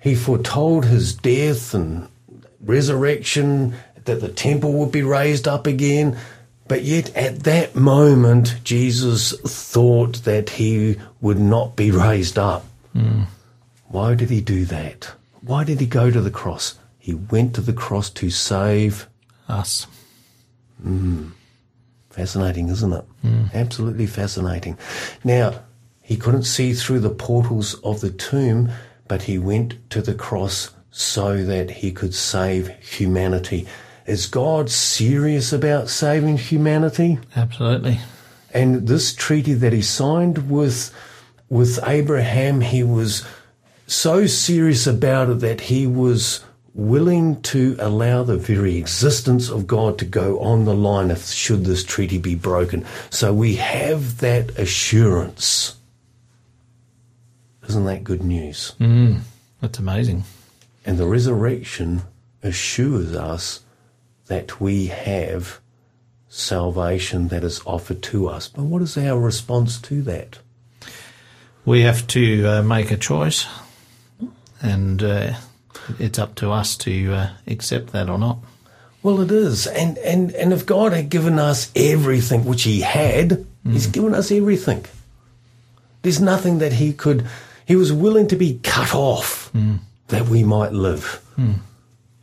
he 0.00 0.14
foretold 0.14 0.86
his 0.86 1.14
death 1.14 1.74
and 1.74 2.08
resurrection, 2.60 3.74
that 4.06 4.20
the 4.20 4.28
temple 4.28 4.72
would 4.72 4.92
be 4.92 5.02
raised 5.02 5.46
up 5.46 5.66
again. 5.66 6.16
But 6.68 6.82
yet 6.82 7.14
at 7.14 7.40
that 7.40 7.76
moment, 7.76 8.56
Jesus 8.64 9.32
thought 9.40 10.24
that 10.24 10.50
he 10.50 10.96
would 11.20 11.38
not 11.38 11.76
be 11.76 11.90
raised 11.90 12.38
up. 12.38 12.64
Hmm. 12.92 13.24
Why 13.88 14.14
did 14.14 14.30
he 14.30 14.40
do 14.40 14.64
that? 14.66 15.12
Why 15.42 15.62
did 15.64 15.80
he 15.80 15.86
go 15.86 16.10
to 16.10 16.20
the 16.20 16.30
cross? 16.30 16.78
He 17.06 17.14
went 17.14 17.54
to 17.54 17.60
the 17.60 17.72
cross 17.72 18.10
to 18.10 18.30
save. 18.30 19.06
Us. 19.48 19.86
Hmm. 20.82 21.28
Fascinating, 22.10 22.68
isn't 22.68 22.92
it? 22.92 23.04
Hmm. 23.22 23.44
Absolutely 23.54 24.08
fascinating. 24.08 24.76
Now, 25.22 25.60
he 26.02 26.16
couldn't 26.16 26.42
see 26.42 26.74
through 26.74 26.98
the 26.98 27.10
portals 27.10 27.74
of 27.84 28.00
the 28.00 28.10
tomb, 28.10 28.70
but 29.06 29.22
he 29.22 29.38
went 29.38 29.88
to 29.90 30.02
the 30.02 30.14
cross 30.14 30.72
so 30.90 31.44
that 31.44 31.70
he 31.70 31.92
could 31.92 32.12
save 32.12 32.70
humanity. 32.80 33.68
Is 34.06 34.26
God 34.26 34.68
serious 34.68 35.52
about 35.52 35.88
saving 35.88 36.38
humanity? 36.38 37.20
Absolutely. 37.36 38.00
And 38.52 38.88
this 38.88 39.14
treaty 39.14 39.54
that 39.54 39.72
he 39.72 39.82
signed 39.82 40.50
with 40.50 40.92
with 41.48 41.78
Abraham, 41.86 42.62
he 42.62 42.82
was 42.82 43.24
so 43.86 44.26
serious 44.26 44.88
about 44.88 45.30
it 45.30 45.38
that 45.38 45.60
he 45.60 45.86
was 45.86 46.44
willing 46.76 47.40
to 47.40 47.74
allow 47.80 48.22
the 48.22 48.36
very 48.36 48.76
existence 48.76 49.48
of 49.48 49.66
God 49.66 49.98
to 49.98 50.04
go 50.04 50.38
on 50.40 50.66
the 50.66 50.74
line 50.74 51.10
if 51.10 51.24
should 51.24 51.64
this 51.64 51.82
treaty 51.82 52.18
be 52.18 52.34
broken. 52.34 52.84
So 53.08 53.32
we 53.32 53.56
have 53.56 54.18
that 54.18 54.58
assurance. 54.58 55.76
Isn't 57.66 57.86
that 57.86 58.04
good 58.04 58.22
news? 58.22 58.74
That's 59.60 59.78
amazing. 59.78 60.24
And 60.84 60.98
the 60.98 61.06
resurrection 61.06 62.02
assures 62.42 63.16
us 63.16 63.62
that 64.26 64.60
we 64.60 64.86
have 64.86 65.60
salvation 66.28 67.28
that 67.28 67.42
is 67.42 67.62
offered 67.64 68.02
to 68.02 68.28
us. 68.28 68.48
But 68.48 68.64
what 68.64 68.82
is 68.82 68.98
our 68.98 69.18
response 69.18 69.80
to 69.82 70.02
that? 70.02 70.38
We 71.64 71.82
have 71.82 72.06
to 72.08 72.46
uh, 72.46 72.62
make 72.62 72.90
a 72.90 72.96
choice, 72.96 73.46
and 74.62 75.02
uh, 75.02 75.34
it's 75.98 76.18
up 76.18 76.34
to 76.36 76.50
us 76.50 76.76
to 76.78 77.12
uh, 77.12 77.30
accept 77.46 77.92
that 77.92 78.08
or 78.08 78.18
not. 78.18 78.38
Well, 79.02 79.20
it 79.20 79.30
is. 79.30 79.66
And, 79.66 79.98
and, 79.98 80.32
and 80.32 80.52
if 80.52 80.66
God 80.66 80.92
had 80.92 81.08
given 81.08 81.38
us 81.38 81.70
everything, 81.76 82.44
which 82.44 82.64
He 82.64 82.80
had, 82.80 83.46
He's 83.64 83.86
mm. 83.86 83.92
given 83.92 84.14
us 84.14 84.30
everything. 84.32 84.84
There's 86.02 86.20
nothing 86.20 86.58
that 86.58 86.74
He 86.74 86.92
could, 86.92 87.26
He 87.66 87.76
was 87.76 87.92
willing 87.92 88.28
to 88.28 88.36
be 88.36 88.60
cut 88.62 88.94
off 88.94 89.50
mm. 89.52 89.78
that 90.08 90.28
we 90.28 90.42
might 90.42 90.72
live. 90.72 91.22
Mm. 91.38 91.56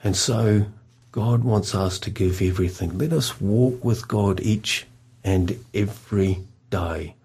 And 0.03 0.15
so 0.15 0.65
God 1.11 1.43
wants 1.43 1.73
us 1.73 1.99
to 1.99 2.09
give 2.09 2.41
everything. 2.41 2.97
Let 2.97 3.13
us 3.13 3.39
walk 3.39 3.83
with 3.83 4.07
God 4.07 4.39
each 4.41 4.85
and 5.23 5.57
every 5.73 6.39
day. 6.69 7.15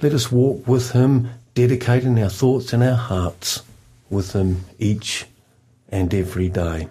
Let 0.00 0.12
us 0.12 0.32
walk 0.32 0.66
with 0.66 0.92
Him, 0.92 1.30
dedicating 1.54 2.20
our 2.22 2.28
thoughts 2.28 2.72
and 2.72 2.82
our 2.82 2.96
hearts 2.96 3.62
with 4.10 4.32
Him 4.32 4.64
each 4.78 5.26
and 5.94 6.12
every 6.12 6.48
day. 6.48 6.88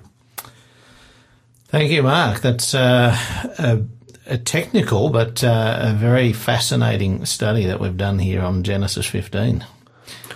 Thank 1.67 1.91
you, 1.91 2.03
Mark. 2.03 2.39
That's 2.39 2.73
uh, 2.73 3.17
a, 3.59 3.83
a 4.25 4.37
technical 4.37 5.09
but 5.09 5.43
uh, 5.43 5.79
a 5.81 5.93
very 5.93 6.31
fascinating 6.31 7.25
study 7.25 7.65
that 7.65 7.79
we've 7.79 7.97
done 7.97 8.19
here 8.19 8.41
on 8.41 8.63
Genesis 8.63 9.05
15. 9.05 9.65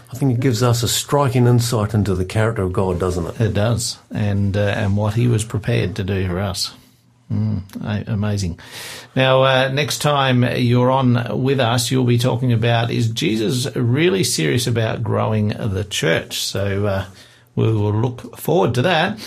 I 0.10 0.16
think 0.16 0.34
it 0.34 0.40
gives 0.42 0.64
us 0.64 0.84
a 0.84 0.88
striking 0.88 1.48
insight 1.48 1.94
into 1.94 2.14
the 2.14 2.26
character 2.26 2.64
of 2.64 2.74
God, 2.74 3.00
doesn't 3.00 3.26
it? 3.26 3.42
It 3.42 3.54
does, 3.54 4.00
and 4.12 4.56
uh, 4.56 4.62
and 4.62 4.98
what 4.98 5.14
He 5.14 5.28
was 5.28 5.44
prepared 5.44 5.96
to 5.98 6.04
do 6.04 6.28
for 6.28 6.40
us. 6.40 6.74
Mm, 7.32 8.08
amazing. 8.08 8.58
Now, 9.16 9.44
uh, 9.44 9.70
next 9.70 10.00
time 10.00 10.44
you're 10.44 10.92
on 10.92 11.42
with 11.44 11.60
us, 11.60 11.92
you'll 11.92 12.06
be 12.06 12.18
talking 12.18 12.54
about 12.54 12.90
is 12.90 13.10
Jesus 13.10 13.74
really 13.76 14.24
serious 14.24 14.66
about 14.66 15.04
growing 15.04 15.50
the 15.50 15.86
church? 15.90 16.40
So 16.40 16.86
uh, 16.86 17.06
we 17.58 17.64
will 17.74 17.94
look 17.94 18.38
forward 18.38 18.74
to 18.76 18.84
that. 18.84 19.20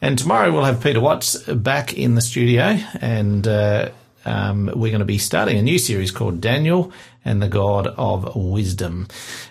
And 0.00 0.16
tomorrow 0.16 0.52
we'll 0.52 0.64
have 0.64 0.80
Peter 0.80 1.00
Watts 1.00 1.42
back 1.42 1.92
in 1.92 2.14
the 2.14 2.20
studio, 2.20 2.78
and 3.00 3.48
uh, 3.48 3.88
um, 4.24 4.66
we're 4.66 4.92
going 4.92 5.00
to 5.00 5.04
be 5.04 5.18
starting 5.18 5.58
a 5.58 5.62
new 5.62 5.78
series 5.78 6.12
called 6.12 6.40
Daniel 6.40 6.92
and 7.24 7.42
the 7.42 7.48
God 7.48 7.88
of 7.88 8.36
Wisdom. 8.36 9.08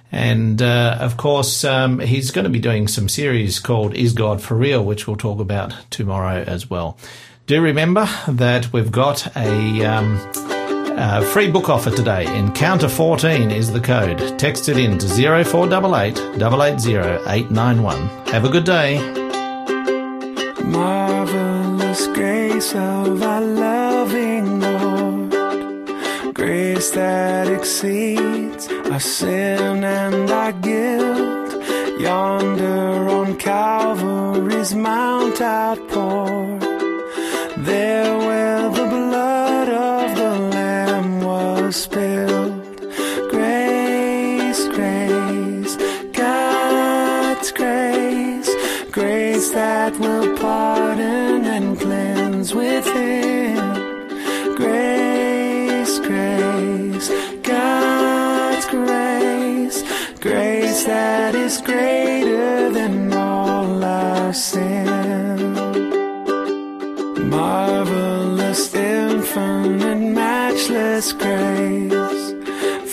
And 0.09 0.61
uh, 0.61 0.97
of 1.01 1.17
course, 1.17 1.65
um, 1.65 1.99
he's 1.99 2.31
going 2.31 2.45
to 2.45 2.49
be 2.49 2.59
doing 2.59 2.87
some 2.87 3.09
series 3.09 3.59
called 3.59 3.93
Is 3.93 4.13
God 4.13 4.41
for 4.41 4.55
Real, 4.55 4.85
which 4.85 5.05
we'll 5.05 5.17
talk 5.17 5.41
about 5.41 5.73
tomorrow 5.89 6.43
as 6.47 6.69
well. 6.69 6.97
Do 7.45 7.61
remember 7.61 8.07
that 8.29 8.71
we've 8.71 8.91
got 8.91 9.35
a. 9.35 9.85
Um, 9.85 10.56
uh, 10.97 11.21
free 11.21 11.49
book 11.49 11.69
offer 11.69 11.91
today. 11.91 12.25
Encounter 12.37 12.89
14 12.89 13.51
is 13.51 13.71
the 13.71 13.79
code. 13.79 14.37
Text 14.39 14.67
it 14.69 14.77
in 14.77 14.97
to 14.97 15.07
0488 15.07 16.17
880 16.41 16.95
891. 17.29 18.07
Have 18.27 18.45
a 18.45 18.49
good 18.49 18.65
day. 18.65 18.99
Marvelous 20.63 22.07
grace 22.07 22.73
of 22.73 23.23
our 23.23 23.41
loving 23.41 24.59
Lord, 24.59 26.35
grace 26.35 26.91
that 26.91 27.47
exceeds 27.47 28.67
our 28.91 28.99
sin 28.99 29.83
and 29.83 30.29
our 30.29 30.51
guilt. 30.51 31.53
Yonder 31.99 33.09
on 33.09 33.37
Calvary's 33.37 34.75
Mount 34.75 35.41
outpoured, 35.41 36.61
there 37.57 38.17
spilled. 41.77 42.79
Grace, 43.29 44.67
grace, 44.69 45.75
God's 46.11 47.51
grace, 47.51 48.49
grace 48.91 49.51
that 49.51 49.93
will 49.99 50.35
pardon 50.37 51.45
and 51.45 51.79
cleanse 51.79 52.55
within. 52.55 53.55
Grace, 54.55 55.99
grace, 55.99 57.09
God's 57.43 58.65
grace, 58.65 59.83
grace 60.19 60.83
that 60.85 61.35
is 61.35 61.61
greater 61.61 62.71
than 62.71 63.13
all 63.13 63.83
our 63.83 64.33
sin. 64.33 65.53
Marvelous, 67.29 67.96
his 70.97 71.13
grace 71.13 72.33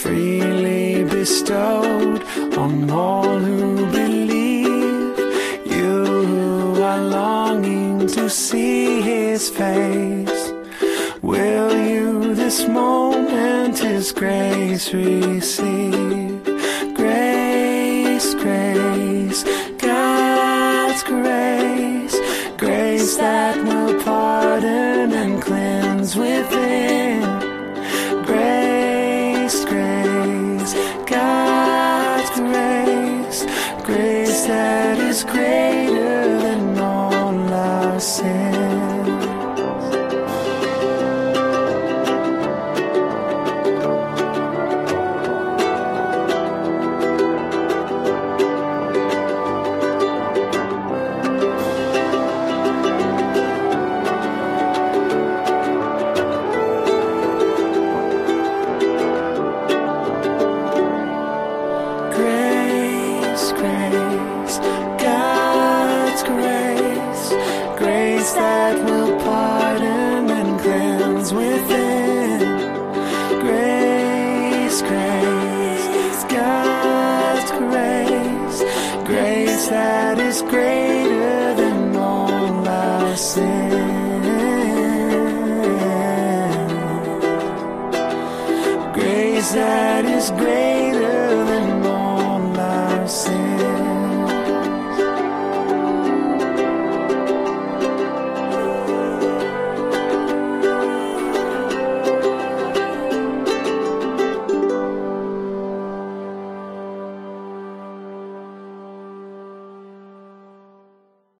freely 0.03 1.05
bestowed 1.05 2.23
on 2.59 2.91
all 2.91 3.39
who 3.39 3.91
believe. 3.93 5.19
You 5.65 6.05
who 6.05 6.83
are 6.83 7.01
longing 7.01 8.07
to 8.09 8.29
see 8.29 9.01
his 9.01 9.49
face, 9.49 10.53
will 11.23 11.75
you 11.75 12.35
this 12.35 12.69
moment 12.69 13.79
his 13.79 14.13
grace 14.13 14.93
receive? 14.93 16.24